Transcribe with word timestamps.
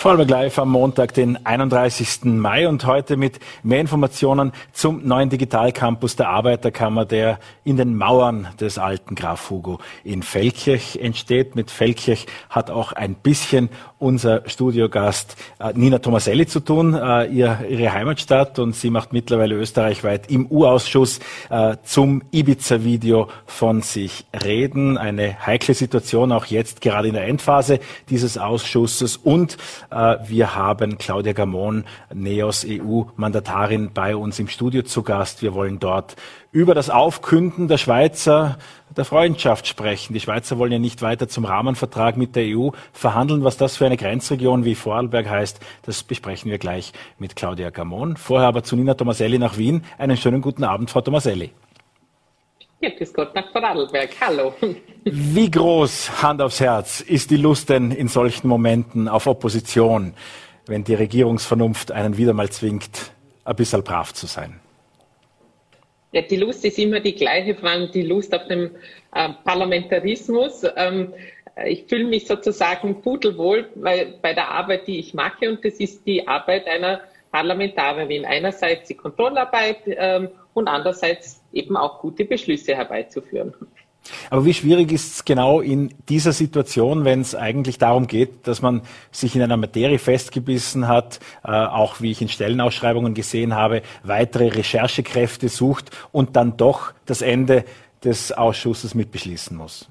Vorarlberg 0.00 0.30
Live 0.30 0.58
am 0.58 0.70
Montag, 0.70 1.12
den 1.12 1.44
31. 1.44 2.24
Mai 2.24 2.66
und 2.66 2.86
heute 2.86 3.18
mit 3.18 3.38
mehr 3.62 3.82
Informationen 3.82 4.52
zum 4.72 5.06
neuen 5.06 5.28
Digitalcampus 5.28 6.16
der 6.16 6.30
Arbeiterkammer, 6.30 7.04
der 7.04 7.38
in 7.64 7.76
den 7.76 7.94
Mauern 7.94 8.48
des 8.58 8.78
alten 8.78 9.14
Graf 9.14 9.50
Hugo 9.50 9.78
in 10.02 10.22
Feldkirch 10.22 10.96
entsteht. 10.96 11.54
Mit 11.54 11.70
Feldkirch 11.70 12.24
hat 12.48 12.70
auch 12.70 12.92
ein 12.92 13.14
bisschen 13.14 13.68
unser 14.00 14.48
Studiogast 14.48 15.36
äh, 15.60 15.72
Nina 15.74 15.98
Tomaselli 15.98 16.46
zu 16.46 16.60
tun, 16.60 16.94
äh, 16.94 17.26
ihr, 17.26 17.60
ihre 17.68 17.92
Heimatstadt 17.92 18.58
und 18.58 18.74
sie 18.74 18.90
macht 18.90 19.12
mittlerweile 19.12 19.54
österreichweit 19.54 20.30
im 20.30 20.46
U-Ausschuss 20.50 21.20
äh, 21.50 21.76
zum 21.84 22.22
Ibiza-Video 22.32 23.28
von 23.46 23.82
sich 23.82 24.24
reden. 24.42 24.98
Eine 24.98 25.46
heikle 25.46 25.74
Situation 25.74 26.32
auch 26.32 26.46
jetzt 26.46 26.80
gerade 26.80 27.08
in 27.08 27.14
der 27.14 27.26
Endphase 27.26 27.78
dieses 28.08 28.38
Ausschusses 28.38 29.16
und 29.16 29.58
wir 29.90 30.54
haben 30.54 30.98
Claudia 30.98 31.32
Gamon, 31.32 31.84
NEOS 32.12 32.64
EU-Mandatarin, 32.68 33.90
bei 33.92 34.16
uns 34.16 34.38
im 34.38 34.48
Studio 34.48 34.82
zu 34.82 35.02
Gast. 35.02 35.42
Wir 35.42 35.54
wollen 35.54 35.78
dort 35.78 36.16
über 36.52 36.74
das 36.74 36.90
Aufkünden 36.90 37.68
der 37.68 37.78
Schweizer 37.78 38.58
der 38.96 39.04
Freundschaft 39.04 39.68
sprechen. 39.68 40.14
Die 40.14 40.20
Schweizer 40.20 40.58
wollen 40.58 40.72
ja 40.72 40.78
nicht 40.80 41.00
weiter 41.00 41.28
zum 41.28 41.44
Rahmenvertrag 41.44 42.16
mit 42.16 42.34
der 42.34 42.56
EU 42.56 42.70
verhandeln. 42.92 43.44
Was 43.44 43.56
das 43.56 43.76
für 43.76 43.86
eine 43.86 43.96
Grenzregion 43.96 44.64
wie 44.64 44.74
Vorarlberg 44.74 45.28
heißt, 45.28 45.60
das 45.82 46.02
besprechen 46.02 46.50
wir 46.50 46.58
gleich 46.58 46.92
mit 47.18 47.36
Claudia 47.36 47.70
Gamon. 47.70 48.16
Vorher 48.16 48.48
aber 48.48 48.64
zu 48.64 48.74
Nina 48.74 48.94
Tomaselli 48.94 49.38
nach 49.38 49.58
Wien. 49.58 49.84
Einen 49.96 50.16
schönen 50.16 50.40
guten 50.40 50.64
Abend, 50.64 50.90
Frau 50.90 51.00
Tomaselli. 51.00 51.52
Ja, 52.80 52.90
grüß 52.96 53.12
Gott 53.14 53.34
nach 53.34 53.52
Vorarlberg. 53.52 54.10
Hallo. 54.20 54.54
Wie 55.04 55.50
groß, 55.50 56.22
Hand 56.22 56.42
aufs 56.42 56.60
Herz, 56.60 57.00
ist 57.00 57.30
die 57.30 57.36
Lust 57.36 57.68
denn 57.68 57.92
in 57.92 58.08
solchen 58.08 58.48
Momenten 58.48 59.06
auf 59.06 59.26
Opposition, 59.26 60.14
wenn 60.66 60.82
die 60.82 60.94
Regierungsvernunft 60.94 61.92
einen 61.92 62.16
wieder 62.16 62.32
mal 62.32 62.50
zwingt, 62.50 63.12
ein 63.44 63.54
bisschen 63.54 63.84
brav 63.84 64.14
zu 64.14 64.26
sein? 64.26 64.60
Ja, 66.12 66.22
die 66.22 66.36
Lust 66.36 66.64
ist 66.64 66.78
immer 66.78 67.00
die 67.00 67.14
gleiche, 67.14 67.54
vor 67.54 67.68
allem 67.68 67.90
die 67.92 68.02
Lust 68.02 68.34
auf 68.34 68.46
den 68.48 68.70
äh, 69.14 69.28
Parlamentarismus. 69.44 70.64
Ähm, 70.76 71.14
ich 71.66 71.84
fühle 71.88 72.04
mich 72.04 72.26
sozusagen 72.26 73.00
pudelwohl 73.02 73.68
bei, 73.76 74.14
bei 74.20 74.34
der 74.34 74.50
Arbeit, 74.50 74.86
die 74.86 74.98
ich 74.98 75.14
mache, 75.14 75.48
und 75.48 75.64
das 75.64 75.74
ist 75.74 76.06
die 76.06 76.26
Arbeit 76.26 76.66
einer 76.66 77.02
Parlamentarierin. 77.30 78.24
Einerseits 78.24 78.88
die 78.88 78.94
Kontrollarbeit 78.94 79.82
ähm, 79.86 80.30
und 80.54 80.66
andererseits 80.68 81.42
eben 81.52 81.76
auch 81.76 82.00
gute 82.00 82.24
Beschlüsse 82.24 82.74
herbeizuführen. 82.76 83.54
Aber 84.30 84.44
wie 84.44 84.54
schwierig 84.54 84.92
ist 84.92 85.14
es 85.14 85.24
genau 85.24 85.60
in 85.60 85.94
dieser 86.08 86.32
Situation, 86.32 87.04
wenn 87.04 87.20
es 87.20 87.34
eigentlich 87.34 87.78
darum 87.78 88.06
geht, 88.06 88.46
dass 88.46 88.62
man 88.62 88.82
sich 89.12 89.36
in 89.36 89.42
einer 89.42 89.56
Materie 89.56 89.98
festgebissen 89.98 90.88
hat, 90.88 91.20
äh, 91.44 91.50
auch 91.50 92.00
wie 92.00 92.10
ich 92.10 92.22
in 92.22 92.28
Stellenausschreibungen 92.28 93.14
gesehen 93.14 93.54
habe, 93.54 93.82
weitere 94.02 94.48
Recherchekräfte 94.48 95.48
sucht 95.48 95.90
und 96.12 96.36
dann 96.36 96.56
doch 96.56 96.92
das 97.06 97.22
Ende 97.22 97.64
des 98.02 98.32
Ausschusses 98.32 98.94
mitbeschließen 98.94 99.56
muss? 99.56 99.88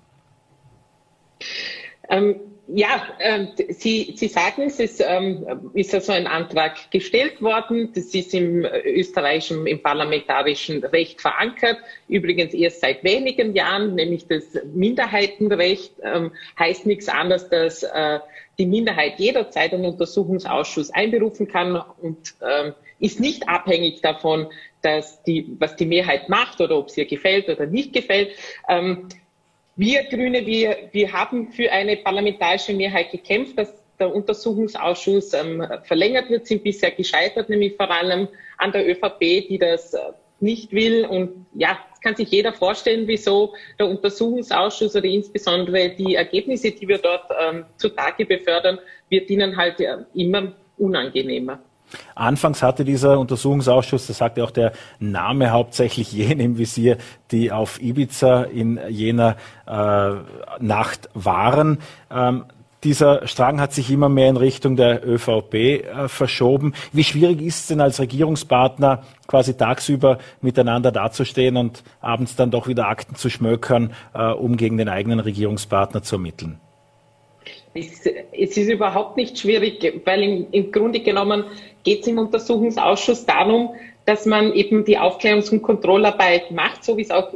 Ähm, 2.10 2.36
ja, 2.73 3.08
äh, 3.20 3.48
Sie, 3.70 4.14
Sie 4.16 4.28
sagen 4.28 4.64
es, 4.64 4.80
es 4.80 5.00
ähm, 5.00 5.72
ist 5.73 5.94
also 5.94 6.12
ein 6.12 6.28
Antrag 6.28 6.92
gestellt 6.92 7.42
worden. 7.42 7.92
Das 7.94 8.14
ist 8.14 8.34
im 8.34 8.66
österreichischen, 8.86 9.66
im 9.66 9.81
parlamentarischen 9.81 10.84
Recht 10.84 11.22
verankert. 11.22 11.78
Übrigens 12.08 12.53
erst 12.53 12.81
seit 12.81 13.03
wenigen 13.03 13.56
Jahren, 13.56 13.95
nämlich 13.95 14.28
das 14.28 14.44
Minderheitenrecht 14.73 15.94
ähm, 16.03 16.31
heißt 16.58 16.86
nichts 16.86 17.09
anderes, 17.09 17.50
dass 17.50 17.84
äh, 17.84 18.19
die 18.59 18.66
Minderheit 18.66 19.19
jederzeit 19.19 19.74
einen 19.74 19.86
Untersuchungsausschuss 19.86 20.91
einberufen 20.91 21.47
kann 21.47 21.81
und 22.01 22.36
ähm, 22.41 22.74
ist 23.00 23.19
nicht 23.19 23.47
abhängig 23.47 24.01
davon, 24.01 24.47
dass 24.81 25.24
die, 25.24 25.56
was 25.59 25.75
die 25.75 25.86
Mehrheit 25.86 26.30
macht 26.30 26.62
oder 26.62 26.78
ob 26.78 26.90
es 26.90 26.97
ihr 26.97 27.06
gefällt 27.06 27.50
oder 27.50 27.66
nicht 27.66 27.94
gefällt. 27.94 28.31
Ähm, 28.68 29.07
wir 29.79 30.03
Grüne, 30.03 30.45
wir, 30.45 30.90
wir 30.91 31.13
haben 31.13 31.53
für 31.53 31.72
eine 31.72 31.95
parlamentarische 31.95 32.73
Mehrheit 32.73 33.12
gekämpft, 33.12 33.57
dass 33.57 33.73
der 33.97 34.13
Untersuchungsausschuss 34.13 35.34
ähm, 35.34 35.66
verlängert 35.84 36.29
wird, 36.29 36.47
sind 36.47 36.63
bisher 36.63 36.91
gescheitert, 36.91 37.50
nämlich 37.50 37.78
vor 37.78 37.89
allem 37.89 38.28
an 38.57 38.73
der 38.73 38.89
ÖVP, 38.89 39.47
die 39.47 39.57
das 39.57 39.94
äh, 39.94 40.00
nicht 40.41 40.73
will. 40.73 41.06
Und 41.06 41.45
ja, 41.53 41.79
es 41.94 42.01
kann 42.01 42.16
sich 42.16 42.29
jeder 42.29 42.51
vorstellen, 42.51 43.07
wieso 43.07 43.53
der 43.79 43.88
Untersuchungsausschuss 43.88 44.97
oder 44.97 45.06
insbesondere 45.06 45.89
die 45.91 46.16
Ergebnisse, 46.16 46.72
die 46.72 46.88
wir 46.88 46.97
dort 46.97 47.29
ähm, 47.41 47.66
zutage 47.78 48.25
befördern, 48.25 48.79
wird 49.07 49.29
ihnen 49.29 49.56
halt 49.56 49.79
ja, 49.79 50.06
immer 50.13 50.56
unangenehmer. 50.78 51.63
Anfangs 52.16 52.61
hatte 52.63 52.85
dieser 52.85 53.19
Untersuchungsausschuss, 53.19 54.07
das 54.07 54.17
sagte 54.17 54.44
auch 54.44 54.51
der 54.51 54.73
Name, 55.00 55.51
hauptsächlich 55.51 56.11
jene 56.11 56.44
im 56.44 56.57
Visier, 56.57 56.97
die 57.31 57.51
auf 57.51 57.81
Ibiza 57.81 58.44
in 58.44 58.79
jener 58.89 59.35
äh, 59.67 60.11
Nacht 60.59 61.09
waren. 61.13 61.79
Ähm, 62.11 62.45
dieser 62.83 63.27
Strang 63.27 63.59
hat 63.59 63.73
sich 63.73 63.91
immer 63.91 64.07
mehr 64.07 64.29
in 64.29 64.38
Richtung 64.38 64.77
der 64.77 65.05
ÖVP 65.05 65.53
äh, 65.53 66.07
verschoben. 66.07 66.73
Wie 66.94 67.03
schwierig 67.03 67.41
ist 67.41 67.59
es 67.61 67.67
denn 67.67 67.81
als 67.81 68.00
Regierungspartner 68.00 69.03
quasi 69.27 69.56
tagsüber 69.56 70.17
miteinander 70.41 70.91
dazustehen 70.91 71.57
und 71.57 71.83
abends 72.00 72.38
dann 72.38 72.51
doch 72.51 72.67
wieder 72.67 72.88
Akten 72.88 73.16
zu 73.16 73.29
schmökern, 73.29 73.91
äh, 74.13 74.31
um 74.31 74.56
gegen 74.56 74.77
den 74.77 74.88
eigenen 74.88 75.19
Regierungspartner 75.19 76.03
zu 76.03 76.16
ermitteln? 76.16 76.61
Es, 77.74 78.06
ist 78.57 78.69
überhaupt 78.69 79.16
nicht 79.16 79.38
schwierig, 79.38 80.02
weil 80.06 80.24
im, 80.24 80.47
im 80.52 80.72
Grunde 80.72 81.00
genommen 81.02 81.46
geht 81.84 82.02
es 82.02 82.07
im 82.07 82.18
Untersuchungsausschuss 82.18 83.25
darum, 83.25 83.75
dass 84.06 84.25
man 84.25 84.53
eben 84.53 84.85
die 84.85 84.97
Aufklärungs- 84.97 85.52
und 85.52 85.62
Kontrollarbeit 85.62 86.52
macht, 86.52 86.84
so 86.84 86.97
wie 86.97 87.03
es 87.03 87.12
auch 87.12 87.31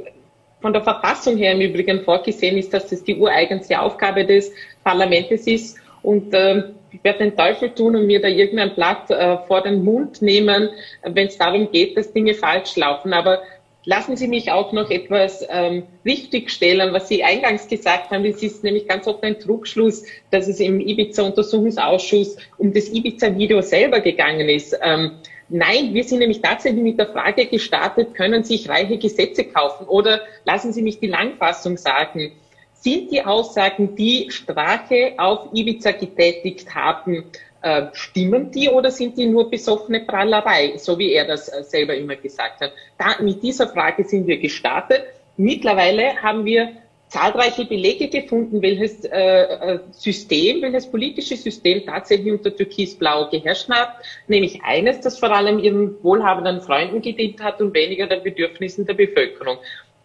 von 0.60 0.74
der 0.74 0.82
Verfassung 0.82 1.38
her 1.38 1.52
im 1.52 1.62
Übrigen 1.62 2.02
vorgesehen 2.02 2.58
ist, 2.58 2.74
dass 2.74 2.90
das 2.90 3.04
die 3.04 3.16
ureigenste 3.16 3.80
Aufgabe 3.80 4.26
des 4.26 4.52
Parlaments 4.84 5.46
ist. 5.46 5.78
Und 6.02 6.34
äh, 6.34 6.64
ich 6.92 7.04
werde 7.04 7.20
den 7.20 7.36
Teufel 7.36 7.70
tun 7.70 7.96
und 7.96 8.08
mir 8.08 8.22
da 8.22 8.28
irgendein 8.28 8.74
Blatt 8.74 9.12
äh, 9.12 9.38
vor 9.48 9.62
den 9.62 9.84
Mund 9.84 10.22
nehmen, 10.22 10.70
wenn 11.04 11.28
es 11.28 11.38
darum 11.38 11.70
geht, 11.72 11.98
dass 11.98 12.14
Dinge 12.14 12.34
falsch 12.34 12.76
laufen. 12.76 13.14
Aber 13.14 13.42
Lassen 13.86 14.16
Sie 14.16 14.28
mich 14.28 14.50
auch 14.50 14.72
noch 14.72 14.90
etwas 14.90 15.46
ähm, 15.50 15.84
richtigstellen, 16.06 16.94
was 16.94 17.10
Sie 17.10 17.24
eingangs 17.24 17.68
gesagt 17.68 18.12
haben. 18.12 18.24
Es 18.24 18.42
ist 18.42 18.64
nämlich 18.64 18.88
ganz 18.88 19.08
oft 19.08 19.24
ein 19.24 19.40
Trugschluss, 19.40 20.04
dass 20.32 20.48
es 20.48 20.62
im 20.62 20.80
Ibiza-Untersuchungsausschuss 20.80 22.38
um 22.58 22.72
das 22.72 22.90
Ibiza-Video 22.90 23.62
selber 23.62 24.00
gegangen 24.00 24.48
ist. 24.48 24.78
Ähm, 24.82 25.12
nein, 25.50 25.94
wir 25.94 26.04
sind 26.06 26.20
nämlich 26.20 26.42
tatsächlich 26.42 26.82
mit 26.82 26.98
der 26.98 27.08
Frage 27.08 27.46
gestartet, 27.46 28.16
können 28.16 28.46
sich 28.46 28.70
reiche 28.70 28.98
Gesetze 28.98 29.44
kaufen? 29.44 29.86
Oder 29.88 30.22
lassen 30.46 30.72
Sie 30.72 30.82
mich 30.82 31.00
die 31.00 31.08
Langfassung 31.08 31.76
sagen. 31.76 32.32
Sind 32.74 33.12
die 33.12 33.24
Aussagen, 33.24 33.96
die 33.96 34.28
Strache 34.30 35.14
auf 35.18 35.50
Ibiza 35.54 35.92
getätigt 35.92 36.74
haben, 36.74 37.26
äh, 37.64 37.88
stimmen 37.94 38.52
die 38.52 38.70
oder 38.70 38.92
sind 38.92 39.18
die 39.18 39.26
nur 39.26 39.50
besoffene 39.50 40.02
Prallerei, 40.02 40.78
so 40.78 41.00
wie 41.00 41.14
er 41.14 41.26
das 41.26 41.48
äh, 41.50 41.64
selber 41.64 41.96
immer 41.96 42.16
gesagt 42.16 42.62
hat? 42.62 42.74
Da, 42.98 43.22
mit 43.22 43.42
dieser 43.42 43.68
Frage 43.68 44.04
sind 44.04 44.28
wir 44.28 44.38
gestartet. 44.38 45.04
Mittlerweile 45.38 46.22
haben 46.22 46.46
wir 46.46 46.74
zahlreiche 47.08 47.66
Belege 47.66 48.08
gefunden, 48.10 48.62
welches 48.62 49.06
äh, 49.06 49.44
äh, 49.44 49.80
System, 49.92 50.62
welches 50.64 50.90
politische 50.90 51.36
System 51.36 51.86
tatsächlich 51.86 52.34
unter 52.34 52.56
Türkis-Blau 52.56 53.30
geherrscht 53.30 53.70
hat, 53.70 53.94
nämlich 54.28 54.62
eines, 54.64 55.00
das 55.00 55.20
vor 55.20 55.32
allem 55.32 55.60
ihren 55.60 56.04
wohlhabenden 56.04 56.62
Freunden 56.62 57.02
gedient 57.02 57.42
hat 57.42 57.62
und 57.62 57.74
weniger 57.74 58.08
den 58.08 58.24
Bedürfnissen 58.24 58.86
der 58.86 58.96
Bevölkerung. 58.96 59.58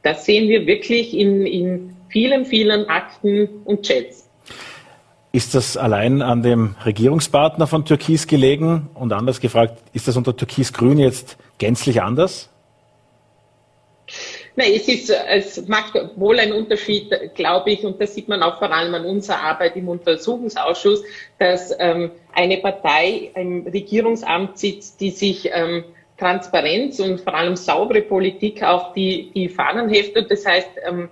Das 0.02 0.26
sehen 0.26 0.48
wir 0.48 0.66
wirklich 0.66 1.14
in, 1.16 1.46
in 1.46 1.96
vielen, 2.08 2.44
vielen 2.44 2.88
Akten 2.88 3.48
und 3.64 3.86
Chats. 3.86 4.27
Ist 5.38 5.54
das 5.54 5.76
allein 5.76 6.20
an 6.20 6.42
dem 6.42 6.74
Regierungspartner 6.84 7.68
von 7.68 7.84
Türkis 7.84 8.26
gelegen? 8.26 8.90
Und 8.94 9.12
anders 9.12 9.38
gefragt, 9.40 9.78
ist 9.92 10.08
das 10.08 10.16
unter 10.16 10.34
Türkis-Grün 10.36 10.98
jetzt 10.98 11.36
gänzlich 11.58 12.02
anders? 12.02 12.50
Nein, 14.56 14.72
es, 14.74 14.88
ist, 14.88 15.10
es 15.10 15.68
macht 15.68 15.94
wohl 16.16 16.40
einen 16.40 16.54
Unterschied, 16.54 17.14
glaube 17.36 17.70
ich, 17.70 17.84
und 17.84 18.00
das 18.00 18.16
sieht 18.16 18.26
man 18.26 18.42
auch 18.42 18.58
vor 18.58 18.72
allem 18.72 18.92
an 18.96 19.04
unserer 19.04 19.40
Arbeit 19.40 19.76
im 19.76 19.88
Untersuchungsausschuss, 19.88 21.04
dass 21.38 21.72
ähm, 21.78 22.10
eine 22.34 22.56
Partei 22.56 23.30
im 23.36 23.64
Regierungsamt 23.64 24.58
sitzt, 24.58 25.00
die 25.00 25.12
sich 25.12 25.48
ähm, 25.52 25.84
Transparenz 26.16 26.98
und 26.98 27.20
vor 27.20 27.34
allem 27.34 27.54
saubere 27.54 28.02
Politik 28.02 28.64
auf 28.64 28.92
die, 28.92 29.30
die 29.36 29.48
Fahnen 29.48 29.88
heftet. 29.88 30.32
Das 30.32 30.44
heißt, 30.44 30.70
ähm, 30.84 31.08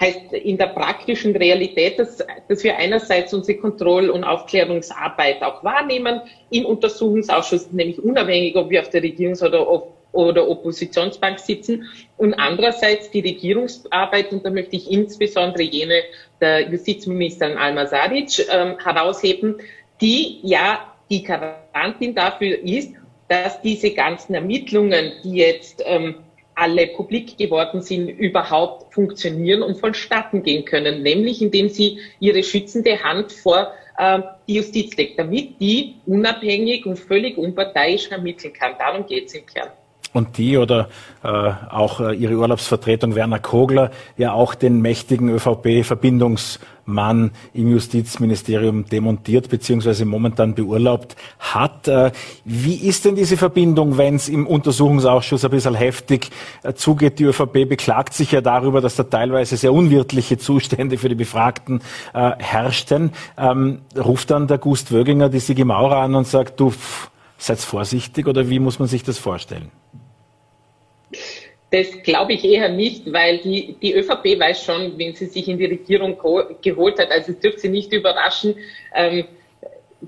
heißt 0.00 0.32
in 0.32 0.56
der 0.56 0.68
praktischen 0.68 1.34
Realität, 1.34 1.98
dass, 1.98 2.24
dass 2.48 2.62
wir 2.62 2.76
einerseits 2.76 3.34
unsere 3.34 3.58
Kontroll- 3.58 4.10
und 4.10 4.24
Aufklärungsarbeit 4.24 5.42
auch 5.42 5.64
wahrnehmen 5.64 6.20
im 6.50 6.66
Untersuchungsausschuss, 6.66 7.72
nämlich 7.72 8.02
unabhängig, 8.02 8.56
ob 8.56 8.70
wir 8.70 8.80
auf 8.80 8.90
der 8.90 9.02
Regierungs- 9.02 9.44
oder, 9.44 9.90
oder 10.12 10.48
Oppositionsbank 10.48 11.40
sitzen, 11.40 11.84
und 12.16 12.34
andererseits 12.34 13.10
die 13.10 13.20
Regierungsarbeit, 13.20 14.32
und 14.32 14.44
da 14.44 14.50
möchte 14.50 14.76
ich 14.76 14.90
insbesondere 14.90 15.62
jene 15.62 16.02
der 16.40 16.70
Justizministerin 16.70 17.56
Alma 17.56 17.86
Sadic 17.86 18.46
ähm, 18.50 18.76
herausheben, 18.78 19.56
die 20.00 20.38
ja 20.42 20.94
die 21.10 21.24
Garantin 21.24 22.14
dafür 22.14 22.58
ist, 22.62 22.92
dass 23.28 23.60
diese 23.62 23.92
ganzen 23.92 24.34
Ermittlungen, 24.34 25.12
die 25.24 25.36
jetzt 25.36 25.82
ähm, 25.84 26.16
alle 26.58 26.88
publik 26.88 27.38
geworden 27.38 27.80
sind, 27.82 28.08
überhaupt 28.08 28.92
funktionieren 28.92 29.62
und 29.62 29.76
vonstatten 29.78 30.42
gehen 30.42 30.64
können, 30.64 31.02
nämlich 31.02 31.40
indem 31.40 31.68
sie 31.68 31.98
ihre 32.18 32.42
schützende 32.42 33.02
Hand 33.02 33.32
vor 33.32 33.72
äh, 33.96 34.20
die 34.48 34.54
Justiz 34.54 34.96
legt, 34.96 35.18
damit 35.18 35.60
die 35.60 35.94
unabhängig 36.06 36.84
und 36.86 36.98
völlig 36.98 37.38
unparteiisch 37.38 38.10
ermitteln 38.10 38.52
kann. 38.52 38.72
Darum 38.78 39.06
geht 39.06 39.26
es 39.26 39.34
im 39.34 39.46
Kern 39.46 39.70
und 40.18 40.36
die 40.36 40.58
oder 40.58 40.88
äh, 41.22 41.28
auch 41.28 42.00
äh, 42.00 42.14
ihre 42.14 42.36
Urlaubsvertretung 42.36 43.14
Werner 43.14 43.38
Kogler 43.38 43.90
ja 44.16 44.32
auch 44.32 44.54
den 44.54 44.82
mächtigen 44.82 45.30
ÖVP-Verbindungsmann 45.30 47.30
im 47.54 47.70
Justizministerium 47.70 48.84
demontiert 48.84 49.48
bzw. 49.48 50.04
momentan 50.04 50.54
beurlaubt 50.54 51.16
hat. 51.38 51.88
Äh, 51.88 52.10
wie 52.44 52.74
ist 52.74 53.04
denn 53.04 53.14
diese 53.14 53.36
Verbindung, 53.36 53.96
wenn 53.96 54.16
es 54.16 54.28
im 54.28 54.46
Untersuchungsausschuss 54.46 55.44
ein 55.44 55.50
bisschen 55.50 55.74
heftig 55.74 56.30
äh, 56.64 56.74
zugeht? 56.74 57.18
Die 57.18 57.24
ÖVP 57.24 57.68
beklagt 57.68 58.12
sich 58.12 58.32
ja 58.32 58.40
darüber, 58.40 58.80
dass 58.80 58.96
da 58.96 59.04
teilweise 59.04 59.56
sehr 59.56 59.72
unwirtliche 59.72 60.36
Zustände 60.36 60.98
für 60.98 61.08
die 61.08 61.14
Befragten 61.14 61.80
äh, 62.12 62.32
herrschten. 62.38 63.12
Ähm, 63.38 63.80
ruft 63.96 64.30
dann 64.30 64.48
der 64.48 64.58
Gust 64.58 64.92
Wöginger 64.92 65.28
die 65.28 65.40
Sigi 65.40 65.64
Maurer 65.64 65.98
an 65.98 66.16
und 66.16 66.26
sagt, 66.26 66.60
du, 66.60 66.72
seid 67.38 67.60
vorsichtig 67.60 68.26
oder 68.26 68.50
wie 68.50 68.58
muss 68.58 68.78
man 68.78 68.88
sich 68.88 69.04
das 69.04 69.18
vorstellen? 69.18 69.70
Das 71.70 72.02
glaube 72.02 72.32
ich 72.32 72.44
eher 72.44 72.70
nicht, 72.70 73.12
weil 73.12 73.38
die, 73.38 73.76
die 73.82 73.92
ÖVP 73.94 74.40
weiß 74.40 74.64
schon, 74.64 74.98
wenn 74.98 75.14
sie 75.14 75.26
sich 75.26 75.48
in 75.48 75.58
die 75.58 75.66
Regierung 75.66 76.16
geholt 76.62 76.98
hat. 76.98 77.10
Also 77.10 77.32
es 77.32 77.40
dürfte 77.40 77.60
sie 77.60 77.68
nicht 77.68 77.92
überraschen. 77.92 78.54
Ähm, 78.94 79.24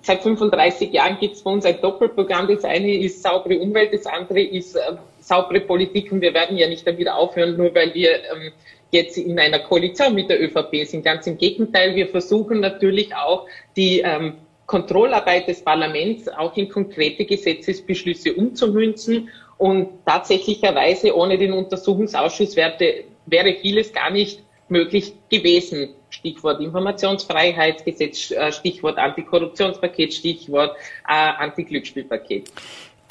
seit 0.02 0.22
35 0.22 0.90
Jahren 0.92 1.18
gibt 1.18 1.34
es 1.34 1.42
bei 1.42 1.50
uns 1.50 1.66
ein 1.66 1.80
Doppelprogramm. 1.80 2.48
Das 2.48 2.64
eine 2.64 2.94
ist 2.96 3.22
saubere 3.22 3.58
Umwelt, 3.58 3.92
das 3.92 4.06
andere 4.06 4.40
ist 4.40 4.74
äh, 4.76 4.80
saubere 5.20 5.60
Politik. 5.60 6.10
Und 6.12 6.22
wir 6.22 6.32
werden 6.32 6.56
ja 6.56 6.66
nicht 6.66 6.86
damit 6.86 7.08
aufhören, 7.10 7.56
nur 7.56 7.74
weil 7.74 7.92
wir 7.92 8.10
ähm, 8.10 8.52
jetzt 8.90 9.18
in 9.18 9.38
einer 9.38 9.58
Koalition 9.58 10.14
mit 10.14 10.30
der 10.30 10.42
ÖVP 10.42 10.86
sind. 10.86 11.04
Ganz 11.04 11.26
im 11.26 11.36
Gegenteil, 11.36 11.94
wir 11.94 12.08
versuchen 12.08 12.60
natürlich 12.60 13.14
auch 13.14 13.46
die 13.76 14.00
ähm, 14.00 14.34
Kontrollarbeit 14.66 15.48
des 15.48 15.62
Parlaments 15.62 16.28
auch 16.28 16.56
in 16.56 16.68
konkrete 16.68 17.24
Gesetzesbeschlüsse 17.24 18.32
umzumünzen. 18.34 19.28
Und 19.60 20.06
tatsächlicherweise 20.06 21.14
ohne 21.14 21.36
den 21.36 21.52
Untersuchungsausschuss 21.52 22.56
wäre, 22.56 23.04
wäre 23.26 23.52
vieles 23.60 23.92
gar 23.92 24.08
nicht 24.08 24.42
möglich 24.70 25.12
gewesen. 25.28 25.90
Stichwort 26.08 26.62
Informationsfreiheitsgesetz, 26.62 28.30
äh, 28.30 28.52
Stichwort 28.52 28.96
Antikorruptionspaket, 28.96 30.14
Stichwort 30.14 30.74
äh, 31.06 31.12
Antiglücksspielpaket. 31.12 32.50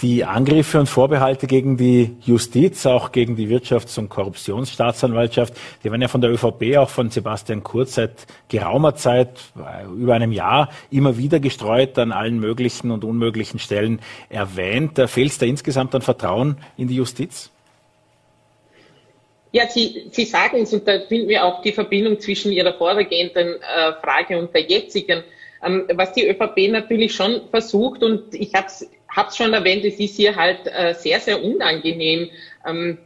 Die 0.02 0.24
Angriffe 0.24 0.80
und 0.80 0.88
Vorbehalte 0.88 1.46
gegen 1.46 1.76
die 1.76 2.16
Justiz, 2.22 2.86
auch 2.86 3.12
gegen 3.12 3.36
die 3.36 3.50
Wirtschafts- 3.50 4.00
und 4.00 4.08
Korruptionsstaatsanwaltschaft, 4.08 5.54
die 5.84 5.92
werden 5.92 6.02
ja 6.02 6.08
von 6.08 6.22
der 6.22 6.32
ÖVP, 6.32 6.78
auch 6.78 6.88
von 6.88 7.10
Sebastian 7.10 7.64
Kurz 7.64 7.96
seit 7.96 8.26
geraumer 8.48 8.96
Zeit, 8.96 9.38
äh, 9.58 9.86
über 9.88 10.14
einem 10.14 10.32
Jahr, 10.32 10.70
immer 10.90 11.18
wieder 11.18 11.42
gestreut, 11.42 12.00
an 12.00 12.14
allen 12.14 12.40
möglichen 12.40 12.92
und 12.92 13.04
unmöglichen 13.04 13.60
Stellen 13.60 14.00
erwähnt. 14.30 14.98
Fehlt 15.08 15.32
es 15.32 15.38
da 15.38 15.46
insgesamt 15.46 15.94
an 15.94 16.02
Vertrauen 16.02 16.56
in 16.78 16.88
die 16.88 16.96
Justiz? 16.96 17.52
Ja, 19.52 19.68
Sie, 19.68 20.08
Sie 20.12 20.24
sagen 20.24 20.62
es, 20.62 20.72
und 20.72 20.88
da 20.88 20.98
finden 21.10 21.28
wir 21.28 21.44
auch 21.44 21.62
die 21.62 21.74
Verbindung 21.74 22.22
zwischen 22.22 22.54
Ihrer 22.54 22.74
vorhergehenden 22.74 23.56
äh, 23.56 23.94
Frage 24.02 24.40
und 24.40 24.54
der 24.54 24.62
jetzigen. 24.62 25.24
Ähm, 25.62 25.90
was 25.94 26.14
die 26.14 26.26
ÖVP 26.26 26.72
natürlich 26.72 27.14
schon 27.14 27.42
versucht, 27.52 28.02
und 28.02 28.34
ich 28.34 28.54
habe 28.54 28.68
es 28.68 28.88
habe 29.20 29.30
es 29.30 29.38
schon 29.38 29.54
erwähnt, 29.54 29.84
es 29.84 30.00
ist 30.00 30.16
hier 30.16 30.36
halt 30.36 30.62
äh, 30.66 30.94
sehr, 30.94 31.20
sehr 31.20 31.44
unangenehm, 31.44 32.30
ähm, 32.66 32.98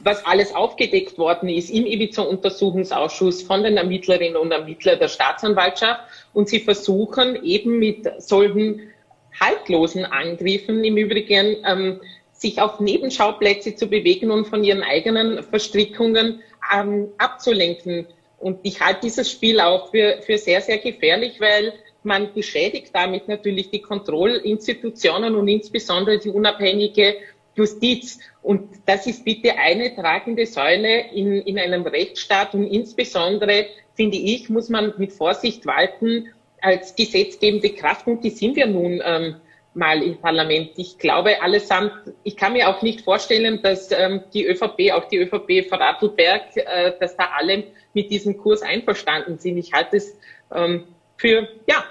was 0.00 0.24
alles 0.24 0.54
aufgedeckt 0.54 1.18
worden 1.18 1.48
ist 1.48 1.68
im 1.68 1.84
Ibiza-Untersuchungsausschuss 1.84 3.42
von 3.42 3.64
den 3.64 3.76
Ermittlerinnen 3.76 4.36
und 4.36 4.52
Ermittlern 4.52 4.98
der 5.00 5.08
Staatsanwaltschaft. 5.08 6.00
Und 6.32 6.48
sie 6.48 6.60
versuchen 6.60 7.44
eben 7.44 7.78
mit 7.78 8.08
solchen 8.22 8.92
haltlosen 9.38 10.04
Angriffen 10.04 10.84
im 10.84 10.96
Übrigen 10.96 11.56
ähm, 11.66 12.00
sich 12.32 12.60
auf 12.60 12.80
Nebenschauplätze 12.80 13.74
zu 13.74 13.88
bewegen 13.88 14.30
und 14.30 14.46
von 14.46 14.62
ihren 14.62 14.82
eigenen 14.82 15.42
Verstrickungen 15.42 16.40
ähm, 16.72 17.08
abzulenken. 17.18 18.06
Und 18.38 18.60
ich 18.62 18.80
halte 18.80 19.00
dieses 19.04 19.30
Spiel 19.30 19.60
auch 19.60 19.90
für, 19.90 20.22
für 20.22 20.38
sehr, 20.38 20.60
sehr 20.60 20.78
gefährlich, 20.78 21.40
weil 21.40 21.72
man 22.06 22.32
beschädigt 22.32 22.90
damit 22.94 23.28
natürlich 23.28 23.70
die 23.70 23.82
Kontrollinstitutionen 23.82 25.34
und 25.34 25.48
insbesondere 25.48 26.18
die 26.18 26.30
unabhängige 26.30 27.16
Justiz. 27.54 28.18
Und 28.42 28.68
das 28.86 29.06
ist 29.06 29.24
bitte 29.24 29.56
eine 29.56 29.94
tragende 29.94 30.46
Säule 30.46 31.10
in, 31.12 31.42
in 31.42 31.58
einem 31.58 31.82
Rechtsstaat. 31.82 32.54
Und 32.54 32.64
insbesondere, 32.64 33.66
finde 33.94 34.16
ich, 34.16 34.48
muss 34.48 34.68
man 34.68 34.94
mit 34.98 35.12
Vorsicht 35.12 35.66
walten 35.66 36.28
als 36.60 36.94
gesetzgebende 36.94 37.70
Kraft. 37.70 38.06
Und 38.06 38.22
die 38.22 38.30
sind 38.30 38.56
wir 38.56 38.66
nun 38.66 39.02
ähm, 39.04 39.36
mal 39.74 40.02
im 40.02 40.16
Parlament. 40.18 40.70
Ich 40.76 40.98
glaube 40.98 41.42
allesamt, 41.42 41.92
ich 42.24 42.36
kann 42.36 42.52
mir 42.52 42.68
auch 42.68 42.82
nicht 42.82 43.02
vorstellen, 43.02 43.60
dass 43.62 43.90
ähm, 43.90 44.22
die 44.32 44.46
ÖVP, 44.46 44.92
auch 44.92 45.04
die 45.06 45.18
ÖVP 45.18 45.68
Vorarlberg, 45.68 46.56
äh, 46.56 46.92
dass 46.98 47.16
da 47.16 47.30
alle 47.36 47.64
mit 47.92 48.10
diesem 48.10 48.36
Kurs 48.38 48.62
einverstanden 48.62 49.38
sind. 49.38 49.58
Ich 49.58 49.72
halte 49.72 49.96
es 49.96 50.18
ähm, 50.54 50.84
für, 51.16 51.48
ja, 51.66 51.84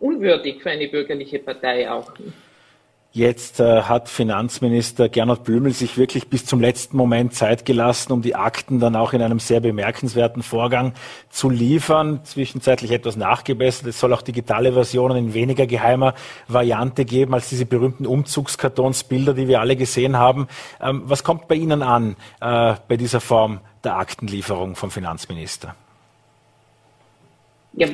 unwürdig 0.00 0.62
für 0.62 0.70
eine 0.70 0.88
bürgerliche 0.88 1.38
Partei 1.38 1.90
auch. 1.90 2.12
Jetzt 3.12 3.58
äh, 3.58 3.82
hat 3.82 4.08
Finanzminister 4.08 5.08
Gernot 5.08 5.42
Blümel 5.42 5.72
sich 5.72 5.98
wirklich 5.98 6.28
bis 6.28 6.46
zum 6.46 6.60
letzten 6.60 6.96
Moment 6.96 7.34
Zeit 7.34 7.64
gelassen, 7.64 8.12
um 8.12 8.22
die 8.22 8.36
Akten 8.36 8.78
dann 8.78 8.94
auch 8.94 9.12
in 9.12 9.20
einem 9.20 9.40
sehr 9.40 9.58
bemerkenswerten 9.58 10.44
Vorgang 10.44 10.92
zu 11.28 11.50
liefern. 11.50 12.20
Zwischenzeitlich 12.22 12.92
etwas 12.92 13.16
nachgebessert. 13.16 13.88
Es 13.88 13.98
soll 13.98 14.12
auch 14.12 14.22
digitale 14.22 14.74
Versionen 14.74 15.16
in 15.16 15.34
weniger 15.34 15.66
geheimer 15.66 16.14
Variante 16.46 17.04
geben 17.04 17.34
als 17.34 17.48
diese 17.48 17.66
berühmten 17.66 18.06
Umzugskartonsbilder, 18.06 19.34
die 19.34 19.48
wir 19.48 19.60
alle 19.60 19.74
gesehen 19.74 20.16
haben. 20.16 20.46
Ähm, 20.80 21.02
was 21.06 21.24
kommt 21.24 21.48
bei 21.48 21.56
Ihnen 21.56 21.82
an 21.82 22.14
äh, 22.40 22.74
bei 22.86 22.96
dieser 22.96 23.20
Form 23.20 23.58
der 23.82 23.96
Aktenlieferung 23.96 24.76
vom 24.76 24.92
Finanzminister? 24.92 25.74
Ja, 27.72 27.88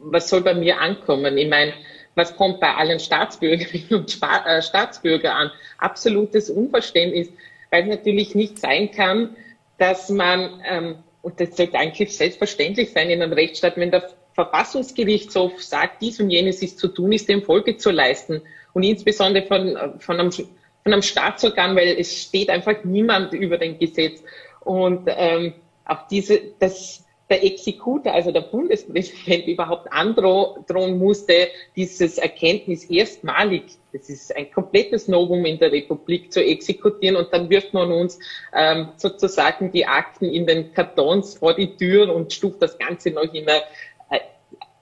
was 0.00 0.28
soll 0.28 0.42
bei 0.42 0.54
mir 0.54 0.80
ankommen? 0.80 1.36
Ich 1.36 1.48
meine, 1.48 1.74
was 2.14 2.36
kommt 2.36 2.60
bei 2.60 2.74
allen 2.74 2.98
Staatsbürgerinnen 2.98 4.00
und 4.00 4.18
äh, 4.22 4.62
Staatsbürgern 4.62 5.32
an? 5.32 5.50
Absolutes 5.78 6.50
Unverständnis, 6.50 7.28
weil 7.70 7.82
es 7.84 7.88
natürlich 7.88 8.34
nicht 8.34 8.58
sein 8.58 8.90
kann, 8.90 9.36
dass 9.78 10.08
man, 10.08 10.62
ähm, 10.68 10.96
und 11.22 11.40
das 11.40 11.56
sollte 11.56 11.78
eigentlich 11.78 12.16
selbstverständlich 12.16 12.92
sein 12.92 13.10
in 13.10 13.22
einem 13.22 13.32
Rechtsstaat, 13.32 13.76
wenn 13.76 13.90
der 13.90 14.10
Verfassungsgerichtshof 14.32 15.62
sagt, 15.62 16.02
dies 16.02 16.20
und 16.20 16.30
jenes 16.30 16.62
ist 16.62 16.78
zu 16.78 16.88
tun, 16.88 17.12
ist 17.12 17.28
dem 17.28 17.42
Folge 17.42 17.76
zu 17.76 17.90
leisten. 17.90 18.42
Und 18.72 18.82
insbesondere 18.82 19.46
von, 19.46 19.76
von, 19.98 20.20
einem, 20.20 20.30
von 20.30 20.46
einem 20.84 21.02
Staatsorgan, 21.02 21.74
weil 21.76 21.96
es 21.98 22.22
steht 22.22 22.50
einfach 22.50 22.84
niemand 22.84 23.32
über 23.32 23.58
dem 23.58 23.78
Gesetz. 23.78 24.22
Und 24.60 25.08
ähm, 25.08 25.54
auch 25.84 26.06
diese, 26.08 26.40
das, 26.58 27.04
der 27.30 27.44
Exekutor, 27.44 28.12
also 28.12 28.32
der 28.32 28.40
Bundespräsident, 28.40 29.46
überhaupt 29.46 29.92
androhen 29.92 30.98
musste, 30.98 31.48
dieses 31.76 32.18
Erkenntnis 32.18 32.84
erstmalig, 32.84 33.64
das 33.92 34.08
ist 34.08 34.34
ein 34.36 34.50
komplettes 34.50 35.08
Novum 35.08 35.44
in 35.44 35.58
der 35.58 35.72
Republik, 35.72 36.32
zu 36.32 36.42
exekutieren 36.42 37.16
und 37.16 37.32
dann 37.32 37.50
wirft 37.50 37.74
man 37.74 37.90
uns 37.92 38.18
ähm, 38.54 38.88
sozusagen 38.96 39.72
die 39.72 39.86
Akten 39.86 40.26
in 40.26 40.46
den 40.46 40.72
Kartons 40.72 41.38
vor 41.38 41.54
die 41.54 41.76
Tür 41.76 42.14
und 42.14 42.32
stuft 42.32 42.62
das 42.62 42.78
Ganze 42.78 43.10
noch 43.10 43.32
in 43.34 43.48
einer 43.48 43.62
äh, 44.10 44.20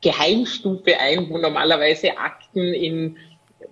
Geheimstufe 0.01 0.99
ein, 0.99 1.29
wo 1.31 1.39
normalerweise 1.39 2.17
Akten 2.17 2.75
in 2.75 3.17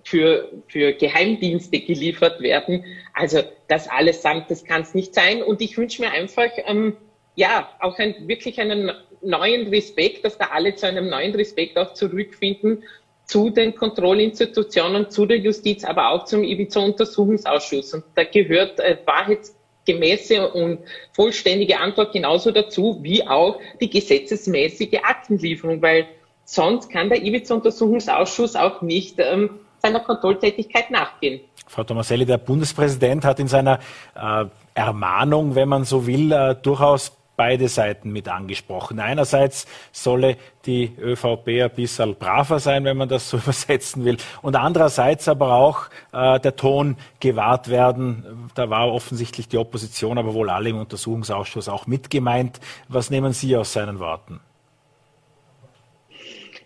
für, 0.03 0.49
für 0.67 0.93
Geheimdienste 0.93 1.79
geliefert 1.79 2.39
werden. 2.41 2.85
Also 3.13 3.41
das 3.67 3.87
alles 3.87 4.21
samt, 4.21 4.51
das 4.51 4.63
kann 4.63 4.83
es 4.83 4.93
nicht 4.93 5.15
sein. 5.15 5.41
Und 5.41 5.61
ich 5.61 5.77
wünsche 5.77 6.01
mir 6.01 6.11
einfach, 6.11 6.49
ähm, 6.65 6.95
ja, 7.35 7.69
auch 7.79 7.97
ein, 7.99 8.27
wirklich 8.27 8.59
einen 8.59 8.91
neuen 9.21 9.67
Respekt, 9.67 10.25
dass 10.25 10.37
da 10.37 10.45
alle 10.53 10.75
zu 10.75 10.87
einem 10.87 11.09
neuen 11.09 11.35
Respekt 11.35 11.77
auch 11.77 11.93
zurückfinden 11.93 12.83
zu 13.25 13.49
den 13.49 13.75
Kontrollinstitutionen, 13.75 15.09
zu 15.09 15.25
der 15.25 15.39
Justiz, 15.39 15.83
aber 15.83 16.11
auch 16.11 16.25
zum 16.25 16.43
Ibiza-Untersuchungsausschuss. 16.43 17.93
Und 17.93 18.03
da 18.13 18.23
gehört 18.23 18.79
äh, 18.79 18.97
wahrheitsgemäße 19.03 20.51
und 20.51 20.79
vollständige 21.11 21.79
Antwort 21.79 22.13
genauso 22.13 22.51
dazu, 22.51 22.99
wie 23.01 23.27
auch 23.27 23.59
die 23.81 23.89
gesetzesmäßige 23.89 24.99
Aktenlieferung, 25.03 25.81
weil 25.81 26.05
sonst 26.43 26.91
kann 26.91 27.09
der 27.09 27.23
Ibiza-Untersuchungsausschuss 27.23 28.55
auch 28.55 28.83
nicht 28.83 29.15
ähm, 29.17 29.59
seiner 29.79 30.01
Kontrolltätigkeit 30.01 30.91
nachgehen. 30.91 31.41
Frau 31.67 31.83
Tomaselli, 31.83 32.25
der 32.25 32.37
Bundespräsident 32.37 33.25
hat 33.25 33.39
in 33.39 33.47
seiner 33.47 33.79
äh, 34.15 34.45
Ermahnung, 34.75 35.55
wenn 35.55 35.67
man 35.67 35.83
so 35.83 36.05
will, 36.05 36.31
äh, 36.31 36.55
durchaus 36.61 37.11
beide 37.35 37.67
Seiten 37.67 38.11
mit 38.11 38.27
angesprochen. 38.27 38.99
Einerseits 38.99 39.67
solle 39.91 40.37
die 40.65 40.91
ÖVP 40.99 41.47
ein 41.47 41.71
bisschen 41.75 42.15
braver 42.15 42.59
sein, 42.59 42.83
wenn 42.85 42.97
man 42.97 43.09
das 43.09 43.29
so 43.29 43.37
übersetzen 43.45 44.05
will, 44.05 44.17
und 44.41 44.55
andererseits 44.55 45.27
aber 45.27 45.53
auch 45.53 45.87
äh, 46.11 46.39
der 46.39 46.55
Ton 46.55 46.97
gewahrt 47.19 47.69
werden. 47.69 48.49
Da 48.55 48.69
war 48.69 48.91
offensichtlich 48.91 49.47
die 49.47 49.57
Opposition, 49.57 50.17
aber 50.17 50.33
wohl 50.33 50.49
alle 50.49 50.69
im 50.69 50.77
Untersuchungsausschuss 50.77 51.69
auch 51.69 51.87
mitgemeint. 51.87 52.59
Was 52.87 53.09
nehmen 53.09 53.33
Sie 53.33 53.55
aus 53.55 53.73
seinen 53.73 53.99
Worten? 53.99 54.39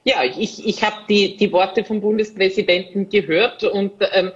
Ja, 0.03 0.23
ich, 0.23 0.65
ich 0.65 0.83
habe 0.83 0.95
die, 1.09 1.35
die 1.37 1.51
Worte 1.51 1.83
vom 1.83 2.01
Bundespräsidenten 2.01 3.09
gehört 3.09 3.63
und 3.63 3.93
ähm, 4.11 4.31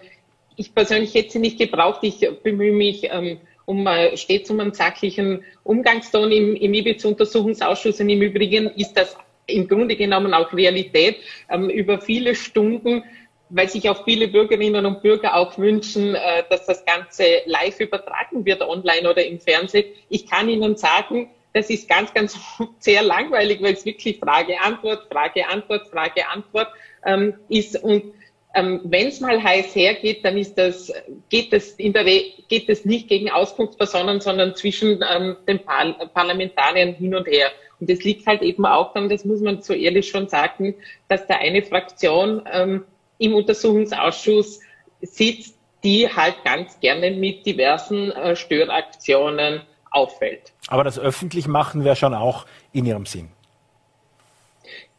ich 0.55 0.75
persönlich 0.75 1.13
hätte 1.13 1.31
sie 1.31 1.39
nicht 1.39 1.57
gebraucht. 1.57 1.99
Ich 2.03 2.27
bemühe 2.43 2.73
mich 2.73 3.05
ähm, 3.11 3.39
um 3.65 3.87
stets 4.15 4.49
um 4.49 4.59
einen 4.59 4.73
sachlichen 4.73 5.43
Umgangston 5.63 6.31
im, 6.31 6.55
im 6.55 6.73
IBIZ-Untersuchungsausschuss. 6.73 7.99
Und 7.99 8.09
im 8.09 8.21
Übrigen 8.21 8.67
ist 8.71 8.93
das 8.93 9.15
im 9.47 9.67
Grunde 9.67 9.95
genommen 9.95 10.33
auch 10.33 10.53
Realität 10.53 11.17
ähm, 11.49 11.69
über 11.69 11.99
viele 11.99 12.35
Stunden, 12.35 13.03
weil 13.49 13.69
sich 13.69 13.89
auch 13.89 14.03
viele 14.03 14.27
Bürgerinnen 14.27 14.85
und 14.85 15.01
Bürger 15.01 15.35
auch 15.35 15.57
wünschen, 15.57 16.15
äh, 16.15 16.43
dass 16.49 16.65
das 16.65 16.85
Ganze 16.85 17.23
live 17.45 17.79
übertragen 17.79 18.45
wird, 18.45 18.61
online 18.61 19.09
oder 19.09 19.25
im 19.25 19.39
Fernsehen. 19.39 19.85
Ich 20.09 20.29
kann 20.29 20.49
Ihnen 20.49 20.75
sagen, 20.75 21.29
das 21.53 21.69
ist 21.69 21.87
ganz, 21.87 22.13
ganz 22.13 22.37
sehr 22.79 23.03
langweilig, 23.03 23.61
weil 23.61 23.73
es 23.73 23.85
wirklich 23.85 24.19
Frage, 24.19 24.59
Antwort, 24.61 25.07
Frage, 25.11 25.47
Antwort, 25.47 25.87
Frage, 25.87 26.27
Antwort 26.27 26.69
ähm, 27.05 27.35
ist. 27.47 27.81
Und 27.83 28.13
ähm, 28.55 28.81
Wenn 28.83 29.07
es 29.07 29.19
mal 29.19 29.41
heiß 29.41 29.75
hergeht, 29.75 30.23
dann 30.23 30.37
ist 30.37 30.57
das, 30.57 30.91
geht 31.29 31.51
das 31.53 31.71
in 31.71 31.93
der 31.93 32.05
Re 32.05 32.21
geht 32.49 32.69
es 32.69 32.85
nicht 32.85 33.07
gegen 33.07 33.31
Auskunftspersonen, 33.31 34.21
sondern 34.21 34.55
zwischen 34.55 35.03
ähm, 35.11 35.37
den 35.47 35.59
Par 35.59 35.93
Parlamentariern 36.13 36.93
hin 36.93 37.15
und 37.15 37.27
her. 37.27 37.47
Und 37.79 37.89
das 37.89 38.03
liegt 38.03 38.27
halt 38.27 38.43
eben 38.43 38.65
auch 38.65 38.93
dann, 38.93 39.09
das 39.09 39.25
muss 39.25 39.41
man 39.41 39.61
so 39.63 39.73
ehrlich 39.73 40.07
schon 40.07 40.29
sagen, 40.29 40.75
dass 41.07 41.25
da 41.25 41.35
eine 41.35 41.63
Fraktion 41.63 42.43
ähm, 42.51 42.85
im 43.17 43.33
Untersuchungsausschuss 43.33 44.59
sitzt, 45.01 45.57
die 45.83 46.07
halt 46.07 46.35
ganz 46.45 46.79
gerne 46.79 47.11
mit 47.11 47.45
diversen 47.45 48.11
äh, 48.11 48.35
Störaktionen 48.35 49.61
auffällt. 49.89 50.53
Aber 50.67 50.83
das 50.83 50.99
öffentlich 50.99 51.47
machen 51.47 51.83
wäre 51.83 51.95
schon 51.95 52.13
auch 52.13 52.45
in 52.71 52.85
Ihrem 52.85 53.05
Sinn. 53.05 53.29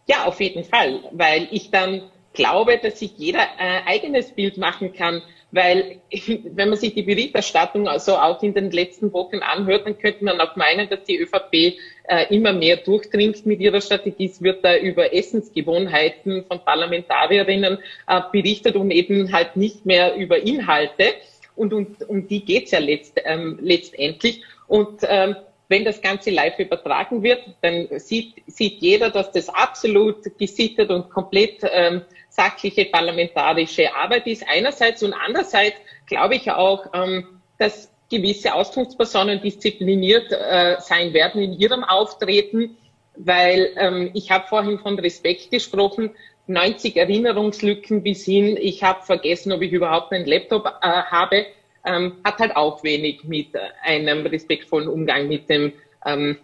Ja, 0.06 0.24
auf 0.24 0.40
jeden 0.40 0.64
Fall, 0.64 1.00
weil 1.12 1.48
ich 1.50 1.70
dann 1.70 2.02
glaube, 2.34 2.78
dass 2.78 2.98
sich 2.98 3.12
jeder 3.16 3.40
ein 3.58 3.86
äh, 3.86 3.86
eigenes 3.86 4.32
Bild 4.32 4.58
machen 4.58 4.92
kann, 4.92 5.22
weil 5.50 6.00
wenn 6.44 6.68
man 6.68 6.78
sich 6.78 6.94
die 6.94 7.02
Berichterstattung 7.02 7.88
also 7.88 8.16
auch 8.16 8.42
in 8.42 8.54
den 8.54 8.70
letzten 8.70 9.12
Wochen 9.12 9.38
anhört, 9.38 9.86
dann 9.86 9.98
könnte 9.98 10.24
man 10.24 10.40
auch 10.40 10.56
meinen, 10.56 10.88
dass 10.88 11.04
die 11.04 11.18
ÖVP 11.18 11.78
äh, 12.08 12.34
immer 12.34 12.52
mehr 12.52 12.76
durchdringt 12.76 13.46
mit 13.46 13.60
ihrer 13.60 13.80
Strategie. 13.80 14.26
Es 14.26 14.42
wird 14.42 14.64
da 14.64 14.76
über 14.76 15.14
Essensgewohnheiten 15.14 16.44
von 16.44 16.62
Parlamentarierinnen 16.64 17.78
äh, 18.08 18.20
berichtet 18.32 18.76
und 18.76 18.90
eben 18.90 19.32
halt 19.32 19.56
nicht 19.56 19.86
mehr 19.86 20.16
über 20.16 20.38
Inhalte. 20.38 21.14
Und 21.56 21.72
um, 21.72 21.96
um 22.08 22.26
die 22.26 22.44
geht's 22.44 22.72
ja 22.72 22.80
letzt, 22.80 23.20
ähm, 23.24 23.58
letztendlich. 23.62 24.42
Und 24.66 25.00
ähm, 25.08 25.36
wenn 25.68 25.84
das 25.84 26.02
Ganze 26.02 26.30
live 26.30 26.58
übertragen 26.58 27.22
wird, 27.22 27.42
dann 27.62 27.88
sieht, 27.98 28.42
sieht 28.46 28.80
jeder, 28.80 29.10
dass 29.10 29.32
das 29.32 29.48
absolut 29.48 30.38
gesittet 30.38 30.90
und 30.90 31.10
komplett 31.10 31.60
ähm, 31.62 32.02
sachliche 32.28 32.86
parlamentarische 32.86 33.94
Arbeit 33.94 34.26
ist 34.26 34.44
einerseits 34.48 35.02
und 35.02 35.14
andererseits 35.14 35.76
glaube 36.06 36.34
ich 36.34 36.50
auch, 36.50 36.86
ähm, 36.92 37.40
dass 37.58 37.90
gewisse 38.10 38.54
Auskunftspersonen 38.54 39.40
diszipliniert 39.40 40.30
äh, 40.32 40.76
sein 40.80 41.14
werden 41.14 41.42
in 41.42 41.52
ihrem 41.54 41.84
Auftreten, 41.84 42.76
weil 43.16 43.72
ähm, 43.76 44.10
ich 44.14 44.30
habe 44.30 44.46
vorhin 44.48 44.78
von 44.78 44.98
Respekt 44.98 45.50
gesprochen, 45.50 46.10
90 46.46 46.96
Erinnerungslücken 46.96 48.02
bis 48.02 48.24
hin, 48.24 48.58
ich 48.60 48.82
habe 48.82 49.02
vergessen, 49.04 49.52
ob 49.52 49.62
ich 49.62 49.72
überhaupt 49.72 50.12
einen 50.12 50.26
Laptop 50.26 50.66
äh, 50.66 50.86
habe, 50.86 51.46
ähm, 51.84 52.14
hat 52.24 52.38
halt 52.38 52.56
auch 52.56 52.82
wenig 52.82 53.24
mit 53.24 53.48
einem 53.82 54.26
respektvollen 54.26 54.88
Umgang 54.88 55.28
mit 55.28 55.48
dem 55.48 55.72
ähm, 56.04 56.36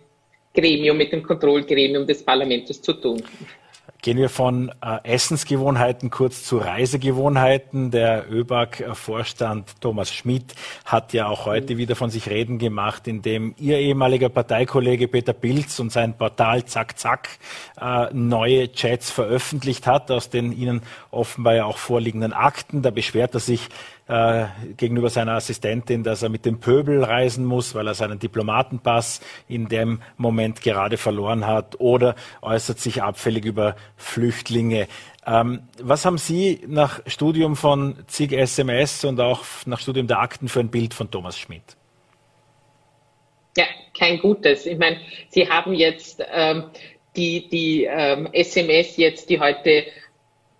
Gremium, 0.54 0.96
mit 0.96 1.12
dem 1.12 1.22
Kontrollgremium 1.22 2.06
des 2.06 2.24
Parlaments 2.24 2.80
zu 2.82 2.92
tun. 2.94 3.22
Gehen 4.02 4.16
wir 4.16 4.30
von 4.30 4.72
äh, 4.82 4.98
Essensgewohnheiten 5.02 6.08
kurz 6.08 6.44
zu 6.44 6.56
Reisegewohnheiten. 6.56 7.90
Der 7.90 8.32
ÖBAG-Vorstand 8.32 9.78
Thomas 9.82 10.10
Schmidt 10.10 10.54
hat 10.86 11.12
ja 11.12 11.28
auch 11.28 11.44
heute 11.44 11.76
wieder 11.76 11.94
von 11.96 12.08
sich 12.08 12.30
reden 12.30 12.58
gemacht, 12.58 13.06
indem 13.06 13.54
Ihr 13.58 13.78
ehemaliger 13.78 14.30
Parteikollege 14.30 15.06
Peter 15.06 15.34
Pilz 15.34 15.78
und 15.80 15.92
sein 15.92 16.16
Portal 16.16 16.64
Zack 16.64 16.98
Zack 16.98 17.28
äh, 17.78 18.06
neue 18.14 18.72
Chats 18.72 19.10
veröffentlicht 19.10 19.86
hat, 19.86 20.10
aus 20.10 20.30
den 20.30 20.52
Ihnen 20.52 20.80
offenbar 21.10 21.56
ja 21.56 21.64
auch 21.66 21.76
vorliegenden 21.76 22.32
Akten. 22.32 22.80
Da 22.80 22.90
beschwert 22.90 23.34
er 23.34 23.40
sich 23.40 23.68
äh, 24.10 24.46
gegenüber 24.76 25.08
seiner 25.08 25.32
Assistentin, 25.32 26.02
dass 26.02 26.22
er 26.22 26.28
mit 26.30 26.44
dem 26.44 26.58
Pöbel 26.58 27.04
reisen 27.04 27.44
muss, 27.44 27.74
weil 27.74 27.86
er 27.86 27.94
seinen 27.94 28.18
Diplomatenpass 28.18 29.20
in 29.46 29.68
dem 29.68 30.02
Moment 30.16 30.62
gerade 30.62 30.96
verloren 30.96 31.46
hat 31.46 31.78
oder 31.78 32.16
äußert 32.42 32.80
sich 32.80 33.02
abfällig 33.02 33.44
über 33.44 33.76
Flüchtlinge. 33.96 34.88
Ähm, 35.24 35.62
was 35.80 36.04
haben 36.04 36.18
Sie 36.18 36.60
nach 36.66 37.00
Studium 37.06 37.54
von 37.54 37.96
zig 38.08 38.32
SMS 38.32 39.04
und 39.04 39.20
auch 39.20 39.44
nach 39.66 39.78
Studium 39.78 40.08
der 40.08 40.18
Akten 40.18 40.48
für 40.48 40.60
ein 40.60 40.70
Bild 40.70 40.92
von 40.92 41.10
Thomas 41.10 41.38
Schmidt? 41.38 41.76
Ja, 43.56 43.66
kein 43.96 44.18
gutes. 44.18 44.66
Ich 44.66 44.78
meine, 44.78 44.98
Sie 45.28 45.48
haben 45.48 45.72
jetzt 45.74 46.20
ähm, 46.32 46.64
die, 47.14 47.48
die 47.48 47.84
ähm, 47.84 48.28
SMS 48.32 48.96
jetzt, 48.96 49.30
die 49.30 49.38
heute 49.38 49.84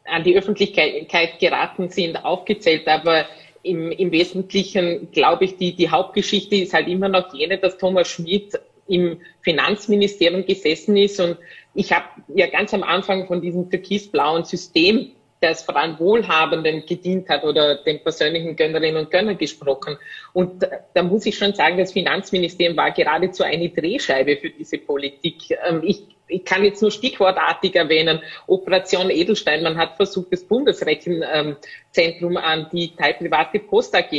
an 0.04 0.24
die 0.24 0.36
Öffentlichkeit 0.36 1.38
geraten 1.38 1.88
sind, 1.88 2.24
aufgezählt, 2.24 2.86
aber 2.88 3.26
im, 3.62 3.92
im 3.92 4.10
Wesentlichen 4.10 5.10
glaube 5.12 5.44
ich, 5.44 5.56
die, 5.56 5.74
die 5.74 5.90
Hauptgeschichte 5.90 6.56
ist 6.56 6.72
halt 6.72 6.88
immer 6.88 7.08
noch 7.08 7.34
jene, 7.34 7.58
dass 7.58 7.78
Thomas 7.78 8.08
Schmidt 8.08 8.58
im 8.88 9.20
Finanzministerium 9.42 10.44
gesessen 10.44 10.96
ist. 10.96 11.20
Und 11.20 11.36
ich 11.74 11.92
habe 11.92 12.06
ja 12.34 12.48
ganz 12.48 12.74
am 12.74 12.82
Anfang 12.82 13.26
von 13.26 13.40
diesem 13.40 13.70
türkisblauen 13.70 14.44
System, 14.44 15.12
das 15.40 15.62
vor 15.62 15.76
allem 15.76 15.98
Wohlhabenden 15.98 16.84
gedient 16.86 17.28
hat 17.28 17.44
oder 17.44 17.76
den 17.76 18.02
persönlichen 18.02 18.56
Gönnerinnen 18.56 19.04
und 19.04 19.10
Gönnern 19.10 19.38
gesprochen. 19.38 19.96
Und 20.32 20.66
da 20.94 21.02
muss 21.02 21.24
ich 21.26 21.36
schon 21.36 21.54
sagen, 21.54 21.78
das 21.78 21.92
Finanzministerium 21.92 22.76
war 22.76 22.90
geradezu 22.90 23.42
eine 23.42 23.70
Drehscheibe 23.70 24.36
für 24.36 24.50
diese 24.50 24.78
Politik. 24.78 25.58
Ähm, 25.66 25.82
ich 25.82 26.04
ich 26.30 26.44
kann 26.44 26.64
jetzt 26.64 26.80
nur 26.80 26.90
stichwortartig 26.90 27.74
erwähnen, 27.74 28.20
Operation 28.46 29.10
Edelstein, 29.10 29.62
man 29.62 29.76
hat 29.76 29.96
versucht, 29.96 30.32
das 30.32 30.44
Bundesrechenzentrum 30.44 32.36
an 32.36 32.68
die 32.72 32.94
teilprivate 32.94 33.58
Post 33.58 33.96
AG 33.96 34.12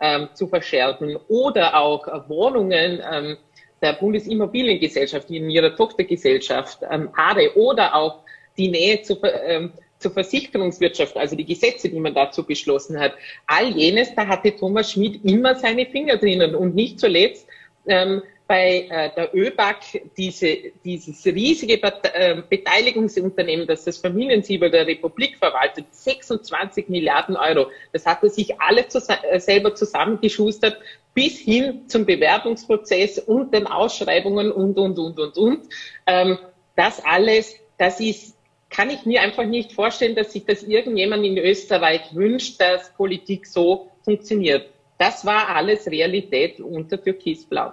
ähm, 0.00 0.28
zu 0.32 0.46
verschärfen 0.46 1.18
oder 1.28 1.78
auch 1.78 2.06
Wohnungen 2.28 3.02
ähm, 3.12 3.36
der 3.82 3.92
Bundesimmobiliengesellschaft 3.92 5.30
in 5.30 5.50
ihrer 5.50 5.74
Tochtergesellschaft 5.76 6.80
ähm, 6.90 7.10
ADE 7.14 7.56
oder 7.56 7.94
auch 7.94 8.24
die 8.56 8.68
Nähe 8.68 9.02
zur, 9.02 9.22
ähm, 9.24 9.72
zur 9.98 10.12
Versicherungswirtschaft, 10.12 11.16
also 11.16 11.36
die 11.36 11.44
Gesetze, 11.44 11.88
die 11.88 12.00
man 12.00 12.14
dazu 12.14 12.44
beschlossen 12.44 12.98
hat. 12.98 13.14
All 13.46 13.68
jenes, 13.68 14.14
da 14.14 14.26
hatte 14.26 14.54
Thomas 14.56 14.92
Schmidt 14.92 15.24
immer 15.24 15.54
seine 15.56 15.86
Finger 15.86 16.16
drinnen 16.16 16.54
und 16.54 16.74
nicht 16.74 17.00
zuletzt 17.00 17.46
ähm, 17.86 18.22
bei 18.48 18.86
äh, 18.88 19.10
der 19.14 19.34
ÖBAG 19.34 20.00
diese, 20.16 20.56
dieses 20.82 21.24
riesige 21.26 21.80
äh, 21.82 22.42
Beteiligungsunternehmen, 22.48 23.66
das 23.66 23.84
das 23.84 23.98
Familiensiebel 23.98 24.70
der 24.70 24.86
Republik 24.86 25.36
verwaltet, 25.36 25.84
26 25.90 26.88
Milliarden 26.88 27.36
Euro. 27.36 27.66
Das 27.92 28.06
hat 28.06 28.22
er 28.22 28.30
sich 28.30 28.58
alle 28.58 28.88
zus 28.88 29.08
äh, 29.08 29.38
selber 29.38 29.74
zusammengeschustert, 29.74 30.78
bis 31.12 31.38
hin 31.38 31.88
zum 31.88 32.06
Bewerbungsprozess 32.06 33.18
und 33.18 33.52
den 33.52 33.66
Ausschreibungen 33.66 34.50
und, 34.50 34.78
und, 34.78 34.98
und, 34.98 35.18
und, 35.18 35.36
und. 35.36 35.68
Ähm, 36.06 36.38
das 36.74 37.04
alles, 37.04 37.54
das 37.76 38.00
ist, 38.00 38.37
kann 38.70 38.90
ich 38.90 39.06
mir 39.06 39.22
einfach 39.22 39.44
nicht 39.44 39.72
vorstellen, 39.72 40.14
dass 40.14 40.32
sich 40.32 40.44
das 40.44 40.62
irgendjemand 40.62 41.24
in 41.24 41.38
Österreich 41.38 42.14
wünscht, 42.14 42.60
dass 42.60 42.92
Politik 42.94 43.46
so 43.46 43.90
funktioniert. 44.02 44.68
Das 44.98 45.24
war 45.24 45.48
alles 45.48 45.86
Realität 45.86 46.60
unter 46.60 47.02
Türkisblau. 47.02 47.72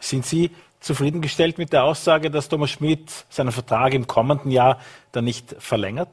Sind 0.00 0.24
Sie 0.24 0.50
zufriedengestellt 0.80 1.58
mit 1.58 1.72
der 1.72 1.84
Aussage, 1.84 2.30
dass 2.30 2.48
Thomas 2.48 2.70
Schmidt 2.70 3.10
seinen 3.28 3.52
Vertrag 3.52 3.94
im 3.94 4.06
kommenden 4.06 4.50
Jahr 4.50 4.80
dann 5.12 5.24
nicht 5.24 5.56
verlängert? 5.58 6.10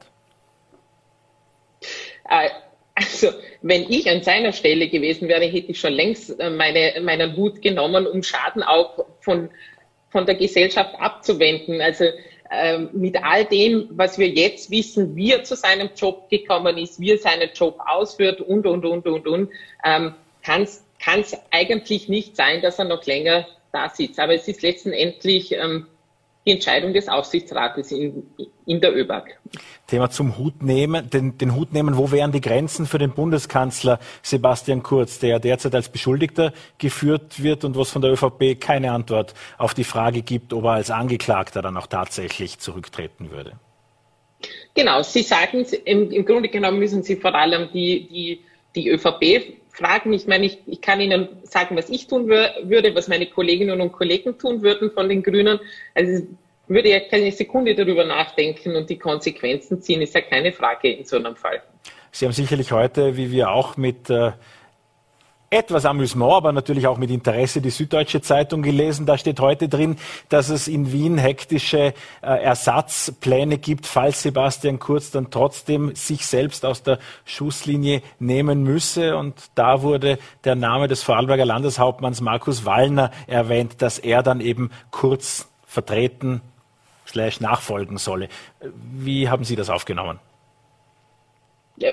Äh, 2.29 2.49
also, 2.95 3.29
wenn 3.61 3.83
ich 3.89 4.09
an 4.09 4.23
seiner 4.23 4.53
Stelle 4.53 4.89
gewesen 4.89 5.27
wäre, 5.27 5.45
hätte 5.45 5.71
ich 5.71 5.79
schon 5.79 5.93
längst 5.93 6.39
äh, 6.39 6.49
meine, 6.49 7.01
meinen 7.01 7.35
Hut 7.35 7.61
genommen, 7.61 8.07
um 8.07 8.23
Schaden 8.23 8.63
auch 8.63 9.05
von, 9.21 9.49
von 10.09 10.25
der 10.25 10.35
Gesellschaft 10.35 10.95
abzuwenden. 10.99 11.81
Also 11.81 12.05
ähm, 12.51 12.89
mit 12.91 13.23
all 13.23 13.45
dem, 13.45 13.87
was 13.91 14.17
wir 14.17 14.27
jetzt 14.27 14.69
wissen, 14.69 15.15
wie 15.15 15.31
er 15.31 15.43
zu 15.43 15.55
seinem 15.55 15.89
Job 15.95 16.29
gekommen 16.29 16.77
ist, 16.77 16.99
wie 16.99 17.11
er 17.11 17.17
seinen 17.17 17.49
Job 17.53 17.79
ausführt 17.85 18.41
und, 18.41 18.65
und, 18.67 18.85
und, 18.85 19.07
und, 19.07 19.27
und, 19.27 19.49
ähm, 19.85 20.13
kann 20.43 20.63
es 20.63 21.37
eigentlich 21.51 22.09
nicht 22.09 22.35
sein, 22.35 22.61
dass 22.61 22.77
er 22.77 22.85
noch 22.85 23.05
länger 23.05 23.47
da 23.71 23.89
sitzt. 23.89 24.19
Aber 24.19 24.33
es 24.33 24.47
ist 24.47 24.61
letztendlich 24.61 25.53
ähm, 25.53 25.87
die 26.45 26.51
Entscheidung 26.51 26.93
des 26.93 27.07
Aufsichtsrates 27.07 27.91
in, 27.91 28.23
in 28.65 28.81
der 28.81 28.95
ÖBAG. 28.95 29.37
Thema 29.85 30.09
zum 30.09 30.37
Hut 30.37 30.63
nehmen, 30.63 31.09
den, 31.09 31.37
den 31.37 31.55
Hut 31.55 31.71
nehmen. 31.73 31.97
Wo 31.97 32.11
wären 32.11 32.31
die 32.31 32.41
Grenzen 32.41 32.87
für 32.87 32.97
den 32.97 33.11
Bundeskanzler 33.11 33.99
Sebastian 34.23 34.81
Kurz, 34.81 35.19
der 35.19 35.39
derzeit 35.39 35.75
als 35.75 35.89
Beschuldigter 35.89 36.51
geführt 36.79 37.43
wird 37.43 37.63
und 37.63 37.77
was 37.77 37.91
von 37.91 38.01
der 38.01 38.11
ÖVP 38.11 38.59
keine 38.59 38.91
Antwort 38.91 39.35
auf 39.57 39.73
die 39.73 39.83
Frage 39.83 40.23
gibt, 40.23 40.53
ob 40.53 40.63
er 40.63 40.71
als 40.71 40.89
Angeklagter 40.89 41.61
dann 41.61 41.77
auch 41.77 41.87
tatsächlich 41.87 42.57
zurücktreten 42.57 43.29
würde? 43.29 43.53
Genau, 44.73 45.03
Sie 45.03 45.21
sagen, 45.21 45.65
im, 45.85 46.09
im 46.09 46.25
Grunde 46.25 46.49
genommen 46.49 46.79
müssen 46.79 47.03
Sie 47.03 47.17
vor 47.17 47.35
allem 47.35 47.69
die, 47.71 48.07
die, 48.07 48.41
die 48.75 48.89
ÖVP 48.89 49.60
fragen. 49.81 50.13
Ich 50.13 50.27
meine, 50.27 50.45
ich, 50.45 50.59
ich 50.67 50.81
kann 50.81 51.01
Ihnen 51.01 51.27
sagen, 51.43 51.75
was 51.75 51.89
ich 51.89 52.07
tun 52.07 52.27
würde, 52.27 52.95
was 52.95 53.07
meine 53.07 53.25
Kolleginnen 53.25 53.81
und 53.81 53.91
Kollegen 53.91 54.37
tun 54.37 54.61
würden 54.61 54.91
von 54.91 55.09
den 55.09 55.23
Grünen. 55.23 55.59
Also 55.95 56.25
würde 56.67 56.89
ja 56.89 56.99
keine 56.99 57.31
Sekunde 57.31 57.75
darüber 57.75 58.05
nachdenken 58.05 58.75
und 58.75 58.89
die 58.89 58.97
Konsequenzen 58.97 59.81
ziehen, 59.81 60.01
ist 60.01 60.15
ja 60.15 60.21
keine 60.21 60.51
Frage 60.51 60.91
in 60.91 61.05
so 61.05 61.17
einem 61.17 61.35
Fall. 61.35 61.61
Sie 62.11 62.25
haben 62.25 62.33
sicherlich 62.33 62.71
heute, 62.71 63.17
wie 63.17 63.31
wir 63.31 63.51
auch, 63.51 63.77
mit 63.77 64.09
äh, 64.09 64.31
etwas 65.51 65.85
Amüsement, 65.85 66.33
aber 66.33 66.53
natürlich 66.53 66.87
auch 66.87 66.97
mit 66.97 67.11
Interesse 67.11 67.61
die 67.61 67.69
Süddeutsche 67.69 68.21
Zeitung 68.21 68.63
gelesen. 68.63 69.05
Da 69.05 69.17
steht 69.17 69.41
heute 69.41 69.67
drin, 69.67 69.97
dass 70.29 70.47
es 70.49 70.69
in 70.69 70.93
Wien 70.93 71.17
hektische 71.17 71.93
äh, 72.21 72.43
Ersatzpläne 72.43 73.57
gibt, 73.57 73.85
falls 73.85 74.23
Sebastian 74.23 74.79
Kurz 74.79 75.11
dann 75.11 75.29
trotzdem 75.29 75.93
sich 75.93 76.25
selbst 76.25 76.65
aus 76.65 76.83
der 76.83 76.99
Schusslinie 77.25 78.01
nehmen 78.17 78.63
müsse. 78.63 79.17
Und 79.17 79.35
da 79.53 79.81
wurde 79.81 80.19
der 80.45 80.55
Name 80.55 80.87
des 80.87 81.03
Vorarlberger 81.03 81.45
Landeshauptmanns 81.45 82.21
Markus 82.21 82.63
Wallner 82.63 83.11
erwähnt, 83.27 83.81
dass 83.81 83.99
er 83.99 84.23
dann 84.23 84.39
eben 84.39 84.71
Kurz 84.89 85.49
vertreten 85.67 86.41
slash 87.05 87.41
nachfolgen 87.41 87.97
solle. 87.97 88.29
Wie 88.93 89.27
haben 89.27 89.43
Sie 89.43 89.57
das 89.57 89.69
aufgenommen? 89.69 90.19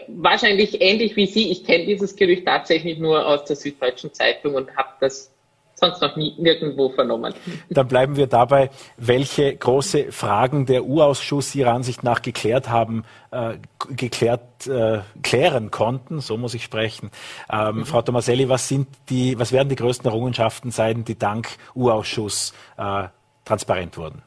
Wahrscheinlich 0.09 0.81
ähnlich 0.81 1.17
wie 1.17 1.27
Sie. 1.27 1.51
Ich 1.51 1.65
kenne 1.65 1.87
dieses 1.87 2.17
Gerücht 2.17 2.47
tatsächlich 2.47 2.99
nur 2.99 3.27
aus 3.27 3.45
der 3.45 3.57
Süddeutschen 3.57 4.13
Zeitung 4.13 4.55
und 4.55 4.75
habe 4.77 4.91
das 5.01 5.31
sonst 5.79 6.01
noch 6.03 6.17
nie 6.17 6.35
nirgendwo 6.39 6.91
vernommen. 6.91 7.35
Dann 7.71 7.89
bleiben 7.89 8.17
wir 8.17 8.27
dabei, 8.27 8.71
welche 8.97 9.55
große 9.55 10.13
Fragen 10.13 10.67
der 10.67 10.85
U-Ausschuss 10.85 11.55
Ihrer 11.55 11.73
Ansicht 11.73 12.03
nach 12.03 12.23
geklärt 12.23 12.69
haben, 12.69 13.05
äh, 13.31 13.55
geklärt, 13.91 14.67
äh, 14.67 15.01
klären 15.23 15.71
konnten, 15.71 16.21
so 16.21 16.37
muss 16.37 16.55
ich 16.55 16.65
sprechen. 16.65 17.11
Ähm, 17.51 17.77
mhm. 17.77 17.87
Frau 17.87 18.03
Tomaselli, 18.03 18.49
was 18.49 18.69
sind 18.69 18.89
die, 19.09 19.39
was 19.39 19.53
werden 19.53 19.69
die 19.69 19.77
größten 19.77 20.11
Errungenschaften 20.11 20.71
sein, 20.71 21.05
die 21.05 21.19
dank 21.19 21.49
U-Ausschuss 21.75 22.53
äh, 22.77 23.05
transparent 23.45 23.97
wurden? 23.97 24.23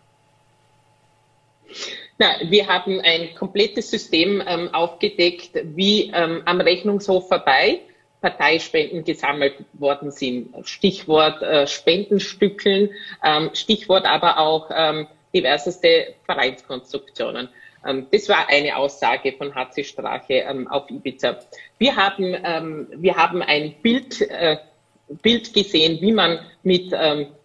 Na, 2.21 2.35
wir 2.43 2.67
haben 2.67 3.01
ein 3.01 3.33
komplettes 3.33 3.89
System 3.89 4.43
ähm, 4.45 4.71
aufgedeckt, 4.75 5.59
wie 5.63 6.11
ähm, 6.13 6.43
am 6.45 6.61
Rechnungshof 6.61 7.27
vorbei 7.27 7.79
Parteispenden 8.21 9.03
gesammelt 9.03 9.55
worden 9.73 10.11
sind. 10.11 10.53
Stichwort 10.67 11.41
äh, 11.41 11.65
Spendenstückeln, 11.65 12.91
ähm, 13.23 13.49
Stichwort 13.53 14.05
aber 14.05 14.37
auch 14.37 14.69
ähm, 14.71 15.07
diverseste 15.33 16.13
Vereinskonstruktionen. 16.27 17.49
Ähm, 17.83 18.05
das 18.11 18.29
war 18.29 18.47
eine 18.49 18.77
Aussage 18.77 19.31
von 19.31 19.55
HC 19.55 19.83
Strache 19.83 20.45
ähm, 20.47 20.67
auf 20.67 20.91
Ibiza. 20.91 21.39
Wir 21.79 21.95
haben, 21.95 22.87
wir 22.97 23.15
haben 23.15 23.41
ein 23.41 23.73
Bild, 23.81 24.21
äh, 24.21 24.57
Bild 25.23 25.55
gesehen, 25.55 25.99
wie 26.01 26.11
man 26.11 26.37
mit 26.61 26.91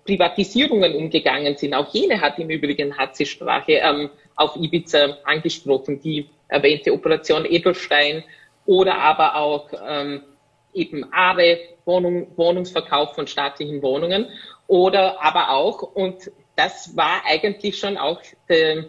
Privatisierungen 0.05 0.95
umgegangen 0.95 1.57
sind. 1.57 1.73
Auch 1.73 1.93
jene 1.95 2.21
hat 2.21 2.39
im 2.39 2.51
Übrigen 2.51 2.99
HC 2.99 3.25
Strache 3.25 3.81
auf 4.37 4.57
Ibiza 4.57 5.19
angesprochen, 5.25 6.01
die 6.01 6.29
erwähnte 6.49 6.93
Operation 6.93 7.45
Edelstein 7.45 8.23
oder 8.67 8.99
aber 8.99 9.37
auch 9.37 9.71
ähm, 9.87 10.23
eben 10.73 11.13
Aare, 11.13 11.59
Wohnung, 11.85 12.29
Wohnungsverkauf 12.37 13.15
von 13.15 13.27
staatlichen 13.27 13.83
Wohnungen 13.83 14.27
oder 14.67 15.23
aber 15.23 15.51
auch, 15.51 15.83
und 15.83 16.31
das 16.57 16.97
war 16.97 17.23
eigentlich 17.27 17.79
schon 17.79 17.97
auch 17.97 18.21
de, 18.49 18.85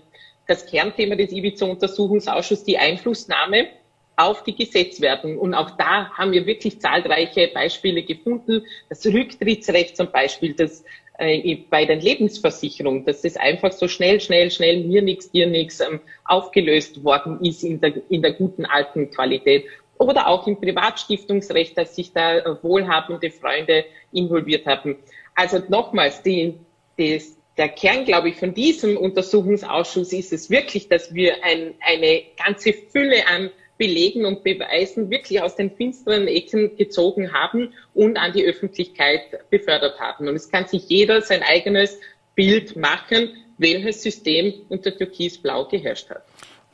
das 0.48 0.66
Kernthema 0.66 1.16
des 1.16 1.32
Ibiza-Untersuchungsausschusses, 1.32 2.64
die 2.64 2.78
Einflussnahme 2.78 3.68
auf 4.16 4.44
die 4.44 4.56
Gesetzwerdung. 4.56 5.38
Und 5.38 5.54
auch 5.54 5.72
da 5.72 6.10
haben 6.12 6.32
wir 6.32 6.46
wirklich 6.46 6.82
zahlreiche 6.82 7.50
Beispiele 7.54 8.04
gefunden. 8.04 8.66
Das 8.90 9.06
Rücktrittsrecht 9.06 9.96
zum 9.96 10.12
Beispiel, 10.12 10.54
das 10.54 10.84
bei 11.18 11.86
den 11.86 12.00
Lebensversicherungen, 12.00 13.04
dass 13.06 13.24
das 13.24 13.38
einfach 13.38 13.72
so 13.72 13.88
schnell, 13.88 14.22
schnell, 14.22 14.52
schnell, 14.52 14.84
mir 14.84 15.02
nichts, 15.02 15.32
dir 15.32 15.48
nichts 15.48 15.80
ähm, 15.80 16.00
aufgelöst 16.26 17.04
worden 17.04 17.44
ist 17.44 17.64
in 17.64 17.82
der, 17.82 17.94
in 18.10 18.22
der 18.22 18.34
guten 18.34 18.66
alten 18.66 19.10
Qualität. 19.10 19.66
Oder 19.98 20.28
auch 20.28 20.46
im 20.46 20.62
Privatstiftungsrecht, 20.62 21.76
dass 21.76 21.96
sich 21.96 22.14
da 22.14 22.38
äh, 22.38 22.64
wohlhabende 22.64 23.32
Freunde 23.32 23.86
involviert 24.12 24.68
haben. 24.68 24.98
Also 25.34 25.60
nochmals, 25.70 26.22
die, 26.22 26.54
die, 27.00 27.20
der 27.58 27.70
Kern, 27.70 28.06
glaube 28.06 28.30
ich, 28.30 28.36
von 28.36 28.54
diesem 28.54 28.96
Untersuchungsausschuss 28.96 30.14
ist 30.14 30.32
es 30.34 30.52
wirklich, 30.52 30.88
dass 30.88 31.16
wir 31.16 31.44
ein, 31.44 31.74
eine 31.82 32.22
ganze 32.44 32.74
Fülle 32.74 33.28
an 33.28 33.50
Belegen 33.78 34.26
und 34.26 34.44
Beweisen 34.44 35.10
wirklich 35.10 35.42
aus 35.42 35.56
den 35.56 35.72
finsteren 35.72 36.28
Ecken 36.28 36.76
gezogen 36.76 37.34
haben 37.34 37.74
und 37.94 38.18
an 38.18 38.34
die 38.34 38.46
Öffentlichkeit 38.46 39.22
befördert 39.50 40.00
haben. 40.00 40.28
Und 40.28 40.36
es 40.36 40.50
kann 40.50 40.68
sich 40.68 40.90
jeder 40.90 41.22
sein 41.22 41.44
eigenes 41.44 42.00
Bild 42.36 42.76
machen, 42.76 43.30
welches 43.58 44.04
System 44.04 44.54
unter 44.70 44.96
Türkis-Blau 44.96 45.68
geherrscht 45.68 46.10
hat. 46.10 46.24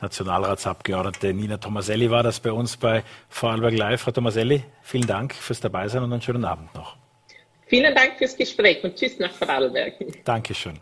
Nationalratsabgeordnete 0.00 1.32
Nina 1.32 1.56
Tomaselli 1.56 2.10
war 2.10 2.22
das 2.22 2.40
bei 2.40 2.52
uns 2.52 2.76
bei 2.76 3.04
Vorarlberg 3.28 3.76
Live. 3.76 4.02
Frau 4.02 4.10
Tomaselli, 4.10 4.62
vielen 4.82 5.06
Dank 5.06 5.34
fürs 5.34 5.60
Dabeisein 5.60 6.02
und 6.02 6.12
einen 6.12 6.22
schönen 6.22 6.44
Abend 6.44 6.74
noch. 6.74 6.96
Vielen 7.74 7.92
Dank 7.92 8.18
fürs 8.18 8.36
Gespräch 8.36 8.84
und 8.84 8.94
tschüss 8.94 9.18
nach 9.18 9.32
Vorarlberg. 9.32 9.94
Dankeschön. 10.24 10.78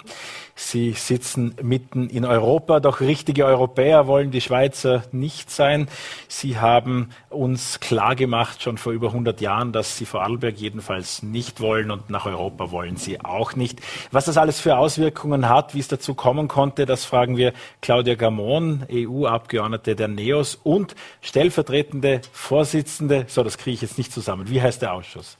Sie 0.55 0.93
sitzen 0.93 1.55
mitten 1.63 2.11
in 2.11 2.27
Europa, 2.27 2.81
doch 2.81 3.01
richtige 3.01 3.47
Europäer 3.47 4.07
wollen 4.07 4.31
die 4.31 4.43
Schweizer 4.43 5.03
nicht 5.11 5.51
sein. 5.51 5.89
Sie 6.29 6.59
haben 6.59 7.09
uns 7.31 7.81
klargemacht, 7.81 8.61
schon 8.61 8.77
vor 8.77 8.93
über 8.93 9.07
100 9.07 9.41
Jahren, 9.41 9.73
dass 9.73 9.97
Sie 9.97 10.05
Vorarlberg 10.05 10.59
jedenfalls 10.59 11.23
nicht 11.23 11.63
wollen 11.63 11.91
und 11.91 12.11
nach 12.11 12.27
Europa 12.27 12.71
wollen 12.71 12.99
Sie 12.99 13.25
auch 13.25 13.57
nicht. 13.57 13.81
Was 14.11 14.27
das 14.27 14.37
alles 14.37 14.61
für 14.61 14.77
Auswirkungen 14.77 15.49
hat, 15.49 15.75
wie 15.75 15.81
es 15.81 15.89
dazu 15.89 16.13
kommen 16.13 16.47
konnte, 16.47 16.85
das 16.85 17.07
fragen 17.07 17.39
wir 17.39 17.55
Claudia 17.81 18.17
Gamon, 18.17 18.87
EU-Abgeordnete 18.93 19.97
der 19.97 20.09
NEOS 20.09 20.57
und 20.57 20.95
stellvertretende 21.23 22.21
Vorsitzende, 22.33 23.25
so 23.29 23.43
das 23.43 23.57
kriege 23.57 23.77
ich 23.77 23.81
jetzt 23.81 23.97
nicht 23.97 24.13
zusammen. 24.13 24.51
Wie 24.51 24.61
heißt 24.61 24.83
der 24.83 24.93
Ausschuss? 24.93 25.39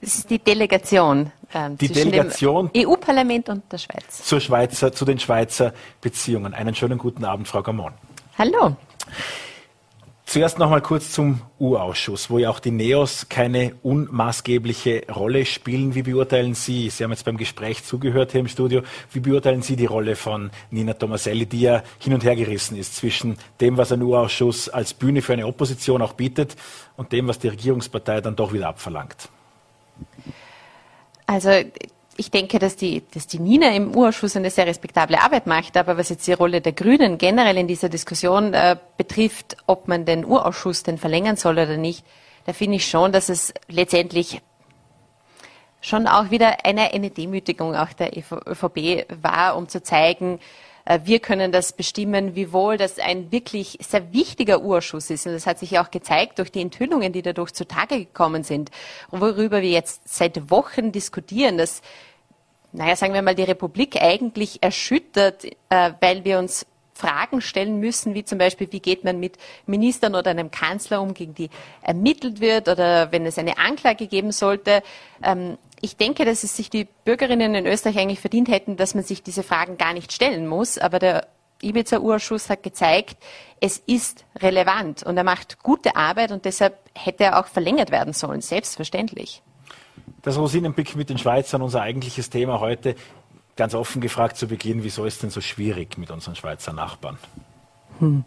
Es 0.00 0.16
ist 0.16 0.30
die 0.30 0.38
Delegation, 0.38 1.32
ähm, 1.54 1.76
die 1.76 1.88
zwischen 1.88 2.10
Delegation 2.10 2.70
dem 2.72 2.88
EU-Parlament 2.88 3.48
und 3.48 3.70
der 3.70 3.78
Schweiz. 3.78 4.24
Zur 4.24 4.40
Schweizer, 4.40 4.92
zu 4.92 5.04
den 5.04 5.18
Schweizer 5.18 5.72
Beziehungen. 6.00 6.54
Einen 6.54 6.74
schönen 6.74 6.98
guten 6.98 7.24
Abend, 7.24 7.48
Frau 7.48 7.62
Gamon. 7.62 7.92
Hallo. 8.38 8.76
Zuerst 10.32 10.58
noch 10.58 10.70
mal 10.70 10.80
kurz 10.80 11.12
zum 11.12 11.42
U-Ausschuss, 11.60 12.30
wo 12.30 12.38
ja 12.38 12.48
auch 12.48 12.58
die 12.58 12.70
NEOS 12.70 13.28
keine 13.28 13.74
unmaßgebliche 13.82 15.02
Rolle 15.14 15.44
spielen. 15.44 15.94
Wie 15.94 16.00
beurteilen 16.02 16.54
Sie, 16.54 16.88
Sie 16.88 17.04
haben 17.04 17.10
jetzt 17.10 17.26
beim 17.26 17.36
Gespräch 17.36 17.84
zugehört 17.84 18.32
hier 18.32 18.40
im 18.40 18.48
Studio, 18.48 18.80
wie 19.12 19.20
beurteilen 19.20 19.60
Sie 19.60 19.76
die 19.76 19.84
Rolle 19.84 20.16
von 20.16 20.50
Nina 20.70 20.94
Tomaselli, 20.94 21.44
die 21.44 21.60
ja 21.60 21.82
hin 21.98 22.14
und 22.14 22.24
her 22.24 22.34
gerissen 22.34 22.78
ist 22.78 22.96
zwischen 22.96 23.36
dem, 23.60 23.76
was 23.76 23.92
ein 23.92 24.00
U-Ausschuss 24.00 24.70
als 24.70 24.94
Bühne 24.94 25.20
für 25.20 25.34
eine 25.34 25.46
Opposition 25.46 26.00
auch 26.00 26.14
bietet 26.14 26.56
und 26.96 27.12
dem, 27.12 27.28
was 27.28 27.38
die 27.38 27.48
Regierungspartei 27.48 28.22
dann 28.22 28.34
doch 28.34 28.54
wieder 28.54 28.68
abverlangt? 28.68 29.28
Also 31.32 31.50
ich 32.18 32.30
denke, 32.30 32.58
dass 32.58 32.76
die, 32.76 33.02
dass 33.14 33.26
die 33.26 33.38
Nina 33.38 33.74
im 33.74 33.96
Urausschuss 33.96 34.36
eine 34.36 34.50
sehr 34.50 34.66
respektable 34.66 35.18
Arbeit 35.18 35.46
macht, 35.46 35.78
aber 35.78 35.96
was 35.96 36.10
jetzt 36.10 36.26
die 36.26 36.34
Rolle 36.34 36.60
der 36.60 36.72
Grünen 36.72 37.16
generell 37.16 37.56
in 37.56 37.66
dieser 37.66 37.88
Diskussion 37.88 38.52
äh, 38.52 38.76
betrifft, 38.98 39.56
ob 39.66 39.88
man 39.88 40.04
den 40.04 40.26
Urausschuss 40.26 40.82
denn 40.82 40.98
verlängern 40.98 41.36
soll 41.36 41.54
oder 41.54 41.78
nicht, 41.78 42.04
da 42.44 42.52
finde 42.52 42.76
ich 42.76 42.86
schon, 42.86 43.12
dass 43.12 43.30
es 43.30 43.54
letztendlich 43.68 44.42
schon 45.80 46.06
auch 46.06 46.30
wieder 46.30 46.66
eine, 46.66 46.92
eine 46.92 47.08
Demütigung 47.08 47.74
auch 47.74 47.94
der 47.94 48.10
ÖVP 48.14 49.06
war, 49.22 49.56
um 49.56 49.68
zu 49.68 49.82
zeigen, 49.82 50.38
wir 51.04 51.20
können 51.20 51.52
das 51.52 51.72
bestimmen, 51.72 52.34
wiewohl 52.34 52.76
das 52.76 52.98
ein 52.98 53.30
wirklich 53.30 53.78
sehr 53.80 54.12
wichtiger 54.12 54.62
Urschuss 54.62 55.10
ist. 55.10 55.26
Und 55.26 55.32
das 55.32 55.46
hat 55.46 55.58
sich 55.58 55.78
auch 55.78 55.90
gezeigt 55.90 56.38
durch 56.38 56.50
die 56.50 56.60
Enthüllungen, 56.60 57.12
die 57.12 57.22
dadurch 57.22 57.52
zutage 57.52 57.98
gekommen 57.98 58.42
sind, 58.42 58.70
worüber 59.10 59.62
wir 59.62 59.70
jetzt 59.70 60.02
seit 60.08 60.50
Wochen 60.50 60.92
diskutieren, 60.92 61.58
dass, 61.58 61.82
naja, 62.72 62.96
sagen 62.96 63.14
wir 63.14 63.22
mal, 63.22 63.34
die 63.34 63.42
Republik 63.42 64.00
eigentlich 64.00 64.62
erschüttert, 64.62 65.44
äh, 65.68 65.92
weil 66.00 66.24
wir 66.24 66.38
uns 66.38 66.66
Fragen 66.94 67.40
stellen 67.40 67.80
müssen, 67.80 68.14
wie 68.14 68.24
zum 68.24 68.38
Beispiel, 68.38 68.70
wie 68.70 68.80
geht 68.80 69.02
man 69.02 69.18
mit 69.18 69.36
Ministern 69.66 70.14
oder 70.14 70.30
einem 70.30 70.50
Kanzler 70.50 71.00
um, 71.00 71.14
gegen 71.14 71.34
die 71.34 71.50
ermittelt 71.80 72.40
wird 72.40 72.68
oder 72.68 73.10
wenn 73.10 73.26
es 73.26 73.38
eine 73.38 73.58
Anklage 73.58 74.06
geben 74.06 74.30
sollte. 74.30 74.82
Ähm, 75.22 75.58
ich 75.82 75.96
denke, 75.96 76.24
dass 76.24 76.44
es 76.44 76.56
sich 76.56 76.70
die 76.70 76.86
Bürgerinnen 77.04 77.54
in 77.56 77.66
Österreich 77.66 77.98
eigentlich 77.98 78.20
verdient 78.20 78.48
hätten, 78.48 78.76
dass 78.76 78.94
man 78.94 79.02
sich 79.02 79.22
diese 79.22 79.42
Fragen 79.42 79.76
gar 79.76 79.92
nicht 79.92 80.12
stellen 80.12 80.46
muss. 80.46 80.78
Aber 80.78 81.00
der 81.00 81.26
Ibiza-Urschuss 81.60 82.48
hat 82.48 82.62
gezeigt, 82.62 83.16
es 83.60 83.78
ist 83.78 84.24
relevant 84.36 85.02
und 85.02 85.16
er 85.16 85.24
macht 85.24 85.60
gute 85.62 85.96
Arbeit 85.96 86.30
und 86.30 86.44
deshalb 86.44 86.78
hätte 86.94 87.24
er 87.24 87.40
auch 87.40 87.48
verlängert 87.48 87.90
werden 87.90 88.12
sollen, 88.12 88.40
selbstverständlich. 88.40 89.42
Das 90.22 90.38
Rosinenpick 90.38 90.94
mit 90.94 91.10
den 91.10 91.18
Schweizern, 91.18 91.62
unser 91.62 91.82
eigentliches 91.82 92.30
Thema 92.30 92.60
heute. 92.60 92.94
Ganz 93.56 93.74
offen 93.74 94.00
gefragt 94.00 94.36
zu 94.36 94.46
Beginn, 94.46 94.84
wieso 94.84 95.04
ist 95.04 95.14
es 95.14 95.20
denn 95.20 95.30
so 95.30 95.40
schwierig 95.40 95.98
mit 95.98 96.12
unseren 96.12 96.36
Schweizer 96.36 96.72
Nachbarn? 96.72 97.18
Hm. 97.98 98.24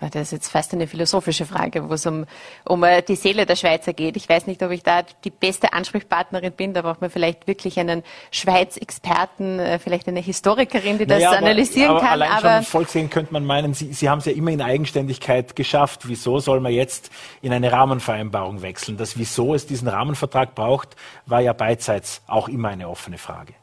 Das 0.00 0.14
ist 0.14 0.32
jetzt 0.32 0.48
fast 0.48 0.74
eine 0.74 0.86
philosophische 0.86 1.46
Frage, 1.46 1.88
wo 1.88 1.94
es 1.94 2.04
um, 2.06 2.26
um 2.64 2.84
äh, 2.84 3.02
die 3.02 3.16
Seele 3.16 3.46
der 3.46 3.56
Schweizer 3.56 3.92
geht. 3.92 4.16
Ich 4.16 4.28
weiß 4.28 4.46
nicht, 4.46 4.62
ob 4.62 4.70
ich 4.70 4.82
da 4.82 5.02
die 5.24 5.30
beste 5.30 5.72
Ansprechpartnerin 5.72 6.52
bin. 6.52 6.74
Da 6.74 6.82
braucht 6.82 7.00
man 7.00 7.10
vielleicht 7.10 7.46
wirklich 7.46 7.78
einen 7.78 8.02
Schweiz-Experten, 8.30 9.58
äh, 9.58 9.78
vielleicht 9.78 10.06
eine 10.08 10.20
Historikerin, 10.20 10.98
die 10.98 11.06
das 11.06 11.22
naja, 11.22 11.38
analysieren 11.38 11.90
aber, 11.90 12.00
aber 12.00 12.08
kann. 12.08 12.22
Allein 12.22 12.32
aber 12.32 12.62
schon 12.62 12.64
Volksreden 12.64 13.10
könnte 13.10 13.32
man 13.32 13.44
meinen, 13.44 13.74
Sie, 13.74 13.92
Sie 13.92 14.08
haben 14.10 14.18
es 14.18 14.26
ja 14.26 14.32
immer 14.32 14.50
in 14.50 14.60
Eigenständigkeit 14.60 15.56
geschafft. 15.56 16.08
Wieso 16.08 16.38
soll 16.40 16.60
man 16.60 16.72
jetzt 16.72 17.10
in 17.40 17.52
eine 17.52 17.72
Rahmenvereinbarung 17.72 18.62
wechseln? 18.62 18.96
Das 18.96 19.18
Wieso 19.18 19.54
es 19.54 19.66
diesen 19.66 19.88
Rahmenvertrag 19.88 20.54
braucht, 20.54 20.96
war 21.24 21.40
ja 21.40 21.52
beidseits 21.52 22.22
auch 22.26 22.48
immer 22.48 22.68
eine 22.68 22.88
offene 22.88 23.18
Frage. 23.18 23.54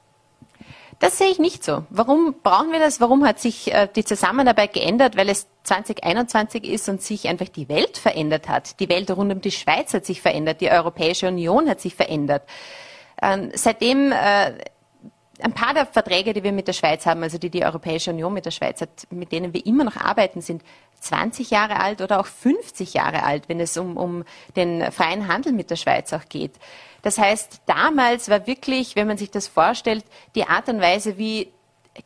Das 1.04 1.18
sehe 1.18 1.28
ich 1.28 1.38
nicht 1.38 1.66
so. 1.66 1.84
Warum 1.90 2.36
brauchen 2.44 2.72
wir 2.72 2.80
das? 2.80 3.02
Warum 3.02 3.26
hat 3.26 3.38
sich 3.38 3.74
äh, 3.74 3.90
die 3.94 4.06
Zusammenarbeit 4.06 4.72
geändert? 4.72 5.18
Weil 5.18 5.28
es 5.28 5.48
2021 5.64 6.64
ist 6.64 6.88
und 6.88 7.02
sich 7.02 7.28
einfach 7.28 7.50
die 7.50 7.68
Welt 7.68 7.98
verändert 7.98 8.48
hat. 8.48 8.80
Die 8.80 8.88
Welt 8.88 9.12
rund 9.12 9.34
um 9.34 9.42
die 9.42 9.52
Schweiz 9.52 9.94
hat 9.94 10.06
sich 10.06 10.22
verändert. 10.22 10.62
Die 10.62 10.72
Europäische 10.72 11.28
Union 11.28 11.68
hat 11.68 11.82
sich 11.82 11.94
verändert. 11.94 12.44
Ähm, 13.22 13.52
seitdem 13.54 14.14
äh, 14.14 14.54
ein 15.42 15.52
paar 15.54 15.74
der 15.74 15.88
Verträge, 15.88 16.32
die 16.32 16.42
wir 16.42 16.54
mit 16.54 16.70
der 16.70 16.74
Schweiz 16.74 17.06
haben, 17.06 17.22
also 17.22 17.38
die 17.38 17.50
die 17.50 17.66
Europäische 17.66 18.12
Union 18.12 18.34
mit 18.34 18.46
der 18.46 18.52
Schweiz 18.52 18.80
hat, 18.80 19.06
mit 19.10 19.34
denen 19.34 19.54
wir 19.54 19.66
immer 19.66 19.84
noch 19.84 19.98
arbeiten, 19.98 20.40
sind 20.40 20.64
20 21.02 21.50
Jahre 21.50 21.82
alt 21.82 22.00
oder 22.02 22.22
auch 22.22 22.28
50 22.28 22.94
Jahre 22.94 23.24
alt, 23.24 23.50
wenn 23.50 23.60
es 23.60 23.76
um, 23.76 23.98
um 23.98 24.24
den 24.56 24.90
freien 24.94 25.28
Handel 25.28 25.52
mit 25.52 25.70
der 25.70 25.76
Schweiz 25.76 26.14
auch 26.14 26.30
geht. 26.30 26.54
Das 27.04 27.18
heißt, 27.20 27.62
damals 27.68 28.30
war 28.30 28.48
wirklich, 28.48 28.96
wenn 28.96 29.08
man 29.08 29.18
sich 29.18 29.30
das 29.30 29.48
vorstellt, 29.48 30.04
die 30.36 30.46
Art 30.46 30.70
und 30.70 30.82
Weise, 30.82 31.18
wie 31.18 31.52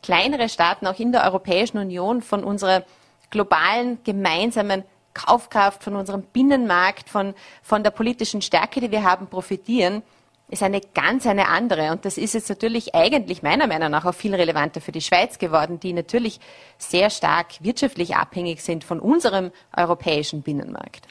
kleinere 0.02 0.50
Staaten 0.50 0.86
auch 0.86 0.98
in 0.98 1.12
der 1.12 1.24
Europäischen 1.24 1.78
Union 1.78 2.20
von 2.20 2.44
unserer 2.44 2.84
globalen 3.30 3.98
gemeinsamen 4.04 4.84
Kaufkraft, 5.14 5.82
von 5.82 5.96
unserem 5.96 6.22
Binnenmarkt, 6.22 7.08
von, 7.08 7.34
von 7.62 7.82
der 7.82 7.90
politischen 7.90 8.42
Stärke, 8.42 8.80
die 8.80 8.90
wir 8.90 9.04
haben, 9.04 9.28
profitieren, 9.28 10.02
ist 10.48 10.62
eine 10.62 10.80
ganz 10.80 11.26
eine 11.26 11.48
andere. 11.48 11.92
Und 11.92 12.04
das 12.04 12.18
ist 12.18 12.34
jetzt 12.34 12.48
natürlich 12.48 12.94
eigentlich 12.94 13.42
meiner 13.42 13.66
Meinung 13.66 13.90
nach 13.90 14.04
auch 14.04 14.14
viel 14.14 14.34
relevanter 14.34 14.80
für 14.80 14.92
die 14.92 15.00
Schweiz 15.00 15.38
geworden, 15.38 15.78
die 15.78 15.92
natürlich 15.92 16.40
sehr 16.78 17.10
stark 17.10 17.46
wirtschaftlich 17.60 18.16
abhängig 18.16 18.62
sind 18.62 18.82
von 18.82 18.98
unserem 18.98 19.52
europäischen 19.76 20.42
Binnenmarkt. 20.42 21.06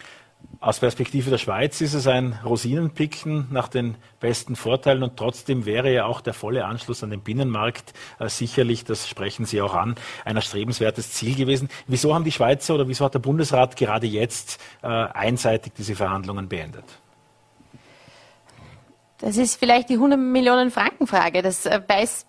Aus 0.59 0.79
Perspektive 0.79 1.29
der 1.29 1.37
Schweiz 1.37 1.81
ist 1.81 1.93
es 1.93 2.07
ein 2.07 2.39
Rosinenpicken 2.43 3.47
nach 3.51 3.67
den 3.67 3.95
besten 4.19 4.55
Vorteilen 4.55 5.03
und 5.03 5.15
trotzdem 5.15 5.67
wäre 5.67 5.93
ja 5.93 6.05
auch 6.05 6.19
der 6.19 6.33
volle 6.33 6.65
Anschluss 6.65 7.03
an 7.03 7.11
den 7.11 7.21
Binnenmarkt 7.21 7.93
äh, 8.19 8.27
sicherlich, 8.27 8.83
das 8.83 9.07
sprechen 9.07 9.45
Sie 9.45 9.61
auch 9.61 9.75
an, 9.75 9.95
ein 10.25 10.35
erstrebenswertes 10.35 11.11
Ziel 11.11 11.35
gewesen. 11.35 11.69
Wieso 11.85 12.15
haben 12.15 12.23
die 12.23 12.31
Schweizer 12.31 12.73
oder 12.73 12.87
wieso 12.87 13.05
hat 13.05 13.13
der 13.13 13.19
Bundesrat 13.19 13.75
gerade 13.75 14.07
jetzt 14.07 14.59
äh, 14.81 14.87
einseitig 14.87 15.73
diese 15.77 15.93
Verhandlungen 15.93 16.49
beendet? 16.49 16.85
Das 19.19 19.37
ist 19.37 19.59
vielleicht 19.59 19.89
die 19.89 19.95
100 19.95 20.19
Millionen 20.19 20.71
Franken 20.71 21.05
Frage. 21.05 21.43
Das 21.43 21.67
äh, 21.67 21.81
weiß 21.87 22.25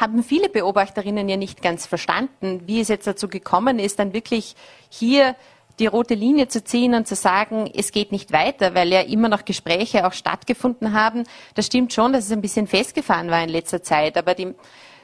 haben 0.00 0.22
viele 0.22 0.48
Beobachterinnen 0.48 1.28
ja 1.28 1.36
nicht 1.36 1.62
ganz 1.62 1.86
verstanden, 1.86 2.62
wie 2.66 2.80
es 2.80 2.88
jetzt 2.88 3.06
dazu 3.06 3.28
gekommen 3.28 3.78
ist, 3.78 3.98
dann 3.98 4.12
wirklich 4.12 4.56
hier 4.88 5.36
die 5.78 5.86
rote 5.86 6.14
Linie 6.14 6.48
zu 6.48 6.62
ziehen 6.62 6.94
und 6.94 7.08
zu 7.08 7.14
sagen, 7.14 7.70
es 7.74 7.90
geht 7.90 8.12
nicht 8.12 8.32
weiter, 8.32 8.74
weil 8.74 8.92
ja 8.92 9.00
immer 9.00 9.28
noch 9.28 9.44
Gespräche 9.44 10.06
auch 10.06 10.12
stattgefunden 10.12 10.92
haben. 10.92 11.24
Das 11.54 11.66
stimmt 11.66 11.92
schon, 11.92 12.12
dass 12.12 12.26
es 12.26 12.32
ein 12.32 12.40
bisschen 12.40 12.66
festgefahren 12.66 13.30
war 13.30 13.42
in 13.42 13.48
letzter 13.48 13.82
Zeit, 13.82 14.16
aber 14.16 14.34
die, 14.34 14.54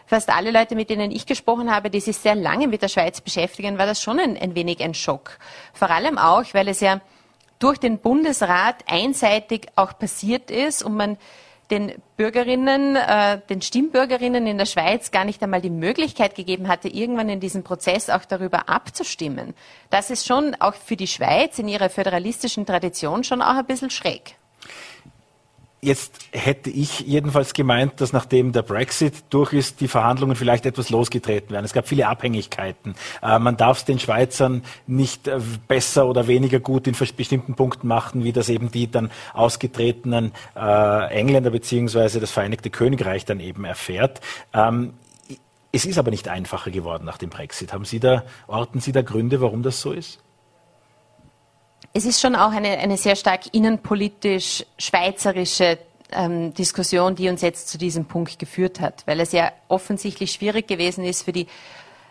fast 0.07 0.29
alle 0.29 0.51
Leute, 0.51 0.75
mit 0.75 0.91
denen 0.91 1.11
ich 1.11 1.27
gesprochen 1.27 1.75
habe, 1.75 1.91
die 1.91 2.01
sich 2.01 2.17
sehr 2.17 2.35
lange 2.35 2.69
mit 2.69 2.83
der 2.83 2.89
Schweiz 2.89 3.21
beschäftigen, 3.21 3.79
war 3.79 3.87
das 3.87 4.03
schon 4.03 4.21
ein, 4.21 4.37
ein 4.37 4.55
wenig 4.55 4.83
ein 4.83 4.95
Schock. 4.95 5.39
Vor 5.73 5.91
allem 5.91 6.19
auch, 6.19 6.45
weil 6.53 6.69
es 6.69 6.81
ja 6.81 7.01
durch 7.59 7.79
den 7.79 7.99
Bundesrat 7.99 8.85
einseitig 8.87 9.67
auch 9.77 9.99
passiert 9.99 10.51
ist 10.51 10.83
und 10.83 10.97
man 10.97 11.19
den 11.71 11.93
Bürgerinnen, 12.17 12.97
äh, 12.97 13.41
den 13.49 13.63
Stimmbürgerinnen 13.63 14.47
in 14.47 14.59
der 14.59 14.67
Schweiz 14.67 15.11
gar 15.11 15.25
nicht 15.25 15.43
einmal 15.43 15.61
die 15.61 15.71
Möglichkeit 15.71 16.35
gegeben 16.35 16.69
hatte, 16.69 16.89
irgendwann 16.89 17.29
in 17.29 17.41
diesem 17.41 17.63
Prozess 17.63 18.11
auch 18.11 18.25
darüber 18.25 18.69
abzustimmen. 18.69 19.55
Das 19.91 20.11
ist 20.11 20.27
schon 20.27 20.55
auch 20.57 20.75
für 20.75 20.97
die 20.97 21.07
Schweiz 21.07 21.59
in 21.59 21.69
ihrer 21.69 21.91
föderalistischen 21.91 22.67
Tradition 22.67 23.25
schon 23.25 23.43
auch 23.43 23.57
ein 23.57 23.67
bisschen 23.67 23.91
schräg. 23.91 24.37
Jetzt 25.83 26.19
hätte 26.33 26.69
ich 26.69 27.01
jedenfalls 27.01 27.55
gemeint, 27.55 28.03
dass 28.03 28.13
nachdem 28.13 28.53
der 28.53 28.61
Brexit 28.61 29.15
durch 29.31 29.55
ist, 29.55 29.81
die 29.81 29.89
Verhandlungen 29.89 30.37
vielleicht 30.37 30.67
etwas 30.67 30.91
losgetreten 30.91 31.53
werden. 31.53 31.65
Es 31.65 31.73
gab 31.73 31.89
viele 31.89 32.07
Abhängigkeiten. 32.07 32.95
Äh, 33.23 33.39
man 33.39 33.57
darf 33.57 33.79
es 33.79 33.85
den 33.87 33.99
Schweizern 33.99 34.63
nicht 34.87 35.27
äh, 35.27 35.41
besser 35.69 36.07
oder 36.07 36.27
weniger 36.27 36.61
gut 36.61 36.87
in 36.87 36.95
bestimmten 37.17 37.55
Punkten 37.55 37.89
machen, 37.89 38.25
wie 38.25 38.33
das 38.33 38.51
eben 38.51 38.71
die 38.71 38.91
dann 38.91 39.11
ausgetretenen 39.33 40.33
äh, 40.55 41.15
Engländer 41.15 41.49
beziehungsweise 41.51 42.21
das 42.21 42.31
Vereinigte 42.31 42.69
Königreich 42.69 43.25
dann 43.25 43.41
eben 43.41 43.65
erfährt. 43.65 44.21
Ähm, 44.53 44.93
es 45.73 45.87
ist 45.87 45.99
aber 45.99 46.11
nicht 46.11 46.29
einfacher 46.29 46.71
geworden 46.71 47.05
nach 47.07 47.17
dem 47.17 47.31
Brexit. 47.31 47.73
Haben 47.73 47.87
Sie 47.87 48.01
da, 48.01 48.25
orten 48.49 48.81
Sie 48.81 48.93
da 48.93 49.01
Gründe, 49.01 49.41
warum 49.41 49.63
das 49.63 49.81
so 49.81 49.93
ist? 49.93 50.19
Es 51.93 52.05
ist 52.05 52.21
schon 52.21 52.37
auch 52.37 52.53
eine, 52.53 52.79
eine 52.79 52.97
sehr 52.97 53.17
stark 53.17 53.53
innenpolitisch 53.53 54.65
schweizerische 54.79 55.79
ähm, 56.13 56.55
Diskussion, 56.55 57.15
die 57.15 57.29
uns 57.29 57.43
jetzt 57.43 57.69
zu 57.69 57.79
diesem 57.79 58.05
Punkt 58.05 58.39
geführt 58.39 58.81
hat, 58.81 59.03
weil 59.07 59.21
es 59.21 59.33
ja 59.33 59.53
offensichtlich 59.69 60.33
schwierig 60.33 60.69
gewesen 60.69 61.05
ist 61.05 61.23
für 61.23 61.33
die 61.33 61.47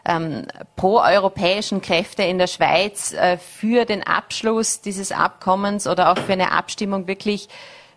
ähm, 0.06 0.46
proeuropäischen 0.76 1.82
Kräfte 1.82 2.24
in 2.24 2.38
der 2.38 2.48
Schweiz 2.48 3.14
äh, 3.14 3.38
für 3.38 3.86
den 3.86 4.04
Abschluss 4.04 4.82
dieses 4.82 5.12
Abkommens 5.12 5.88
oder 5.88 6.12
auch 6.12 6.18
für 6.18 6.34
eine 6.34 6.52
Abstimmung 6.52 7.08
wirklich 7.08 7.50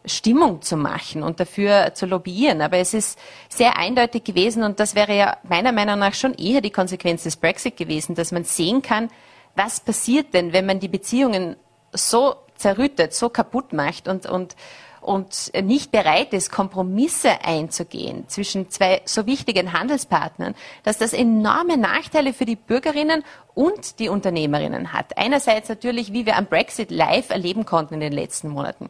Stimmung 0.05 0.63
zu 0.63 0.77
machen 0.77 1.23
und 1.23 1.39
dafür 1.39 1.95
zu 1.95 2.07
lobbyieren. 2.07 2.61
Aber 2.61 2.79
es 2.79 2.93
ist 2.93 3.19
sehr 3.49 3.77
eindeutig 3.77 4.25
gewesen 4.25 4.65
und 4.65 4.81
das 4.81 4.95
wäre 4.95 5.17
ja 5.17 5.37
meiner 5.45 5.73
Meinung 5.73 6.01
nach 6.01 6.15
schon 6.15 6.35
eher 6.35 6.61
die 6.61 6.71
Konsequenz 6.71 7.23
des 7.23 7.37
Brexit 7.37 7.77
gewesen, 7.77 8.15
dass 8.17 8.33
man 8.33 8.45
sehen 8.45 8.83
kann, 8.83 9.11
was 9.55 9.81
passiert 9.81 10.35
denn, 10.35 10.53
wenn 10.53 10.67
man 10.67 10.81
die 10.81 10.89
Beziehungen 10.89 11.57
so 11.93 12.37
zerrüttet, 12.57 13.15
so 13.15 13.29
kaputt 13.29 13.73
macht 13.73 14.09
und, 14.09 14.27
und, 14.27 14.57
und 15.01 15.53
nicht 15.63 15.91
bereit 15.91 16.33
ist, 16.33 16.51
Kompromisse 16.51 17.45
einzugehen 17.45 18.29
zwischen 18.29 18.71
zwei 18.71 19.03
so 19.05 19.27
wichtigen 19.27 19.73
Handelspartnern, 19.73 20.55
dass 20.85 20.99
das 20.99 21.13
enorme 21.13 21.77
Nachteile 21.77 22.33
für 22.33 22.45
die 22.45 22.57
Bürgerinnen 22.57 23.25
und 23.55 23.99
die 23.99 24.09
Unternehmerinnen 24.09 24.93
hat. 24.93 25.19
Einerseits 25.19 25.69
natürlich, 25.69 26.13
wie 26.13 26.25
wir 26.25 26.37
am 26.37 26.47
Brexit 26.47 26.91
live 26.91 27.31
erleben 27.31 27.67
konnten 27.67 27.95
in 27.95 28.01
den 28.01 28.13
letzten 28.13 28.49
Monaten. 28.49 28.89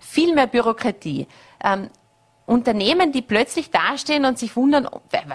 Viel 0.00 0.34
mehr 0.34 0.46
Bürokratie. 0.46 1.28
Ähm, 1.62 1.90
Unternehmen, 2.44 3.12
die 3.12 3.22
plötzlich 3.22 3.70
dastehen 3.70 4.24
und 4.24 4.38
sich 4.38 4.56
wundern, 4.56 4.88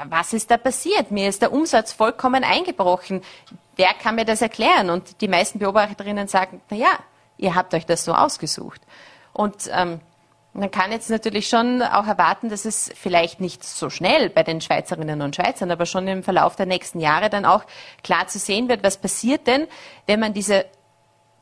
was 0.09 0.33
ist 0.33 0.51
da 0.51 0.57
passiert? 0.57 1.11
Mir 1.11 1.29
ist 1.29 1.41
der 1.41 1.53
Umsatz 1.53 1.93
vollkommen 1.93 2.43
eingebrochen 2.43 3.21
wer 3.77 3.93
kann 3.93 4.15
mir 4.15 4.25
das 4.25 4.41
erklären? 4.41 4.89
Und 4.89 5.21
die 5.21 5.27
meisten 5.27 5.59
Beobachterinnen 5.59 6.27
sagen, 6.27 6.61
na 6.69 6.77
ja, 6.77 6.99
ihr 7.37 7.55
habt 7.55 7.73
euch 7.73 7.85
das 7.85 8.03
so 8.03 8.13
ausgesucht. 8.13 8.81
Und 9.31 9.69
ähm, 9.71 10.01
man 10.53 10.71
kann 10.71 10.91
jetzt 10.91 11.09
natürlich 11.09 11.47
schon 11.47 11.83
auch 11.83 12.07
erwarten, 12.07 12.49
dass 12.49 12.65
es 12.65 12.91
vielleicht 12.95 13.39
nicht 13.39 13.63
so 13.63 13.89
schnell 13.91 14.29
bei 14.29 14.41
den 14.41 14.59
Schweizerinnen 14.59 15.21
und 15.21 15.35
Schweizern, 15.35 15.69
aber 15.69 15.85
schon 15.85 16.07
im 16.07 16.23
Verlauf 16.23 16.55
der 16.55 16.65
nächsten 16.65 16.99
Jahre 16.99 17.29
dann 17.29 17.45
auch 17.45 17.63
klar 18.03 18.27
zu 18.27 18.39
sehen 18.39 18.67
wird, 18.67 18.83
was 18.83 18.97
passiert 18.97 19.45
denn, 19.45 19.67
wenn 20.07 20.19
man 20.19 20.33
diese, 20.33 20.65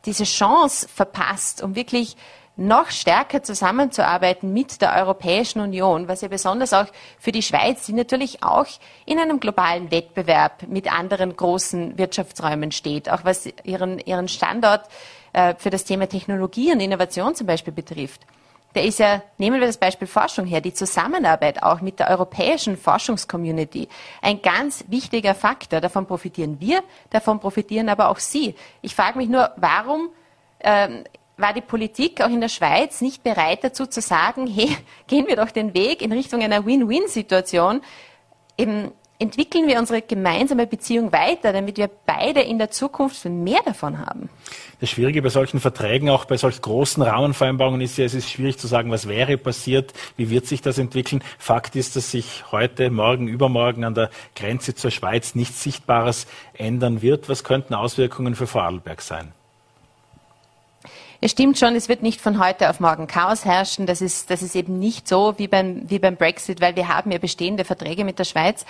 diese 0.05 0.25
Chance 0.25 0.87
verpasst, 0.89 1.63
um 1.63 1.75
wirklich 1.75 2.17
noch 2.57 2.89
stärker 2.89 3.43
zusammenzuarbeiten 3.43 4.53
mit 4.53 4.81
der 4.81 4.95
Europäischen 4.95 5.59
Union, 5.59 6.07
was 6.07 6.21
ja 6.21 6.27
besonders 6.27 6.73
auch 6.73 6.87
für 7.19 7.31
die 7.31 7.41
Schweiz, 7.41 7.85
die 7.85 7.93
natürlich 7.93 8.43
auch 8.43 8.67
in 9.05 9.19
einem 9.19 9.39
globalen 9.39 9.91
Wettbewerb 9.91 10.67
mit 10.67 10.91
anderen 10.91 11.35
großen 11.35 11.97
Wirtschaftsräumen 11.97 12.71
steht, 12.71 13.09
auch 13.09 13.25
was 13.25 13.49
ihren, 13.63 13.99
ihren 13.99 14.27
Standort 14.27 14.87
äh, 15.33 15.55
für 15.57 15.69
das 15.69 15.83
Thema 15.83 16.07
Technologie 16.07 16.71
und 16.71 16.79
Innovation 16.79 17.35
zum 17.35 17.47
Beispiel 17.47 17.73
betrifft. 17.73 18.21
Der 18.73 18.83
ist 18.83 18.99
ja, 18.99 19.21
nehmen 19.37 19.61
wir 19.61 19.67
das 19.67 19.77
Beispiel 19.77 20.07
Forschung 20.07 20.45
her, 20.45 20.59
die 20.59 20.73
Zusammenarbeit 20.73 21.63
auch 21.63 21.79
mit 21.79 21.99
der 21.99 22.09
europäischen 22.09 22.75
Forschungscommunity 22.75 23.87
ein 24.21 24.41
ganz 24.41 24.83
wichtiger 24.89 25.33
Faktor. 25.33 25.79
Davon 25.79 26.05
profitieren 26.05 26.59
wir, 26.59 26.83
davon 27.09 27.39
profitieren 27.39 27.87
aber 27.87 28.09
auch 28.09 28.19
Sie. 28.19 28.53
Ich 28.81 28.93
frage 28.93 29.17
mich 29.17 29.29
nur, 29.29 29.51
warum 29.55 30.09
ähm, 30.59 31.05
war 31.37 31.53
die 31.53 31.61
Politik 31.61 32.21
auch 32.21 32.29
in 32.29 32.41
der 32.41 32.49
Schweiz 32.49 33.01
nicht 33.01 33.23
bereit 33.23 33.63
dazu 33.63 33.85
zu 33.85 34.01
sagen, 34.01 34.47
hey, 34.47 34.75
gehen 35.07 35.27
wir 35.27 35.35
doch 35.35 35.51
den 35.51 35.73
Weg 35.73 36.01
in 36.01 36.11
Richtung 36.11 36.41
einer 36.41 36.65
Win-Win-Situation. 36.65 37.81
Entwickeln 39.17 39.67
wir 39.67 39.79
unsere 39.79 40.01
gemeinsame 40.01 40.67
Beziehung 40.67 41.13
weiter, 41.13 41.53
damit 41.53 41.77
wir 41.77 41.89
beide 42.05 42.41
in 42.41 42.57
der 42.57 42.69
Zukunft 42.69 43.23
mehr 43.23 43.61
davon 43.63 44.05
haben. 44.05 44.29
Das 44.81 44.89
Schwierige 44.89 45.21
bei 45.21 45.29
solchen 45.29 45.61
Verträgen, 45.61 46.09
auch 46.09 46.25
bei 46.25 46.35
solch 46.35 46.61
großen 46.61 47.01
Rahmenvereinbarungen 47.01 47.79
ist 47.79 47.97
ja, 47.97 48.03
es 48.03 48.13
ist 48.13 48.29
schwierig 48.29 48.57
zu 48.57 48.67
sagen, 48.67 48.91
was 48.91 49.07
wäre 49.07 49.37
passiert, 49.37 49.93
wie 50.17 50.29
wird 50.29 50.47
sich 50.47 50.61
das 50.61 50.77
entwickeln. 50.77 51.23
Fakt 51.37 51.77
ist, 51.77 51.95
dass 51.95 52.11
sich 52.11 52.43
heute, 52.51 52.89
morgen, 52.89 53.29
übermorgen 53.29 53.85
an 53.85 53.95
der 53.95 54.09
Grenze 54.35 54.75
zur 54.75 54.91
Schweiz 54.91 55.33
nichts 55.33 55.63
Sichtbares 55.63 56.27
ändern 56.53 57.01
wird. 57.01 57.29
Was 57.29 57.45
könnten 57.45 57.73
Auswirkungen 57.73 58.35
für 58.35 58.47
Vorarlberg 58.47 59.01
sein? 59.01 59.31
Es 61.21 61.31
stimmt 61.31 61.57
schon, 61.57 61.75
es 61.75 61.87
wird 61.87 62.03
nicht 62.03 62.19
von 62.19 62.43
heute 62.43 62.69
auf 62.69 62.79
morgen 62.79 63.07
Chaos 63.07 63.45
herrschen. 63.45 63.85
Das 63.85 64.01
ist, 64.01 64.29
das 64.29 64.41
ist 64.41 64.55
eben 64.55 64.79
nicht 64.79 65.07
so 65.07 65.35
wie 65.37 65.47
beim, 65.47 65.89
wie 65.89 65.99
beim 65.99 66.17
Brexit, 66.17 66.59
weil 66.59 66.75
wir 66.75 66.89
haben 66.89 67.11
ja 67.11 67.17
bestehende 67.17 67.63
Verträge 67.63 68.03
mit 68.03 68.19
der 68.19 68.25
Schweiz. 68.25 68.65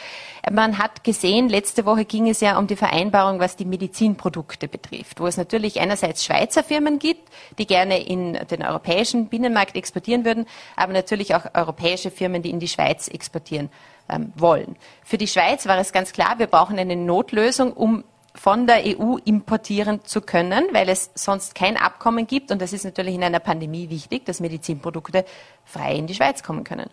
Man 0.51 0.77
hat 0.77 1.03
gesehen, 1.03 1.49
letzte 1.49 1.85
Woche 1.85 2.05
ging 2.05 2.29
es 2.29 2.41
ja 2.41 2.57
um 2.57 2.67
die 2.67 2.75
Vereinbarung, 2.75 3.39
was 3.39 3.55
die 3.55 3.65
Medizinprodukte 3.65 4.67
betrifft, 4.67 5.19
wo 5.19 5.27
es 5.27 5.37
natürlich 5.37 5.79
einerseits 5.79 6.23
Schweizer 6.23 6.63
Firmen 6.63 6.99
gibt, 6.99 7.27
die 7.57 7.65
gerne 7.65 8.05
in 8.05 8.33
den 8.33 8.63
europäischen 8.63 9.27
Binnenmarkt 9.27 9.75
exportieren 9.75 10.23
würden, 10.23 10.45
aber 10.75 10.93
natürlich 10.93 11.33
auch 11.33 11.45
europäische 11.53 12.11
Firmen, 12.11 12.43
die 12.43 12.51
in 12.51 12.59
die 12.59 12.67
Schweiz 12.67 13.07
exportieren 13.07 13.69
ähm, 14.07 14.31
wollen. 14.35 14.75
Für 15.03 15.17
die 15.17 15.27
Schweiz 15.27 15.65
war 15.65 15.77
es 15.79 15.91
ganz 15.91 16.13
klar, 16.13 16.37
wir 16.37 16.47
brauchen 16.47 16.77
eine 16.77 16.95
Notlösung, 16.95 17.73
um 17.73 18.03
von 18.35 18.67
der 18.67 18.83
EU 18.85 19.17
importieren 19.23 20.03
zu 20.03 20.21
können, 20.21 20.65
weil 20.71 20.89
es 20.89 21.09
sonst 21.15 21.55
kein 21.55 21.77
Abkommen 21.77 22.27
gibt. 22.27 22.51
Und 22.51 22.61
das 22.61 22.73
ist 22.73 22.83
natürlich 22.83 23.15
in 23.15 23.23
einer 23.23 23.39
Pandemie 23.39 23.89
wichtig, 23.89 24.25
dass 24.25 24.39
Medizinprodukte 24.39 25.25
frei 25.63 25.95
in 25.95 26.07
die 26.07 26.15
Schweiz 26.15 26.43
kommen 26.43 26.63
können. 26.63 26.89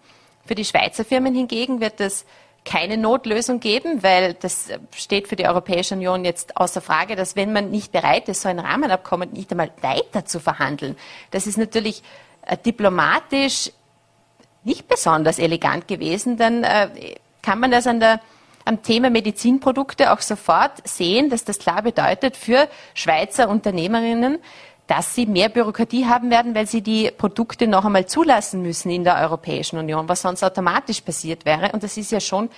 Für 0.46 0.55
die 0.55 0.64
Schweizer 0.64 1.05
Firmen 1.05 1.35
hingegen 1.35 1.81
wird 1.81 2.00
es 2.00 2.24
keine 2.64 2.96
Notlösung 2.96 3.59
geben, 3.59 4.02
weil 4.02 4.35
das 4.35 4.68
steht 4.94 5.26
für 5.26 5.37
die 5.37 5.46
Europäische 5.46 5.94
Union 5.94 6.24
jetzt 6.24 6.57
außer 6.57 6.81
Frage, 6.81 7.16
dass 7.16 7.35
wenn 7.35 7.52
man 7.52 7.70
nicht 7.70 7.90
bereit 7.90 8.28
ist, 8.28 8.42
so 8.42 8.48
ein 8.48 8.61
Rahmenabkommen 8.61 9.33
nicht 9.33 9.50
einmal 9.50 9.72
weiter 9.81 10.24
zu 10.24 10.38
verhandeln, 10.38 10.96
das 11.33 11.48
ist 11.48 11.59
natürlich 11.59 12.02
äh, 12.46 12.57
diplomatisch 12.57 13.72
nicht 14.64 14.87
besonders 14.87 15.40
elegant 15.40 15.88
gewesen, 15.88 16.37
dann 16.37 16.62
äh, 16.62 17.16
kann 17.42 17.59
man 17.59 17.72
das 17.72 17.88
an 17.88 17.98
der 17.98 18.20
am 18.64 18.83
Thema 18.83 19.11
Medizinprodukte 19.11 20.12
auch 20.12 20.20
sofort 20.20 20.87
sehen, 20.87 21.31
dass 21.31 21.44
das 21.44 21.59
klar 21.59 21.83
bedeutet 21.83 22.37
für 22.37 22.68
Schweizer 22.94 23.48
Unternehmerinnen, 23.48 24.38
dass 24.87 25.14
sie 25.14 25.27
mehr 25.27 25.48
Bürokratie 25.48 26.07
haben 26.07 26.31
werden, 26.31 26.55
weil 26.55 26.66
sie 26.66 26.83
die 26.83 27.11
Produkte 27.16 27.66
noch 27.66 27.85
einmal 27.85 28.07
zulassen 28.07 28.62
müssen 28.62 28.90
in 28.90 29.05
der 29.05 29.16
Europäischen 29.16 29.79
Union, 29.79 30.09
was 30.09 30.22
sonst 30.22 30.42
automatisch 30.42 31.01
passiert 31.01 31.44
wäre. 31.44 31.72
Und 31.72 31.83
das 31.83 31.96
ist 31.96 32.11
ja 32.12 32.20
schon 32.20 32.51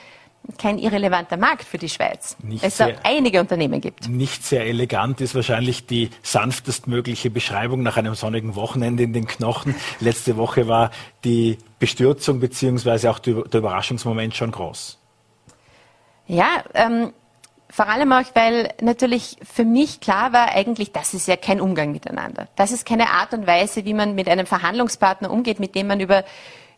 kein 0.58 0.78
irrelevanter 0.78 1.36
Markt 1.36 1.64
für 1.64 1.78
die 1.78 1.88
Schweiz, 1.88 2.36
nicht 2.42 2.62
es 2.62 2.76
sehr, 2.76 2.98
einige 3.04 3.40
Unternehmen 3.40 3.80
gibt. 3.80 4.08
Nicht 4.08 4.44
sehr 4.44 4.66
elegant 4.66 5.20
ist 5.20 5.34
wahrscheinlich 5.34 5.86
die 5.86 6.10
sanftestmögliche 6.22 7.30
Beschreibung 7.30 7.82
nach 7.82 7.96
einem 7.96 8.14
sonnigen 8.14 8.54
Wochenende 8.54 9.02
in 9.02 9.12
den 9.12 9.26
Knochen. 9.26 9.74
Letzte 10.00 10.36
Woche 10.36 10.68
war 10.68 10.90
die 11.24 11.58
Bestürzung 11.78 12.40
beziehungsweise 12.40 13.10
auch 13.10 13.18
der 13.18 13.36
Überraschungsmoment 13.54 14.34
schon 14.34 14.50
groß. 14.50 14.98
Ja, 16.26 16.64
ähm, 16.74 17.12
vor 17.70 17.88
allem 17.88 18.12
auch, 18.12 18.24
weil 18.34 18.72
natürlich 18.80 19.36
für 19.42 19.64
mich 19.64 20.00
klar 20.00 20.32
war, 20.32 20.52
eigentlich, 20.52 20.92
das 20.92 21.12
ist 21.12 21.26
ja 21.26 21.36
kein 21.36 21.60
Umgang 21.60 21.90
miteinander. 21.92 22.46
Das 22.56 22.70
ist 22.70 22.86
keine 22.86 23.10
Art 23.10 23.32
und 23.34 23.46
Weise, 23.46 23.84
wie 23.84 23.94
man 23.94 24.14
mit 24.14 24.28
einem 24.28 24.46
Verhandlungspartner 24.46 25.30
umgeht, 25.30 25.58
mit 25.58 25.74
dem 25.74 25.88
man 25.88 25.98
über, 26.00 26.24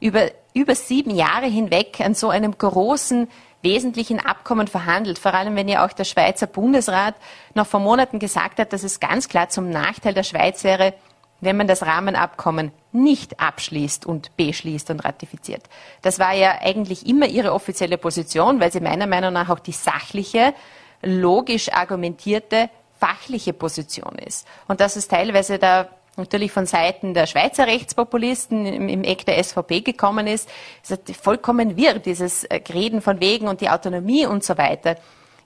über, 0.00 0.30
über 0.54 0.74
sieben 0.74 1.11
Jahre 1.11 1.46
hinweg 1.46 2.00
an 2.00 2.14
so 2.14 2.30
einem 2.30 2.56
großen, 2.56 3.28
wesentlichen 3.62 4.20
Abkommen 4.20 4.68
verhandelt. 4.68 5.18
Vor 5.18 5.35
allem, 5.35 5.56
wenn 5.56 5.68
ja 5.68 5.85
auch 5.85 5.92
der 5.92 6.04
Schweizer 6.04 6.46
Bundesrat 6.46 7.14
noch 7.54 7.66
vor 7.66 7.80
Monaten 7.80 8.18
gesagt 8.18 8.59
hat, 8.59 8.72
dass 8.72 8.82
es 8.82 9.00
ganz 9.00 9.28
klar 9.28 9.48
zum 9.48 9.68
Nachteil 9.70 10.14
der 10.14 10.22
Schweiz 10.22 10.64
wäre, 10.64 10.94
wenn 11.40 11.57
man 11.57 11.66
das 11.66 11.83
Rahmenabkommen 11.83 12.72
nicht 12.92 13.40
abschließt 13.40 14.07
und 14.07 14.37
beschließt 14.37 14.90
und 14.90 15.05
ratifiziert. 15.05 15.62
Das 16.03 16.18
war 16.18 16.33
ja 16.33 16.59
eigentlich 16.61 17.07
immer 17.07 17.27
ihre 17.27 17.53
offizielle 17.53 17.99
Position, 17.99 18.61
weil 18.61 18.72
sie 18.72 18.81
meiner 18.81 19.07
Meinung 19.07 19.33
nach 19.33 19.49
auch 19.51 19.59
die 19.59 19.72
sachliche, 19.72 20.55
logisch 21.03 21.72
argumentierte, 21.72 22.70
fachliche 22.99 23.53
Position 23.53 24.16
ist. 24.18 24.46
Und 24.66 24.81
dass 24.81 24.96
es 24.96 25.09
teilweise 25.09 25.59
da 25.59 25.88
natürlich 26.16 26.51
von 26.53 26.64
Seiten 26.64 27.12
der 27.12 27.27
Schweizer 27.27 27.66
Rechtspopulisten 27.66 28.64
im, 28.64 28.88
im 28.88 29.05
Eck 29.05 29.27
der 29.27 29.42
SVP 29.42 29.83
gekommen 29.83 30.27
ist, 30.27 30.49
ist 30.83 31.16
vollkommen 31.16 31.77
wirr, 31.77 31.99
dieses 31.99 32.46
Reden 32.72 33.03
von 33.03 33.20
Wegen 33.20 33.49
und 33.49 33.61
die 33.61 33.68
Autonomie 33.68 34.27
und 34.27 34.42
so 34.42 34.57
weiter. 34.57 34.96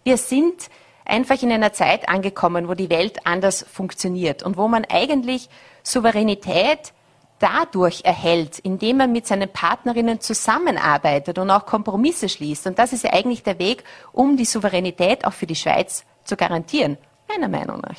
Wir 0.05 0.17
sind 0.17 0.71
einfach 1.05 1.43
in 1.43 1.53
einer 1.53 1.73
Zeit 1.73 2.09
angekommen, 2.09 2.69
wo 2.69 2.75
die 2.75 2.91
Welt 2.91 3.27
anders 3.27 3.65
funktioniert 3.71 4.43
und 4.43 4.57
wo 4.57 4.69
man 4.69 4.85
eigentlich 4.85 5.49
Souveränität 5.83 6.93
dadurch 7.41 8.03
erhält, 8.05 8.59
indem 8.59 8.99
man 8.99 9.13
mit 9.13 9.27
seinen 9.27 9.49
Partnerinnen 9.49 10.21
zusammenarbeitet 10.21 11.39
und 11.39 11.51
auch 11.51 11.67
Kompromisse 11.67 12.29
schließt. 12.29 12.67
Und 12.67 12.79
das 12.79 12.93
ist 12.93 13.05
ja 13.05 13.13
eigentlich 13.13 13.43
der 13.43 13.59
Weg, 13.59 13.83
um 14.13 14.37
die 14.37 14.45
Souveränität 14.45 15.25
auch 15.25 15.33
für 15.33 15.47
die 15.47 15.57
Schweiz 15.57 16.05
zu 16.25 16.37
garantieren, 16.37 16.99
meiner 17.29 17.49
Meinung 17.49 17.81
nach. 17.81 17.97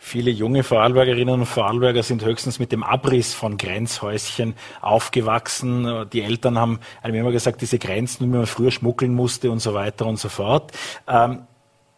Viele 0.00 0.30
junge 0.30 0.62
Vorarlbergerinnen 0.62 1.40
und 1.40 1.46
Vorarlberger 1.46 2.02
sind 2.02 2.24
höchstens 2.24 2.60
mit 2.60 2.70
dem 2.70 2.84
Abriss 2.84 3.34
von 3.34 3.58
Grenzhäuschen 3.58 4.54
aufgewachsen. 4.80 6.08
Die 6.12 6.22
Eltern 6.22 6.56
haben 6.56 6.78
einem 7.02 7.16
immer 7.16 7.32
gesagt, 7.32 7.60
diese 7.60 7.78
Grenzen, 7.78 8.24
wie 8.24 8.36
man 8.36 8.46
früher 8.46 8.70
schmuggeln 8.70 9.12
musste 9.12 9.50
und 9.50 9.58
so 9.58 9.74
weiter 9.74 10.06
und 10.06 10.18
so 10.18 10.28
fort. 10.28 10.72
Ähm, 11.08 11.42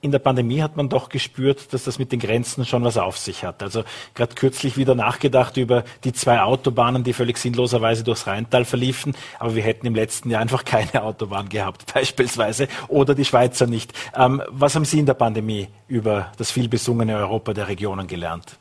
in 0.02 0.12
der 0.12 0.18
Pandemie 0.18 0.62
hat 0.62 0.76
man 0.76 0.88
doch 0.88 1.08
gespürt, 1.08 1.72
dass 1.72 1.84
das 1.84 1.98
mit 1.98 2.10
den 2.12 2.20
Grenzen 2.20 2.64
schon 2.64 2.84
was 2.84 2.96
auf 2.96 3.18
sich 3.18 3.44
hat. 3.44 3.62
Also 3.62 3.84
gerade 4.14 4.34
kürzlich 4.34 4.76
wieder 4.76 4.94
nachgedacht 4.94 5.56
über 5.56 5.84
die 6.04 6.12
zwei 6.12 6.40
Autobahnen, 6.40 7.04
die 7.04 7.12
völlig 7.12 7.36
sinnloserweise 7.36 8.02
durchs 8.02 8.26
Rheintal 8.26 8.64
verliefen. 8.64 9.14
Aber 9.38 9.54
wir 9.54 9.62
hätten 9.62 9.86
im 9.86 9.94
letzten 9.94 10.30
Jahr 10.30 10.40
einfach 10.40 10.64
keine 10.64 11.02
Autobahn 11.02 11.48
gehabt, 11.48 11.92
beispielsweise, 11.94 12.68
oder 12.88 13.14
die 13.14 13.24
Schweizer 13.24 13.66
nicht. 13.66 13.92
Ähm, 14.16 14.42
was 14.48 14.74
haben 14.74 14.84
Sie 14.84 14.98
in 14.98 15.06
der 15.06 15.14
Pandemie 15.14 15.68
über 15.86 16.32
das 16.38 16.50
vielbesungene 16.50 17.16
Europa 17.16 17.52
der 17.52 17.68
Regionen 17.68 18.06
gelernt? 18.06 18.58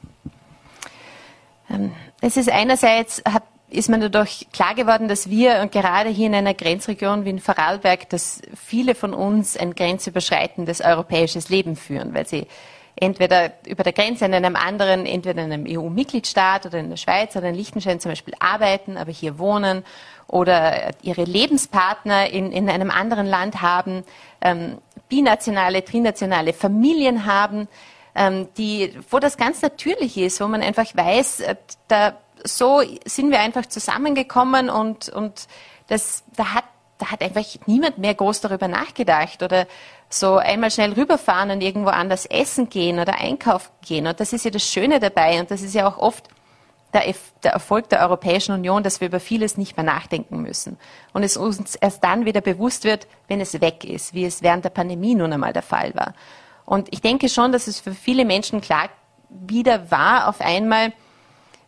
Ähm, 1.70 1.92
es 2.22 2.36
ist 2.36 2.50
einerseits, 2.50 3.22
hat 3.26 3.44
ist 3.70 3.90
mir 3.90 4.00
dadurch 4.00 4.48
klar 4.52 4.76
geworden, 4.76 5.08
dass 5.08 5.30
wir 5.30 5.60
und 5.62 5.72
gerade 5.72 6.10
hier 6.10 6.28
in 6.28 6.36
einer 6.36 6.54
Grenzregion 6.54 7.26
wie 7.26 7.30
in 7.30 7.40
Vorarlberg, 7.40 8.10
dass 8.10 8.42
viele 8.56 8.96
von 8.96 9.14
uns 9.14 9.58
ein 9.58 9.76
grenzüberschreitendes 9.76 10.82
europäisches 10.82 11.50
Leben 11.50 11.76
führen, 11.76 12.14
weil 12.14 12.28
sie 12.28 12.48
entweder 12.96 13.54
über 13.66 13.84
der 13.84 13.94
Grenze 13.94 14.26
in 14.26 14.34
einem 14.34 14.56
anderen, 14.56 15.06
entweder 15.06 15.44
in 15.44 15.54
einem 15.54 15.66
EU-Mitgliedstaat 15.68 16.66
oder 16.66 16.80
in 16.80 16.90
der 16.90 16.98
Schweiz 16.98 17.36
oder 17.36 17.50
in 17.50 17.56
Liechtenstein 17.56 18.00
zum 18.00 18.12
Beispiel 18.12 18.34
arbeiten, 18.40 18.98
aber 18.98 19.12
hier 19.12 19.40
wohnen 19.40 19.86
oder 20.28 20.92
ihre 21.02 21.24
Lebenspartner 21.24 22.30
in, 22.30 22.52
in 22.52 22.70
einem 22.70 22.92
anderen 22.92 23.26
Land 23.26 23.62
haben, 23.62 24.04
ähm, 24.42 24.80
binationale, 25.08 25.84
trinationale 25.84 26.54
Familien 26.54 27.26
haben, 27.26 27.68
ähm, 28.16 28.48
die, 28.58 28.94
wo 29.10 29.20
das 29.20 29.38
ganz 29.38 29.62
natürlich 29.62 30.18
ist, 30.18 30.42
wo 30.42 30.48
man 30.48 30.62
einfach 30.62 30.86
weiß, 30.94 31.40
äh, 31.42 31.56
da 31.88 32.18
so 32.44 32.82
sind 33.06 33.32
wir 33.32 33.40
einfach 33.40 33.66
zusammengekommen 33.66 34.70
und, 34.70 35.10
und 35.10 35.48
das, 35.88 36.24
da 36.36 36.54
hat, 36.54 36.66
da 36.98 37.12
hat 37.12 37.22
einfach 37.22 37.44
niemand 37.66 37.98
mehr 37.98 38.14
groß 38.14 38.42
darüber 38.42 38.68
nachgedacht 38.68 39.44
oder 39.44 39.68
so 40.10 40.38
einmal 40.38 40.72
schnell 40.72 40.94
rüberfahren 40.94 41.52
und 41.52 41.62
irgendwo 41.62 41.90
anders 41.90 42.26
essen 42.26 42.70
gehen 42.70 43.00
oder 43.00 43.16
einkaufen 43.20 43.72
gehen. 43.86 44.08
Und 44.08 44.20
das 44.20 44.34
ist 44.34 44.46
ja 44.46 44.52
das 44.52 44.64
Schöne 44.64 45.00
dabei 45.00 45.40
und 45.40 45.52
das 45.52 45.62
ist 45.62 45.76
ja 45.76 45.88
auch 45.88 45.98
oft 45.98 46.28
der, 46.94 47.04
der 47.44 47.52
Erfolg 47.52 47.90
der 47.90 48.02
Europäischen 48.02 48.54
Union, 48.54 48.84
dass 48.84 49.00
wir 49.00 49.08
über 49.08 49.20
vieles 49.20 49.58
nicht 49.58 49.78
mehr 49.78 49.84
nachdenken 49.84 50.42
müssen. 50.42 50.78
Und 51.14 51.24
es 51.24 51.38
uns 51.38 51.76
erst 51.76 52.04
dann 52.04 52.26
wieder 52.26 52.42
bewusst 52.42 52.84
wird, 52.84 53.08
wenn 53.28 53.42
es 53.42 53.62
weg 53.62 53.84
ist, 53.84 54.14
wie 54.14 54.26
es 54.26 54.42
während 54.42 54.66
der 54.66 54.70
Pandemie 54.70 55.16
nun 55.16 55.32
einmal 55.32 55.54
der 55.54 55.62
Fall 55.62 55.94
war. 55.96 56.14
Und 56.66 56.88
ich 56.92 57.02
denke 57.02 57.30
schon, 57.30 57.52
dass 57.52 57.68
es 57.68 57.80
für 57.80 57.94
viele 57.94 58.26
Menschen 58.26 58.62
klar 58.62 58.90
wieder 59.30 59.92
war, 59.92 60.28
auf 60.28 60.42
einmal, 60.42 60.94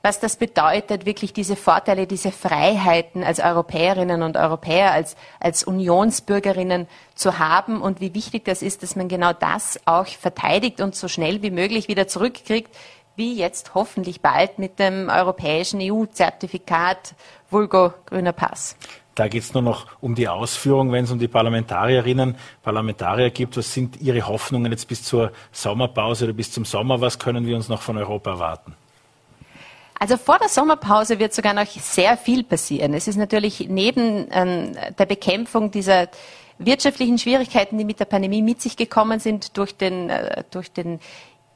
was 0.04 0.20
das 0.20 0.36
bedeutet, 0.36 1.06
wirklich 1.06 1.34
diese 1.34 1.56
Vorteile, 1.56 2.08
diese 2.08 2.32
Freiheiten 2.32 3.24
als 3.24 3.40
Europäerinnen 3.40 4.24
und 4.24 4.36
Europäer, 4.36 4.92
als, 4.92 5.16
als 5.40 5.64
Unionsbürgerinnen 5.64 6.88
zu 7.14 7.38
haben 7.38 7.82
und 7.82 8.02
wie 8.02 8.14
wichtig 8.14 8.46
das 8.46 8.62
ist, 8.62 8.82
dass 8.84 8.96
man 8.96 9.08
genau 9.08 9.34
das 9.34 9.80
auch 9.86 10.08
verteidigt 10.08 10.82
und 10.82 10.96
so 10.96 11.08
schnell 11.08 11.42
wie 11.44 11.52
möglich 11.52 11.88
wieder 11.88 12.08
zurückkriegt, 12.08 12.76
wie 13.16 13.36
jetzt 13.36 13.76
hoffentlich 13.76 14.22
bald 14.22 14.58
mit 14.58 14.80
dem 14.80 15.10
europäischen 15.10 15.80
EU-Zertifikat 15.82 17.14
Vulgo 17.50 17.94
Grüner 18.06 18.32
Pass. 18.32 18.76
Da 19.14 19.28
geht 19.28 19.44
es 19.44 19.54
nur 19.54 19.62
noch 19.62 19.88
um 20.00 20.16
die 20.16 20.30
Ausführung, 20.30 20.92
wenn 20.92 21.04
es 21.04 21.12
um 21.12 21.20
die 21.20 21.28
Parlamentarierinnen, 21.28 22.38
Parlamentarier 22.64 23.30
gibt. 23.30 23.58
Was 23.58 23.74
sind 23.74 24.02
Ihre 24.02 24.26
Hoffnungen 24.26 24.72
jetzt 24.72 24.88
bis 24.88 25.04
zur 25.04 25.34
Sommerpause 25.52 26.26
oder 26.26 26.34
bis 26.34 26.52
zum 26.52 26.64
Sommer? 26.64 27.02
Was 27.02 27.20
können 27.20 27.46
wir 27.46 27.58
uns 27.58 27.68
noch 27.68 27.82
von 27.82 27.98
Europa 27.98 28.32
erwarten? 28.32 28.76
Also 30.02 30.18
vor 30.18 30.40
der 30.40 30.50
Sommerpause 30.50 31.20
wird 31.20 31.32
sogar 31.32 31.54
noch 31.54 31.68
sehr 31.68 32.18
viel 32.18 32.44
passieren. 32.44 32.96
Es 32.96 33.08
ist 33.08 33.18
natürlich 33.18 33.68
neben 33.70 34.28
ähm, 34.32 34.72
der 34.98 35.06
Bekämpfung 35.06 35.70
dieser 35.70 36.08
wirtschaftlichen 36.58 37.20
Schwierigkeiten, 37.20 37.78
die 37.78 37.86
mit 37.86 38.00
der 38.00 38.06
Pandemie 38.06 38.42
mit 38.42 38.64
sich 38.64 38.76
gekommen 38.76 39.20
sind, 39.20 39.56
durch 39.58 39.78
den, 39.78 40.10
äh, 40.10 40.44
durch 40.50 40.72
den 40.72 41.00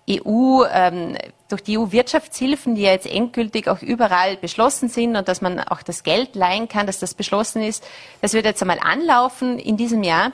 EU, 0.08 0.64
ähm, 0.72 1.18
durch 1.50 1.64
die 1.64 1.80
EU-Wirtschaftshilfen, 1.80 2.76
die 2.76 2.84
ja 2.84 2.92
jetzt 2.92 3.08
endgültig 3.08 3.68
auch 3.68 3.82
überall 3.82 4.38
beschlossen 4.38 4.90
sind 4.90 5.16
und 5.16 5.28
dass 5.28 5.42
man 5.42 5.60
auch 5.60 5.82
das 5.82 6.04
Geld 6.04 6.36
leihen 6.36 6.68
kann, 6.68 6.86
dass 6.86 7.00
das 7.00 7.16
beschlossen 7.16 7.64
ist. 7.64 7.84
Das 8.22 8.34
wird 8.34 8.46
jetzt 8.46 8.62
einmal 8.62 8.78
anlaufen 8.80 9.58
in 9.58 9.76
diesem 9.76 10.04
Jahr. 10.04 10.34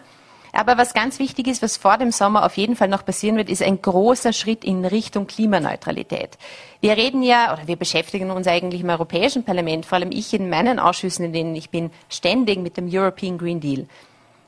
Aber 0.53 0.77
was 0.77 0.93
ganz 0.93 1.19
wichtig 1.19 1.47
ist, 1.47 1.61
was 1.61 1.77
vor 1.77 1.97
dem 1.97 2.11
Sommer 2.11 2.45
auf 2.45 2.57
jeden 2.57 2.75
Fall 2.75 2.89
noch 2.89 3.05
passieren 3.05 3.37
wird, 3.37 3.49
ist 3.49 3.63
ein 3.63 3.81
großer 3.81 4.33
Schritt 4.33 4.65
in 4.65 4.83
Richtung 4.83 5.27
Klimaneutralität. 5.27 6.37
Wir 6.81 6.97
reden 6.97 7.23
ja, 7.23 7.53
oder 7.53 7.67
wir 7.67 7.77
beschäftigen 7.77 8.31
uns 8.31 8.47
eigentlich 8.47 8.81
im 8.81 8.89
Europäischen 8.89 9.43
Parlament, 9.43 9.85
vor 9.85 9.97
allem 9.97 10.11
ich 10.11 10.33
in 10.33 10.49
meinen 10.49 10.79
Ausschüssen, 10.79 11.25
in 11.25 11.33
denen 11.33 11.55
ich 11.55 11.69
bin, 11.69 11.91
ständig 12.09 12.59
mit 12.59 12.75
dem 12.75 12.89
European 12.91 13.37
Green 13.37 13.61
Deal. 13.61 13.87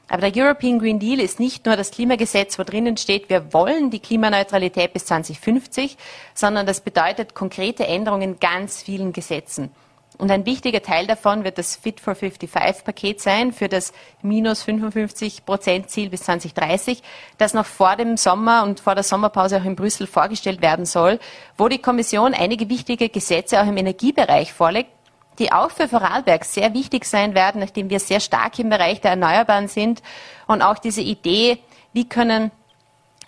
Aber 0.09 0.29
der 0.29 0.45
European 0.45 0.79
Green 0.79 0.99
Deal 0.99 1.19
ist 1.19 1.39
nicht 1.39 1.65
nur 1.65 1.77
das 1.77 1.91
Klimagesetz, 1.91 2.59
wo 2.59 2.63
drinnen 2.63 2.97
steht, 2.97 3.29
wir 3.29 3.53
wollen 3.53 3.89
die 3.89 3.99
Klimaneutralität 3.99 4.91
bis 4.91 5.05
2050, 5.05 5.97
sondern 6.33 6.65
das 6.65 6.81
bedeutet 6.81 7.33
konkrete 7.33 7.87
Änderungen 7.87 8.33
in 8.33 8.39
ganz 8.39 8.83
vielen 8.83 9.13
Gesetzen. 9.13 9.71
Und 10.17 10.31
ein 10.31 10.45
wichtiger 10.45 10.81
Teil 10.81 11.07
davon 11.07 11.43
wird 11.43 11.57
das 11.57 11.75
Fit 11.75 11.99
for 11.99 12.15
55 12.15 12.83
Paket 12.83 13.21
sein 13.21 13.51
für 13.51 13.67
das 13.67 13.93
minus 14.21 14.61
55 14.63 15.45
Prozent 15.45 15.89
Ziel 15.89 16.09
bis 16.09 16.23
2030, 16.23 17.01
das 17.37 17.53
noch 17.53 17.65
vor 17.65 17.95
dem 17.95 18.17
Sommer 18.17 18.63
und 18.63 18.79
vor 18.79 18.95
der 18.95 19.03
Sommerpause 19.03 19.57
auch 19.57 19.65
in 19.65 19.75
Brüssel 19.75 20.05
vorgestellt 20.07 20.61
werden 20.61 20.85
soll, 20.85 21.19
wo 21.57 21.67
die 21.67 21.79
Kommission 21.79 22.33
einige 22.33 22.69
wichtige 22.69 23.09
Gesetze 23.09 23.61
auch 23.61 23.67
im 23.67 23.77
Energiebereich 23.77 24.53
vorlegt, 24.53 24.91
die 25.39 25.51
auch 25.51 25.71
für 25.71 25.87
Vorarlberg 25.87 26.45
sehr 26.45 26.73
wichtig 26.73 27.05
sein 27.05 27.33
werden, 27.33 27.59
nachdem 27.59 27.89
wir 27.89 27.99
sehr 27.99 28.19
stark 28.19 28.59
im 28.59 28.69
Bereich 28.69 29.01
der 29.01 29.11
Erneuerbaren 29.11 29.67
sind. 29.67 30.03
Und 30.45 30.61
auch 30.61 30.77
diese 30.77 31.01
Idee, 31.01 31.57
wie 31.91 32.07
können 32.07 32.51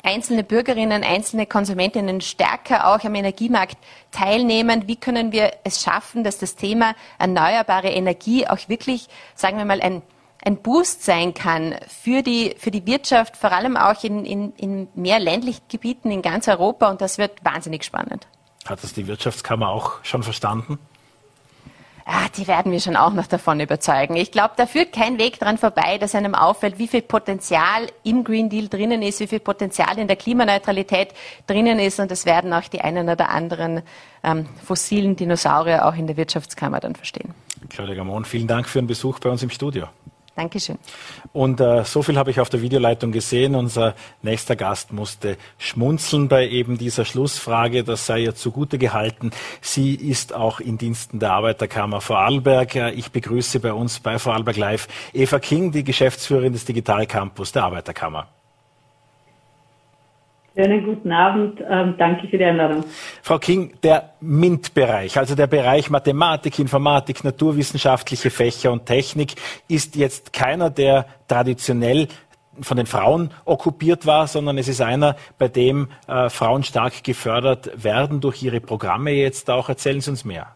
einzelne 0.06 0.44
Bürgerinnen, 0.44 1.04
einzelne 1.04 1.46
Konsumentinnen 1.46 2.22
stärker 2.22 2.88
auch 2.88 3.04
am 3.04 3.16
Energiemarkt 3.16 3.78
teilnehmen? 4.12 4.88
Wie 4.88 4.96
können 4.96 5.32
wir 5.32 5.52
es 5.64 5.82
schaffen, 5.82 6.24
dass 6.24 6.38
das 6.38 6.56
Thema 6.56 6.96
erneuerbare 7.18 7.90
Energie 7.90 8.48
auch 8.48 8.70
wirklich, 8.70 9.08
sagen 9.34 9.58
wir 9.58 9.66
mal, 9.66 9.82
ein, 9.82 10.02
ein 10.44 10.58
Boost 10.58 11.04
sein 11.04 11.34
kann 11.34 11.76
für 11.88 12.22
die, 12.22 12.56
für 12.58 12.72
die 12.72 12.86
Wirtschaft, 12.86 13.36
vor 13.36 13.52
allem 13.52 13.76
auch 13.76 14.04
in, 14.04 14.26
in, 14.26 14.54
in 14.54 14.88
mehr 14.94 15.20
ländlichen 15.20 15.64
Gebieten 15.70 16.12
in 16.12 16.22
ganz 16.22 16.48
Europa. 16.48 16.90
Und 16.90 17.02
das 17.02 17.18
wird 17.18 17.44
wahnsinnig 17.44 17.84
spannend. 17.84 18.28
Hat 18.66 18.84
das 18.84 18.94
die 18.94 19.08
Wirtschaftskammer 19.08 19.70
auch 19.70 20.04
schon 20.04 20.24
verstanden? 20.24 20.80
Ah, 22.06 22.28
die 22.38 22.48
werden 22.48 22.72
wir 22.72 22.80
schon 22.80 22.96
auch 22.96 23.14
noch 23.14 23.28
davon 23.28 23.60
überzeugen. 23.60 24.16
Ich 24.16 24.32
glaube, 24.32 24.54
da 24.56 24.66
führt 24.66 24.94
kein 24.94 25.18
Weg 25.20 25.40
dran 25.40 25.58
vorbei, 25.58 25.98
dass 25.98 26.16
einem 26.16 26.36
auffällt, 26.36 26.78
wie 26.78 26.88
viel 26.88 27.02
Potenzial 27.02 27.88
im 28.04 28.24
Green 28.24 28.50
Deal 28.50 28.70
drinnen 28.70 29.02
ist, 29.02 29.20
wie 29.20 29.28
viel 29.28 29.40
Potenzial 29.40 29.98
in 29.98 30.08
der 30.08 30.16
Klimaneutralität 30.16 31.10
drinnen 31.48 31.80
ist. 31.80 32.00
Und 32.00 32.12
das 32.12 32.26
werden 32.26 32.54
auch 32.54 32.68
die 32.68 32.82
einen 32.82 33.10
oder 33.10 33.30
anderen 33.30 33.82
ähm, 34.24 34.48
fossilen 34.64 35.16
Dinosaurier 35.16 35.86
auch 35.86 35.96
in 35.96 36.08
der 36.08 36.16
Wirtschaftskammer 36.16 36.80
dann 36.80 36.96
verstehen. 36.96 37.34
Claudia 37.70 37.96
Gamon, 37.96 38.26
vielen 38.26 38.48
Dank 38.48 38.70
für 38.70 38.80
den 38.80 38.88
Besuch 38.88 39.20
bei 39.20 39.30
uns 39.30 39.42
im 39.42 39.50
Studio. 39.50 39.88
Dankeschön. 40.36 40.78
Und 41.32 41.62
äh, 41.62 41.86
so 41.86 42.02
viel 42.02 42.18
habe 42.18 42.30
ich 42.30 42.42
auf 42.42 42.50
der 42.50 42.62
Videoleitung 42.62 43.14
gesehen. 43.14 43.56
Unser 43.56 43.96
nächster 44.22 44.58
Gast 44.58 44.92
musste 44.92 45.38
schmunzeln 45.58 46.28
bei 46.28 46.50
eben 46.50 46.78
dieser 46.78 47.06
Schlussfrage. 47.06 47.86
Das 47.86 48.06
sei 48.06 48.20
ihr 48.20 48.36
zugute 48.36 48.78
gehalten. 48.78 49.32
Sie 49.62 49.96
ist 49.96 50.34
auch 50.34 50.60
in 50.60 50.78
Diensten 50.78 51.20
der 51.20 51.32
Arbeiterkammer 51.32 52.02
Vorarlberg. 52.02 52.76
Ich 52.96 53.12
begrüße 53.12 53.62
bei 53.62 53.72
uns 53.72 54.02
bei 54.02 54.20
Vorarlberg 54.20 54.58
Live 54.58 54.88
Eva 55.14 55.40
King, 55.40 55.72
die 55.72 55.86
Geschäftsführerin 55.86 56.52
des 56.52 56.66
Digitalcampus 56.66 57.54
der 57.54 57.64
Arbeiterkammer. 57.64 58.35
Schönen 60.58 60.86
guten 60.86 61.12
Abend. 61.12 61.62
Ähm, 61.70 61.96
danke 61.98 62.28
für 62.28 62.38
die 62.38 62.46
Einladung. 62.46 62.86
Frau 63.22 63.38
King, 63.40 63.74
der 63.84 64.14
MINT-Bereich, 64.22 65.18
also 65.18 65.36
der 65.36 65.48
Bereich 65.48 65.90
Mathematik, 65.90 66.60
Informatik, 66.60 67.26
naturwissenschaftliche 67.26 68.30
Fächer 68.30 68.72
und 68.72 68.86
Technik, 68.86 69.34
ist 69.68 69.98
jetzt 69.98 70.32
keiner, 70.32 70.70
der 70.70 71.08
traditionell 71.28 72.08
von 72.62 72.78
den 72.78 72.86
Frauen 72.86 73.32
okkupiert 73.44 74.06
war, 74.06 74.28
sondern 74.28 74.58
es 74.58 74.70
ist 74.70 74.80
einer, 74.80 75.18
bei 75.38 75.50
dem 75.50 75.90
äh, 76.08 76.30
Frauen 76.30 76.64
stark 76.64 77.04
gefördert 77.04 77.84
werden 77.84 78.22
durch 78.22 78.42
ihre 78.42 78.62
Programme 78.62 79.12
jetzt 79.12 79.50
auch. 79.50 79.68
Erzählen 79.68 80.00
Sie 80.00 80.10
uns 80.10 80.24
mehr. 80.24 80.56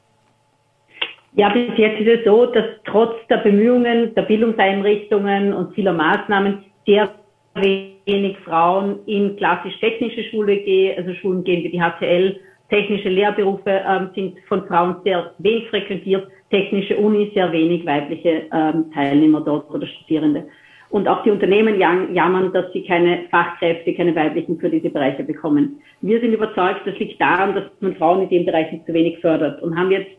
Ja, 1.33 1.49
bis 1.49 1.77
jetzt 1.77 1.99
ist 1.99 2.19
es 2.19 2.25
so, 2.25 2.45
dass 2.45 2.63
trotz 2.85 3.15
der 3.29 3.37
Bemühungen 3.37 4.15
der 4.15 4.21
Bildungseinrichtungen 4.21 5.53
und 5.53 5.75
vieler 5.75 5.93
Maßnahmen 5.93 6.63
sehr 6.85 7.09
wenig 7.55 8.37
Frauen 8.39 8.99
in 9.05 9.35
klassisch-technische 9.35 10.23
Schule 10.29 10.57
gehen, 10.57 10.97
also 10.97 11.13
Schulen 11.15 11.43
gehen 11.43 11.63
wie 11.63 11.69
die 11.69 11.81
HTL, 11.81 12.39
technische 12.69 13.09
Lehrberufe 13.09 13.81
ähm, 13.87 14.09
sind 14.15 14.37
von 14.47 14.65
Frauen 14.67 14.97
sehr 15.03 15.33
wenig 15.39 15.69
frequentiert, 15.69 16.27
technische 16.49 16.97
Uni 16.97 17.31
sehr 17.33 17.51
wenig 17.51 17.85
weibliche 17.85 18.43
ähm, 18.53 18.91
Teilnehmer 18.93 19.41
dort 19.41 19.69
oder 19.71 19.87
Studierende. 19.87 20.45
Und 20.89 21.07
auch 21.07 21.21
die 21.21 21.29
Unternehmen 21.29 21.79
jammern, 21.79 22.51
dass 22.51 22.71
sie 22.73 22.83
keine 22.83 23.27
Fachkräfte, 23.29 23.93
keine 23.93 24.15
weiblichen 24.15 24.59
für 24.59 24.71
diese 24.71 24.89
Bereiche 24.89 25.23
bekommen. 25.23 25.79
Wir 26.01 26.19
sind 26.19 26.33
überzeugt, 26.33 26.81
das 26.85 26.97
liegt 26.97 27.21
daran, 27.21 27.53
dass 27.53 27.65
man 27.79 27.95
Frauen 27.95 28.23
in 28.23 28.29
dem 28.29 28.45
Bereich 28.45 28.67
zu 28.85 28.93
wenig 28.93 29.19
fördert 29.19 29.61
und 29.61 29.77
haben 29.77 29.91
jetzt 29.91 30.09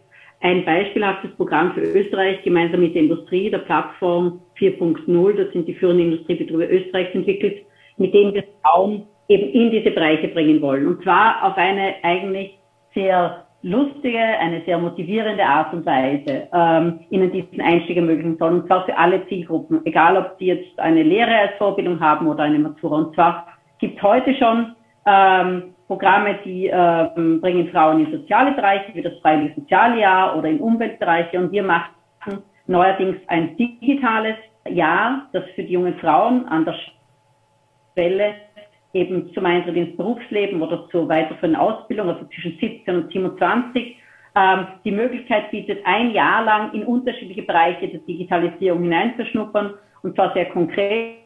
ein 0.41 0.65
beispielhaftes 0.65 1.31
Programm 1.37 1.73
für 1.75 1.83
Österreich 1.83 2.43
gemeinsam 2.43 2.81
mit 2.81 2.95
der 2.95 3.03
Industrie, 3.03 3.51
der 3.51 3.59
Plattform 3.59 4.41
4.0, 4.59 5.33
das 5.35 5.53
sind 5.53 5.69
die 5.69 5.75
führenden 5.75 6.13
Industriebetriebe 6.13 6.65
Österreichs 6.65 7.15
entwickelt, 7.15 7.59
mit 7.99 8.15
denen 8.15 8.35
wir 8.35 8.45
Frauen 8.63 9.07
eben 9.29 9.51
in 9.53 9.71
diese 9.71 9.91
Bereiche 9.91 10.29
bringen 10.29 10.61
wollen. 10.63 10.87
Und 10.87 11.03
zwar 11.03 11.45
auf 11.45 11.57
eine 11.57 11.95
eigentlich 12.03 12.59
sehr 12.95 13.45
lustige, 13.63 14.19
eine 14.19 14.63
sehr 14.65 14.79
motivierende 14.79 15.45
Art 15.45 15.75
und 15.75 15.85
Weise 15.85 16.49
ähm, 16.53 17.01
ihnen 17.11 17.31
diesen 17.31 17.61
Einstieg 17.61 17.97
ermöglichen 17.99 18.39
sollen. 18.39 18.63
Und 18.63 18.67
zwar 18.67 18.87
für 18.87 18.97
alle 18.97 19.27
Zielgruppen, 19.29 19.85
egal 19.85 20.17
ob 20.17 20.37
sie 20.39 20.47
jetzt 20.47 20.79
eine 20.79 21.03
Lehre 21.03 21.37
als 21.37 21.53
Vorbildung 21.59 22.01
haben 22.01 22.27
oder 22.27 22.45
eine 22.45 22.59
Matura. 22.59 22.97
Und 22.97 23.15
zwar 23.15 23.47
gibt 23.79 23.99
es 23.99 24.03
heute 24.03 24.35
schon 24.35 24.75
ähm, 25.07 25.75
Programme, 25.91 26.39
die 26.45 26.71
ähm, 26.73 27.41
bringen 27.41 27.69
Frauen 27.73 28.07
in 28.07 28.13
soziale 28.13 28.53
Bereiche, 28.53 28.95
wie 28.95 29.03
das 29.03 29.19
Freiwillige 29.23 29.61
Sozialjahr 29.61 30.39
oder 30.39 30.49
in 30.49 30.61
Umweltbereiche. 30.61 31.37
Und 31.37 31.51
wir 31.51 31.65
machen 31.65 32.45
neuerdings 32.69 33.17
ein 33.27 33.57
digitales 33.57 34.37
Jahr, 34.69 35.29
das 35.33 35.43
für 35.57 35.65
die 35.65 35.73
jungen 35.73 35.99
Frauen 35.99 36.47
an 36.47 36.65
der 36.65 36.77
Schwelle 37.95 38.35
eben 38.93 39.35
zum 39.35 39.45
Eintritt 39.45 39.75
ins 39.75 39.97
Berufsleben 39.97 40.63
oder 40.63 40.89
zur 40.91 41.09
weiterführenden 41.09 41.61
Ausbildung, 41.61 42.09
also 42.09 42.25
zwischen 42.27 42.57
17 42.61 42.95
und 42.95 43.13
27, 43.13 43.97
ähm, 44.37 44.67
die 44.85 44.93
Möglichkeit 44.93 45.51
bietet, 45.51 45.85
ein 45.85 46.13
Jahr 46.13 46.45
lang 46.45 46.73
in 46.73 46.85
unterschiedliche 46.85 47.43
Bereiche 47.43 47.89
der 47.89 47.99
Digitalisierung 47.99 48.85
hineinzuschnuppern, 48.85 49.75
und 50.05 50.15
zwar 50.15 50.33
sehr 50.35 50.47
konkret. 50.51 51.17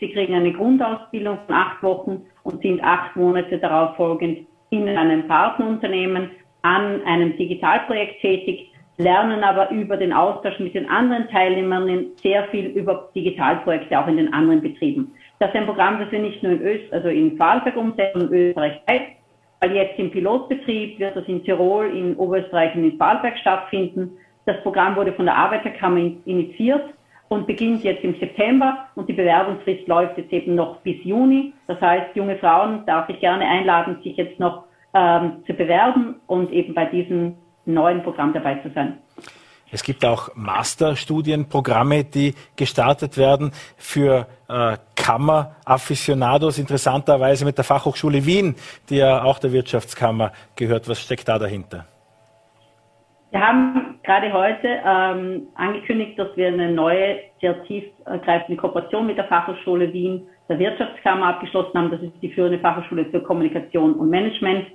Sie 0.00 0.12
kriegen 0.12 0.34
eine 0.34 0.52
Grundausbildung 0.52 1.38
von 1.46 1.54
acht 1.54 1.80
Wochen 1.82 2.22
und 2.42 2.60
sind 2.60 2.82
acht 2.82 3.14
Monate 3.14 3.58
darauf 3.58 3.94
folgend 3.96 4.40
in 4.70 4.88
einem 4.88 5.28
Partnerunternehmen 5.28 6.30
an 6.62 7.02
einem 7.04 7.36
Digitalprojekt 7.36 8.20
tätig, 8.20 8.72
lernen 8.98 9.44
aber 9.44 9.70
über 9.70 9.96
den 9.96 10.12
Austausch 10.12 10.58
mit 10.58 10.74
den 10.74 10.88
anderen 10.88 11.28
Teilnehmern 11.28 12.06
sehr 12.16 12.44
viel 12.48 12.66
über 12.66 13.10
Digitalprojekte 13.14 13.98
auch 13.98 14.08
in 14.08 14.16
den 14.16 14.32
anderen 14.32 14.60
Betrieben. 14.60 15.14
Das 15.38 15.50
ist 15.50 15.56
ein 15.56 15.66
Programm, 15.66 16.00
das 16.00 16.10
wir 16.10 16.18
nicht 16.18 16.42
nur 16.42 16.52
in 16.52 16.62
Österreich, 16.62 16.92
also 16.92 17.08
in 17.08 17.36
Vorarlberg 17.36 17.76
umsetzen, 17.76 18.20
sondern 18.20 18.38
österreichweit, 18.38 19.02
weil 19.60 19.72
jetzt 19.76 19.98
im 19.98 20.10
Pilotbetrieb 20.10 20.98
wird 20.98 21.16
das 21.16 21.26
in 21.28 21.44
Tirol, 21.44 21.86
in 21.96 22.16
Oberösterreich 22.16 22.74
und 22.74 22.84
in 22.84 22.98
Vorarlberg 22.98 23.38
stattfinden. 23.38 24.18
Das 24.46 24.60
Programm 24.62 24.96
wurde 24.96 25.12
von 25.12 25.26
der 25.26 25.36
Arbeiterkammer 25.36 26.10
initiiert 26.24 26.82
und 27.30 27.46
beginnt 27.46 27.84
jetzt 27.84 28.02
im 28.02 28.18
September 28.18 28.88
und 28.96 29.08
die 29.08 29.12
Bewerbungsfrist 29.12 29.86
läuft 29.86 30.18
jetzt 30.18 30.32
eben 30.32 30.56
noch 30.56 30.78
bis 30.78 30.96
Juni. 31.04 31.52
Das 31.68 31.80
heißt, 31.80 32.16
junge 32.16 32.36
Frauen 32.38 32.84
darf 32.86 33.08
ich 33.08 33.20
gerne 33.20 33.46
einladen, 33.46 33.98
sich 34.02 34.16
jetzt 34.16 34.40
noch 34.40 34.64
ähm, 34.94 35.44
zu 35.46 35.54
bewerben 35.54 36.16
und 36.26 36.50
eben 36.50 36.74
bei 36.74 36.86
diesem 36.86 37.36
neuen 37.66 38.02
Programm 38.02 38.32
dabei 38.32 38.56
zu 38.56 38.70
sein. 38.74 38.98
Es 39.70 39.84
gibt 39.84 40.04
auch 40.04 40.30
Masterstudienprogramme, 40.34 42.02
die 42.02 42.34
gestartet 42.56 43.16
werden 43.16 43.52
für 43.76 44.26
äh, 44.48 44.76
Kammer-Afficionados, 44.96 46.58
interessanterweise 46.58 47.44
mit 47.44 47.56
der 47.56 47.64
Fachhochschule 47.64 48.26
Wien, 48.26 48.56
die 48.88 48.96
ja 48.96 49.22
auch 49.22 49.38
der 49.38 49.52
Wirtschaftskammer 49.52 50.32
gehört. 50.56 50.88
Was 50.88 51.00
steckt 51.00 51.28
da 51.28 51.38
dahinter? 51.38 51.86
Wir 53.30 53.46
haben 53.46 54.00
gerade 54.02 54.32
heute 54.32 54.80
ähm, 54.84 55.46
angekündigt, 55.54 56.18
dass 56.18 56.36
wir 56.36 56.48
eine 56.48 56.72
neue, 56.72 57.20
sehr 57.40 57.62
tiefgreifende 57.64 58.60
Kooperation 58.60 59.06
mit 59.06 59.18
der 59.18 59.26
Fachhochschule 59.26 59.92
Wien, 59.92 60.26
der 60.48 60.58
Wirtschaftskammer 60.58 61.28
abgeschlossen 61.28 61.78
haben. 61.78 61.90
Das 61.92 62.02
ist 62.02 62.12
die 62.20 62.32
führende 62.32 62.58
Fachhochschule 62.58 63.04
für 63.04 63.20
Kommunikation 63.20 63.94
und 63.94 64.10
Management. 64.10 64.66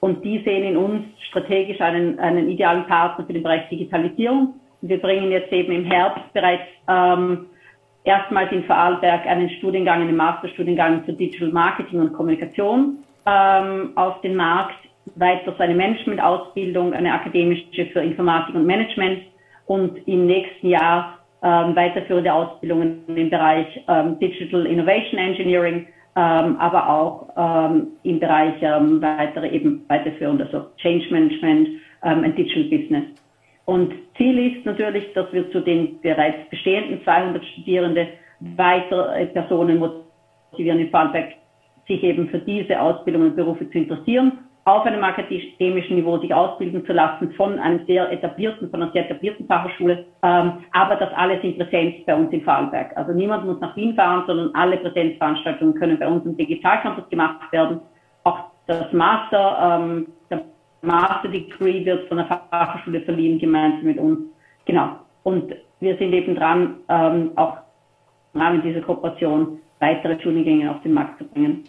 Und 0.00 0.24
die 0.24 0.42
sehen 0.44 0.64
in 0.64 0.78
uns 0.78 1.04
strategisch 1.28 1.78
einen, 1.82 2.18
einen 2.18 2.48
idealen 2.48 2.86
Partner 2.86 3.26
für 3.26 3.34
den 3.34 3.42
Bereich 3.42 3.68
Digitalisierung. 3.68 4.54
Wir 4.80 4.98
bringen 4.98 5.30
jetzt 5.30 5.52
eben 5.52 5.70
im 5.70 5.84
Herbst 5.84 6.32
bereits 6.32 6.64
ähm, 6.88 7.46
erstmals 8.04 8.50
in 8.50 8.64
Vorarlberg 8.64 9.26
einen 9.26 9.50
Studiengang, 9.50 10.00
einen 10.00 10.16
Masterstudiengang 10.16 11.04
für 11.04 11.12
Digital 11.12 11.50
Marketing 11.50 12.00
und 12.00 12.14
Kommunikation 12.14 12.96
ähm, 13.26 13.92
auf 13.94 14.22
den 14.22 14.36
Markt, 14.36 14.78
weiter 15.20 15.54
eine 15.58 15.74
Management-Ausbildung, 15.74 16.94
eine 16.94 17.12
akademische 17.12 17.86
für 17.92 18.00
Informatik 18.00 18.54
und 18.54 18.66
Management 18.66 19.22
und 19.66 19.96
im 20.08 20.26
nächsten 20.26 20.68
Jahr 20.68 21.18
ähm, 21.42 21.76
weiterführende 21.76 22.32
Ausbildungen 22.32 23.02
im 23.06 23.30
Bereich 23.30 23.66
ähm, 23.86 24.18
Digital 24.18 24.66
Innovation 24.66 25.18
Engineering, 25.18 25.86
ähm, 26.16 26.56
aber 26.58 26.88
auch 26.88 27.28
ähm, 27.36 27.88
im 28.02 28.18
Bereich 28.18 28.54
ähm, 28.62 29.00
weitere 29.00 29.48
eben 29.48 29.84
weiterführende, 29.88 30.44
also 30.46 30.66
Change 30.78 31.06
Management 31.10 31.68
ähm, 32.02 32.24
und 32.24 32.36
Digital 32.36 32.64
Business. 32.64 33.04
Und 33.66 33.94
Ziel 34.16 34.54
ist 34.54 34.66
natürlich, 34.66 35.12
dass 35.12 35.32
wir 35.32 35.50
zu 35.52 35.60
den 35.60 36.00
bereits 36.00 36.48
bestehenden 36.50 37.02
200 37.04 37.44
Studierende 37.44 38.08
weitere 38.56 39.26
Personen 39.26 39.78
motivieren 39.78 40.80
in 40.80 40.90
Vorarlberg, 40.90 41.28
sich 41.86 42.02
eben 42.02 42.28
für 42.28 42.38
diese 42.38 42.80
Ausbildungen 42.80 43.28
und 43.28 43.36
Berufe 43.36 43.70
zu 43.70 43.78
interessieren 43.78 44.32
auf 44.64 44.84
einem 44.84 45.02
akademischen 45.02 45.96
Niveau 45.96 46.18
sich 46.18 46.34
ausbilden 46.34 46.84
zu 46.84 46.92
lassen 46.92 47.32
von 47.32 47.58
einem 47.58 47.86
sehr 47.86 48.10
etablierten, 48.12 48.70
von 48.70 48.82
einer 48.82 48.92
sehr 48.92 49.04
etablierten 49.04 49.46
Fachhochschule, 49.46 50.04
ähm, 50.22 50.52
aber 50.72 50.96
das 50.96 51.12
alles 51.14 51.42
in 51.42 51.56
Präsenz 51.56 52.04
bei 52.06 52.14
uns 52.14 52.32
in 52.32 52.42
Vorarlberg. 52.42 52.96
Also 52.96 53.12
niemand 53.12 53.46
muss 53.46 53.60
nach 53.60 53.74
Wien 53.74 53.94
fahren, 53.94 54.24
sondern 54.26 54.54
alle 54.54 54.76
Präsenzveranstaltungen 54.78 55.74
können 55.74 55.98
bei 55.98 56.06
uns 56.06 56.24
im 56.26 56.36
Digitalcampus 56.36 57.08
gemacht 57.08 57.50
werden. 57.52 57.80
Auch 58.24 58.50
das 58.66 58.92
Master, 58.92 59.80
ähm, 59.80 60.08
der 60.30 60.42
Master 60.82 61.28
Degree 61.28 61.84
wird 61.84 62.06
von 62.08 62.18
der 62.18 62.26
Fachhochschule 62.26 63.00
verliehen, 63.00 63.38
gemeinsam 63.38 63.84
mit 63.84 63.98
uns. 63.98 64.20
Genau. 64.66 64.96
Und 65.22 65.54
wir 65.80 65.96
sind 65.96 66.12
eben 66.12 66.34
dran, 66.34 66.76
ähm, 66.88 67.32
auch 67.36 67.56
im 68.34 68.40
Rahmen 68.40 68.62
dieser 68.62 68.82
Kooperation 68.82 69.58
weitere 69.80 70.20
Studiengänge 70.20 70.70
auf 70.70 70.82
den 70.82 70.92
Markt 70.92 71.18
zu 71.18 71.24
bringen. 71.24 71.64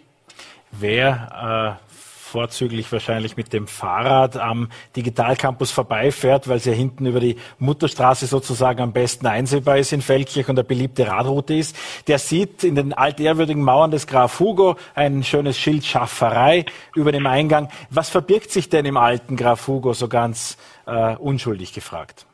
Wer 0.70 1.78
äh, 1.78 1.91
vorzüglich 2.32 2.90
wahrscheinlich 2.90 3.36
mit 3.36 3.52
dem 3.52 3.66
Fahrrad 3.66 4.38
am 4.38 4.70
Digitalcampus 4.96 5.70
vorbeifährt, 5.70 6.48
weil 6.48 6.56
es 6.56 6.64
ja 6.64 6.72
hinten 6.72 7.04
über 7.04 7.20
die 7.20 7.36
Mutterstraße 7.58 8.26
sozusagen 8.26 8.80
am 8.80 8.94
besten 8.94 9.26
einsehbar 9.26 9.76
ist 9.76 9.92
in 9.92 10.00
Feldkirch 10.00 10.48
und 10.48 10.58
eine 10.58 10.64
beliebte 10.64 11.06
Radroute 11.06 11.54
ist. 11.54 11.76
Der 12.06 12.18
sieht 12.18 12.64
in 12.64 12.74
den 12.74 12.94
altehrwürdigen 12.94 13.62
Mauern 13.62 13.90
des 13.90 14.06
Graf 14.06 14.40
Hugo 14.40 14.76
ein 14.94 15.22
schönes 15.22 15.58
Schild 15.58 15.84
Schafferei 15.84 16.64
über 16.94 17.12
dem 17.12 17.26
Eingang. 17.26 17.68
Was 17.90 18.08
verbirgt 18.08 18.50
sich 18.50 18.70
denn 18.70 18.86
im 18.86 18.96
alten 18.96 19.36
Graf 19.36 19.68
Hugo 19.68 19.92
so 19.92 20.08
ganz 20.08 20.56
äh, 20.86 21.14
unschuldig 21.16 21.74
gefragt? 21.74 22.26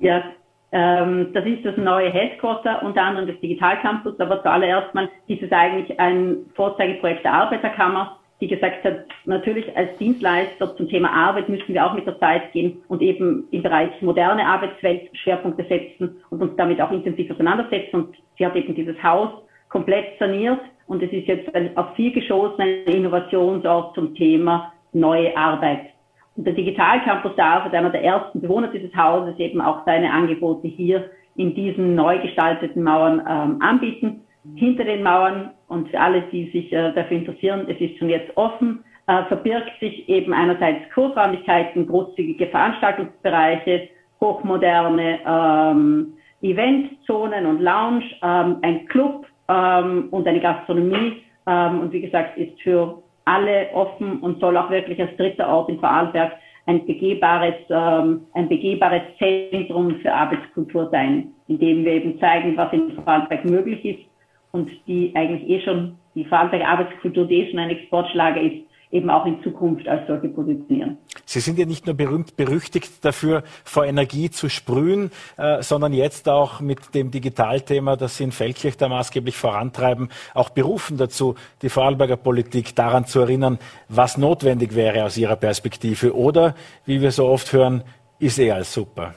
Ja, 0.00 0.24
das 0.72 1.44
ist 1.44 1.66
das 1.66 1.76
neue 1.76 2.10
Headquarter, 2.10 2.82
unter 2.82 3.02
anderem 3.02 3.26
des 3.26 3.38
Digitalcampus, 3.40 4.18
aber 4.18 4.42
zuallererst 4.42 4.94
mal 4.94 5.08
ist 5.26 5.42
es 5.42 5.52
eigentlich 5.52 6.00
ein 6.00 6.46
Vorzeigeprojekt 6.54 7.24
der 7.24 7.34
Arbeiterkammer, 7.34 8.18
die 8.40 8.48
gesagt 8.48 8.82
hat, 8.82 9.04
natürlich 9.26 9.76
als 9.76 9.96
Dienstleister 9.98 10.74
zum 10.76 10.88
Thema 10.88 11.12
Arbeit 11.12 11.50
müssen 11.50 11.74
wir 11.74 11.84
auch 11.84 11.92
mit 11.92 12.06
der 12.06 12.18
Zeit 12.18 12.52
gehen 12.52 12.82
und 12.88 13.02
eben 13.02 13.46
im 13.50 13.62
Bereich 13.62 13.90
moderne 14.00 14.46
Arbeitswelt 14.46 15.14
Schwerpunkte 15.16 15.64
setzen 15.68 16.22
und 16.30 16.42
uns 16.42 16.56
damit 16.56 16.80
auch 16.80 16.90
intensiv 16.90 17.30
auseinandersetzen. 17.30 17.94
Und 17.94 18.16
sie 18.38 18.46
hat 18.46 18.56
eben 18.56 18.74
dieses 18.74 19.00
Haus 19.02 19.28
komplett 19.68 20.18
saniert 20.18 20.58
und 20.86 21.02
es 21.02 21.12
ist 21.12 21.28
jetzt 21.28 21.54
ein, 21.54 21.76
auf 21.76 21.94
vier 21.94 22.12
Geschossen 22.12 22.62
ein 22.62 22.92
Innovationsort 22.92 23.94
zum 23.94 24.14
Thema 24.14 24.72
neue 24.92 25.36
Arbeit. 25.36 25.91
Und 26.36 26.46
der 26.46 26.54
Digitalcampus 26.54 27.32
darf 27.36 27.64
als 27.64 27.74
einer 27.74 27.90
der 27.90 28.04
ersten 28.04 28.40
Bewohner 28.40 28.68
dieses 28.68 28.94
Hauses 28.96 29.38
eben 29.38 29.60
auch 29.60 29.84
seine 29.84 30.10
Angebote 30.10 30.68
hier 30.68 31.10
in 31.36 31.54
diesen 31.54 31.94
neu 31.94 32.18
gestalteten 32.20 32.82
Mauern 32.82 33.22
ähm, 33.28 33.60
anbieten. 33.60 34.22
Hinter 34.56 34.84
den 34.84 35.02
Mauern 35.02 35.50
und 35.68 35.88
für 35.88 36.00
alle, 36.00 36.22
die 36.32 36.50
sich 36.50 36.72
äh, 36.72 36.92
dafür 36.92 37.16
interessieren, 37.18 37.66
es 37.68 37.80
ist 37.80 37.98
schon 37.98 38.08
jetzt 38.08 38.36
offen, 38.36 38.82
äh, 39.06 39.24
verbirgt 39.24 39.72
sich 39.80 40.08
eben 40.08 40.32
einerseits 40.32 40.90
Kursräumlichkeiten, 40.94 41.86
großzügige 41.86 42.48
Veranstaltungsbereiche, 42.48 43.88
hochmoderne 44.20 45.20
ähm, 45.26 46.14
Eventzonen 46.40 47.46
und 47.46 47.60
Lounge, 47.60 48.04
ähm, 48.22 48.56
ein 48.62 48.86
Club 48.86 49.26
ähm, 49.48 50.08
und 50.10 50.26
eine 50.26 50.40
Gastronomie. 50.40 51.22
Ähm, 51.46 51.80
und 51.80 51.92
wie 51.92 52.00
gesagt, 52.00 52.36
ist 52.36 52.60
für 52.62 53.01
alle 53.24 53.68
offen 53.74 54.20
und 54.20 54.40
soll 54.40 54.56
auch 54.56 54.70
wirklich 54.70 55.00
als 55.00 55.16
dritter 55.16 55.48
Ort 55.48 55.68
in 55.68 55.78
Vorarlberg 55.78 56.32
ein 56.66 56.86
begehbares, 56.86 57.54
ähm, 57.70 58.22
ein 58.34 58.48
begehbares 58.48 59.02
Zentrum 59.18 59.96
für 59.96 60.12
Arbeitskultur 60.12 60.88
sein, 60.90 61.32
in 61.48 61.58
dem 61.58 61.84
wir 61.84 61.92
eben 61.92 62.18
zeigen, 62.20 62.56
was 62.56 62.72
in 62.72 62.92
Vorarlberg 62.92 63.44
möglich 63.44 63.84
ist 63.84 64.10
und 64.52 64.70
die 64.86 65.12
eigentlich 65.14 65.48
eh 65.48 65.60
schon, 65.62 65.96
die 66.14 66.24
Vorarlberg 66.24 66.64
Arbeitskultur, 66.64 67.26
die 67.26 67.42
eh 67.42 67.50
schon 67.50 67.58
ein 67.58 67.70
Exportschlager 67.70 68.40
ist, 68.40 68.64
eben 68.92 69.08
auch 69.08 69.24
in 69.24 69.42
Zukunft 69.42 69.88
als 69.88 70.06
solche 70.06 70.28
positionieren. 70.28 70.98
Sie 71.24 71.40
sind 71.40 71.58
ja 71.58 71.64
nicht 71.64 71.86
nur 71.86 71.96
berühmt 71.96 72.36
berüchtigt 72.36 73.04
dafür, 73.04 73.42
vor 73.64 73.86
Energie 73.86 74.30
zu 74.30 74.50
sprühen, 74.50 75.10
äh, 75.38 75.62
sondern 75.62 75.94
jetzt 75.94 76.28
auch 76.28 76.60
mit 76.60 76.94
dem 76.94 77.10
Digitalthema, 77.10 77.96
das 77.96 78.18
Sie 78.18 78.24
in 78.24 78.32
Feldkirch 78.32 78.76
da 78.76 78.88
maßgeblich 78.88 79.36
vorantreiben, 79.36 80.10
auch 80.34 80.50
berufen 80.50 80.98
dazu, 80.98 81.34
die 81.62 81.70
Vorarlberger 81.70 82.18
Politik 82.18 82.76
daran 82.76 83.06
zu 83.06 83.20
erinnern, 83.20 83.58
was 83.88 84.18
notwendig 84.18 84.76
wäre 84.76 85.04
aus 85.04 85.16
Ihrer 85.16 85.36
Perspektive. 85.36 86.14
Oder, 86.14 86.54
wie 86.84 87.00
wir 87.00 87.12
so 87.12 87.26
oft 87.26 87.50
hören, 87.52 87.82
ist 88.18 88.38
eh 88.38 88.52
alles 88.52 88.72
super. 88.72 89.14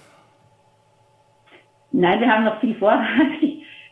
Nein, 1.92 2.20
wir 2.20 2.30
haben 2.30 2.46
noch 2.46 2.60
viel 2.62 2.76
vor. 2.76 2.98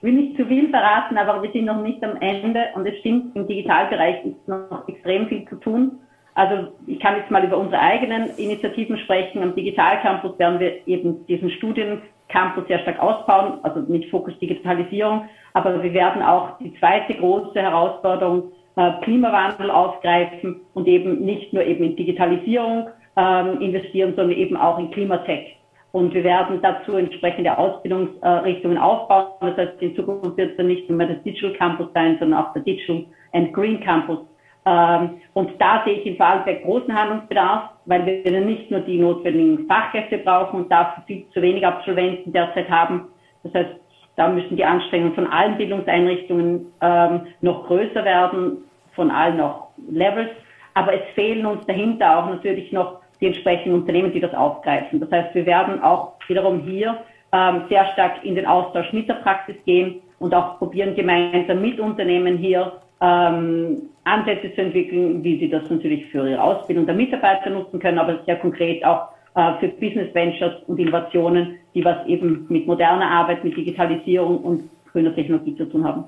Will 0.03 0.13
nicht 0.13 0.37
zu 0.37 0.45
viel 0.45 0.69
verraten, 0.69 1.17
aber 1.17 1.41
wir 1.41 1.51
sind 1.51 1.65
noch 1.65 1.81
nicht 1.81 2.03
am 2.03 2.17
Ende 2.17 2.65
und 2.75 2.85
es 2.85 2.97
stimmt, 2.99 3.35
im 3.35 3.47
Digitalbereich 3.47 4.25
ist 4.25 4.47
noch 4.47 4.87
extrem 4.87 5.27
viel 5.27 5.47
zu 5.47 5.55
tun. 5.55 5.99
Also 6.35 6.69
ich 6.87 6.99
kann 6.99 7.15
jetzt 7.15 7.31
mal 7.31 7.43
über 7.43 7.57
unsere 7.57 7.79
eigenen 7.79 8.35
Initiativen 8.37 8.97
sprechen. 8.97 9.41
Am 9.41 9.55
Digitalcampus 9.55 10.37
werden 10.39 10.59
wir 10.59 10.85
eben 10.87 11.25
diesen 11.27 11.49
Studiencampus 11.51 12.67
sehr 12.67 12.79
stark 12.79 12.99
ausbauen, 12.99 13.59
also 13.63 13.81
mit 13.81 14.09
Fokus 14.09 14.37
Digitalisierung. 14.39 15.29
Aber 15.53 15.81
wir 15.81 15.93
werden 15.93 16.21
auch 16.21 16.57
die 16.59 16.73
zweite 16.79 17.13
große 17.13 17.61
Herausforderung 17.61 18.51
äh, 18.75 18.91
Klimawandel 19.03 19.69
aufgreifen 19.69 20.61
und 20.73 20.87
eben 20.87 21.23
nicht 21.23 21.53
nur 21.53 21.63
eben 21.63 21.83
in 21.83 21.95
Digitalisierung 21.95 22.89
ähm, 23.15 23.61
investieren, 23.61 24.13
sondern 24.15 24.37
eben 24.37 24.57
auch 24.57 24.79
in 24.79 24.89
Klimatech. 24.91 25.55
Und 25.93 26.11
wir 26.15 26.23
werden 26.23 26.59
dazu 26.63 26.97
entsprechende 26.97 27.55
Ausbildungsrichtungen 27.55 28.79
aufbauen. 28.79 29.27
Das 29.41 29.57
heißt, 29.57 29.79
in 29.79 29.95
Zukunft 29.95 30.35
wird 30.37 30.51
es 30.51 30.57
dann 30.57 30.65
nicht 30.65 30.89
nur 30.89 30.97
mehr 30.97 31.07
das 31.07 31.21
Digital 31.21 31.53
Campus 31.53 31.87
sein, 31.93 32.17
sondern 32.19 32.43
auch 32.43 32.51
der 32.53 32.63
Digital 32.63 33.05
and 33.31 33.53
Green 33.53 33.79
Campus. 33.79 34.17
Ähm, 34.65 35.21
und 35.33 35.51
da 35.61 35.83
sehe 35.85 35.99
ich 35.99 36.05
im 36.07 36.17
Vorarlberg 36.17 36.63
großen 36.63 36.91
Handlungsbedarf, 36.91 37.69
weil 37.85 38.05
wir 38.07 38.23
dann 38.23 38.47
nicht 38.47 38.71
nur 38.71 38.79
die 38.79 38.97
notwendigen 38.97 39.67
Fachkräfte 39.67 40.17
brauchen 40.17 40.61
und 40.61 40.71
dafür 40.71 41.03
viel 41.05 41.29
zu 41.29 41.41
wenig 41.43 41.63
Absolventen 41.63 42.33
derzeit 42.33 42.71
haben. 42.71 43.09
Das 43.43 43.53
heißt, 43.53 43.75
da 44.15 44.29
müssen 44.29 44.55
die 44.57 44.65
Anstrengungen 44.65 45.13
von 45.13 45.27
allen 45.27 45.57
Bildungseinrichtungen 45.57 46.73
ähm, 46.81 47.27
noch 47.41 47.67
größer 47.67 48.03
werden, 48.03 48.63
von 48.95 49.11
allen 49.11 49.37
noch 49.37 49.67
Levels. 49.91 50.31
Aber 50.73 50.91
es 50.93 51.01
fehlen 51.13 51.45
uns 51.45 51.63
dahinter 51.67 52.17
auch 52.17 52.29
natürlich 52.29 52.71
noch 52.71 53.02
die 53.23 53.27
entsprechenden 53.27 53.79
Unternehmen, 53.79 54.11
die 54.11 54.19
das 54.19 54.33
aufgreifen. 54.33 54.99
Das 54.99 55.09
heißt, 55.09 55.33
wir 55.33 55.45
werden 55.45 55.81
auch 55.81 56.15
wiederum 56.27 56.59
hier 56.59 56.97
ähm, 57.31 57.61
sehr 57.69 57.85
stark 57.93 58.23
in 58.25 58.35
den 58.35 58.45
Austausch 58.45 58.91
mit 58.91 59.07
der 59.07 59.15
Praxis 59.15 59.55
gehen 59.65 60.01
und 60.19 60.35
auch 60.35 60.59
probieren, 60.59 60.93
gemeinsam 60.93 61.61
mit 61.61 61.79
Unternehmen 61.79 62.37
hier 62.37 62.73
ähm, 62.99 63.83
Ansätze 64.03 64.53
zu 64.53 64.61
entwickeln, 64.61 65.23
wie 65.23 65.39
sie 65.39 65.49
das 65.49 65.69
natürlich 65.69 66.05
für 66.07 66.29
ihre 66.29 66.43
Ausbildung 66.43 66.85
der 66.85 66.95
Mitarbeiter 66.95 67.49
nutzen 67.49 67.79
können, 67.79 67.97
aber 67.97 68.19
sehr 68.25 68.35
konkret 68.35 68.83
auch 68.83 69.07
äh, 69.35 69.53
für 69.61 69.69
Business 69.69 70.13
Ventures 70.13 70.61
und 70.67 70.77
Innovationen, 70.77 71.59
die 71.73 71.85
was 71.85 72.05
eben 72.07 72.45
mit 72.49 72.67
moderner 72.67 73.09
Arbeit, 73.09 73.45
mit 73.45 73.55
Digitalisierung 73.55 74.39
und 74.39 74.69
grüner 74.91 75.15
Technologie 75.15 75.55
zu 75.55 75.63
tun 75.63 75.85
haben. 75.85 76.03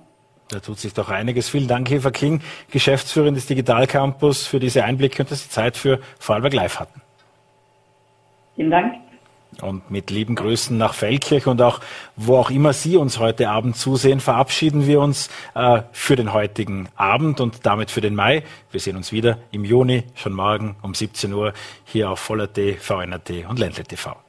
Da 0.49 0.59
tut 0.59 0.79
sich 0.79 0.93
doch 0.93 1.09
einiges. 1.09 1.47
Vielen 1.47 1.69
Dank, 1.69 1.89
Eva 1.91 2.11
King, 2.11 2.41
Geschäftsführerin 2.71 3.35
des 3.35 3.47
Digital 3.47 3.87
Campus, 3.87 4.45
für 4.45 4.59
diese 4.59 4.83
Einblicke 4.83 5.23
und 5.23 5.31
dass 5.31 5.43
Sie 5.43 5.49
Zeit 5.49 5.77
für 5.77 5.99
Vorarlberg 6.19 6.53
Live 6.53 6.79
hatten. 6.79 7.04
Vielen 8.55 8.71
Dank. 8.71 8.95
Und 9.61 9.89
mit 9.89 10.09
lieben 10.09 10.35
Grüßen 10.35 10.77
nach 10.77 10.93
Feldkirch 10.93 11.47
und 11.47 11.61
auch 11.61 11.79
wo 12.17 12.37
auch 12.37 12.49
immer 12.49 12.73
Sie 12.73 12.97
uns 12.97 13.19
heute 13.19 13.49
Abend 13.49 13.77
zusehen, 13.77 14.19
verabschieden 14.19 14.85
wir 14.85 14.99
uns 14.99 15.29
äh, 15.53 15.83
für 15.93 16.17
den 16.17 16.33
heutigen 16.33 16.89
Abend 16.95 17.39
und 17.39 17.65
damit 17.65 17.89
für 17.89 18.01
den 18.01 18.15
Mai. 18.15 18.43
Wir 18.71 18.79
sehen 18.81 18.97
uns 18.97 19.13
wieder 19.13 19.37
im 19.51 19.63
Juni, 19.63 20.03
schon 20.15 20.33
morgen 20.33 20.75
um 20.81 20.93
17 20.93 21.31
Uhr 21.31 21.53
hier 21.85 22.09
auf 22.09 22.19
Voller.t, 22.19 22.73
VNRT 22.73 23.47
und 23.47 23.59
Ländle 23.59 23.83
TV. 23.83 24.24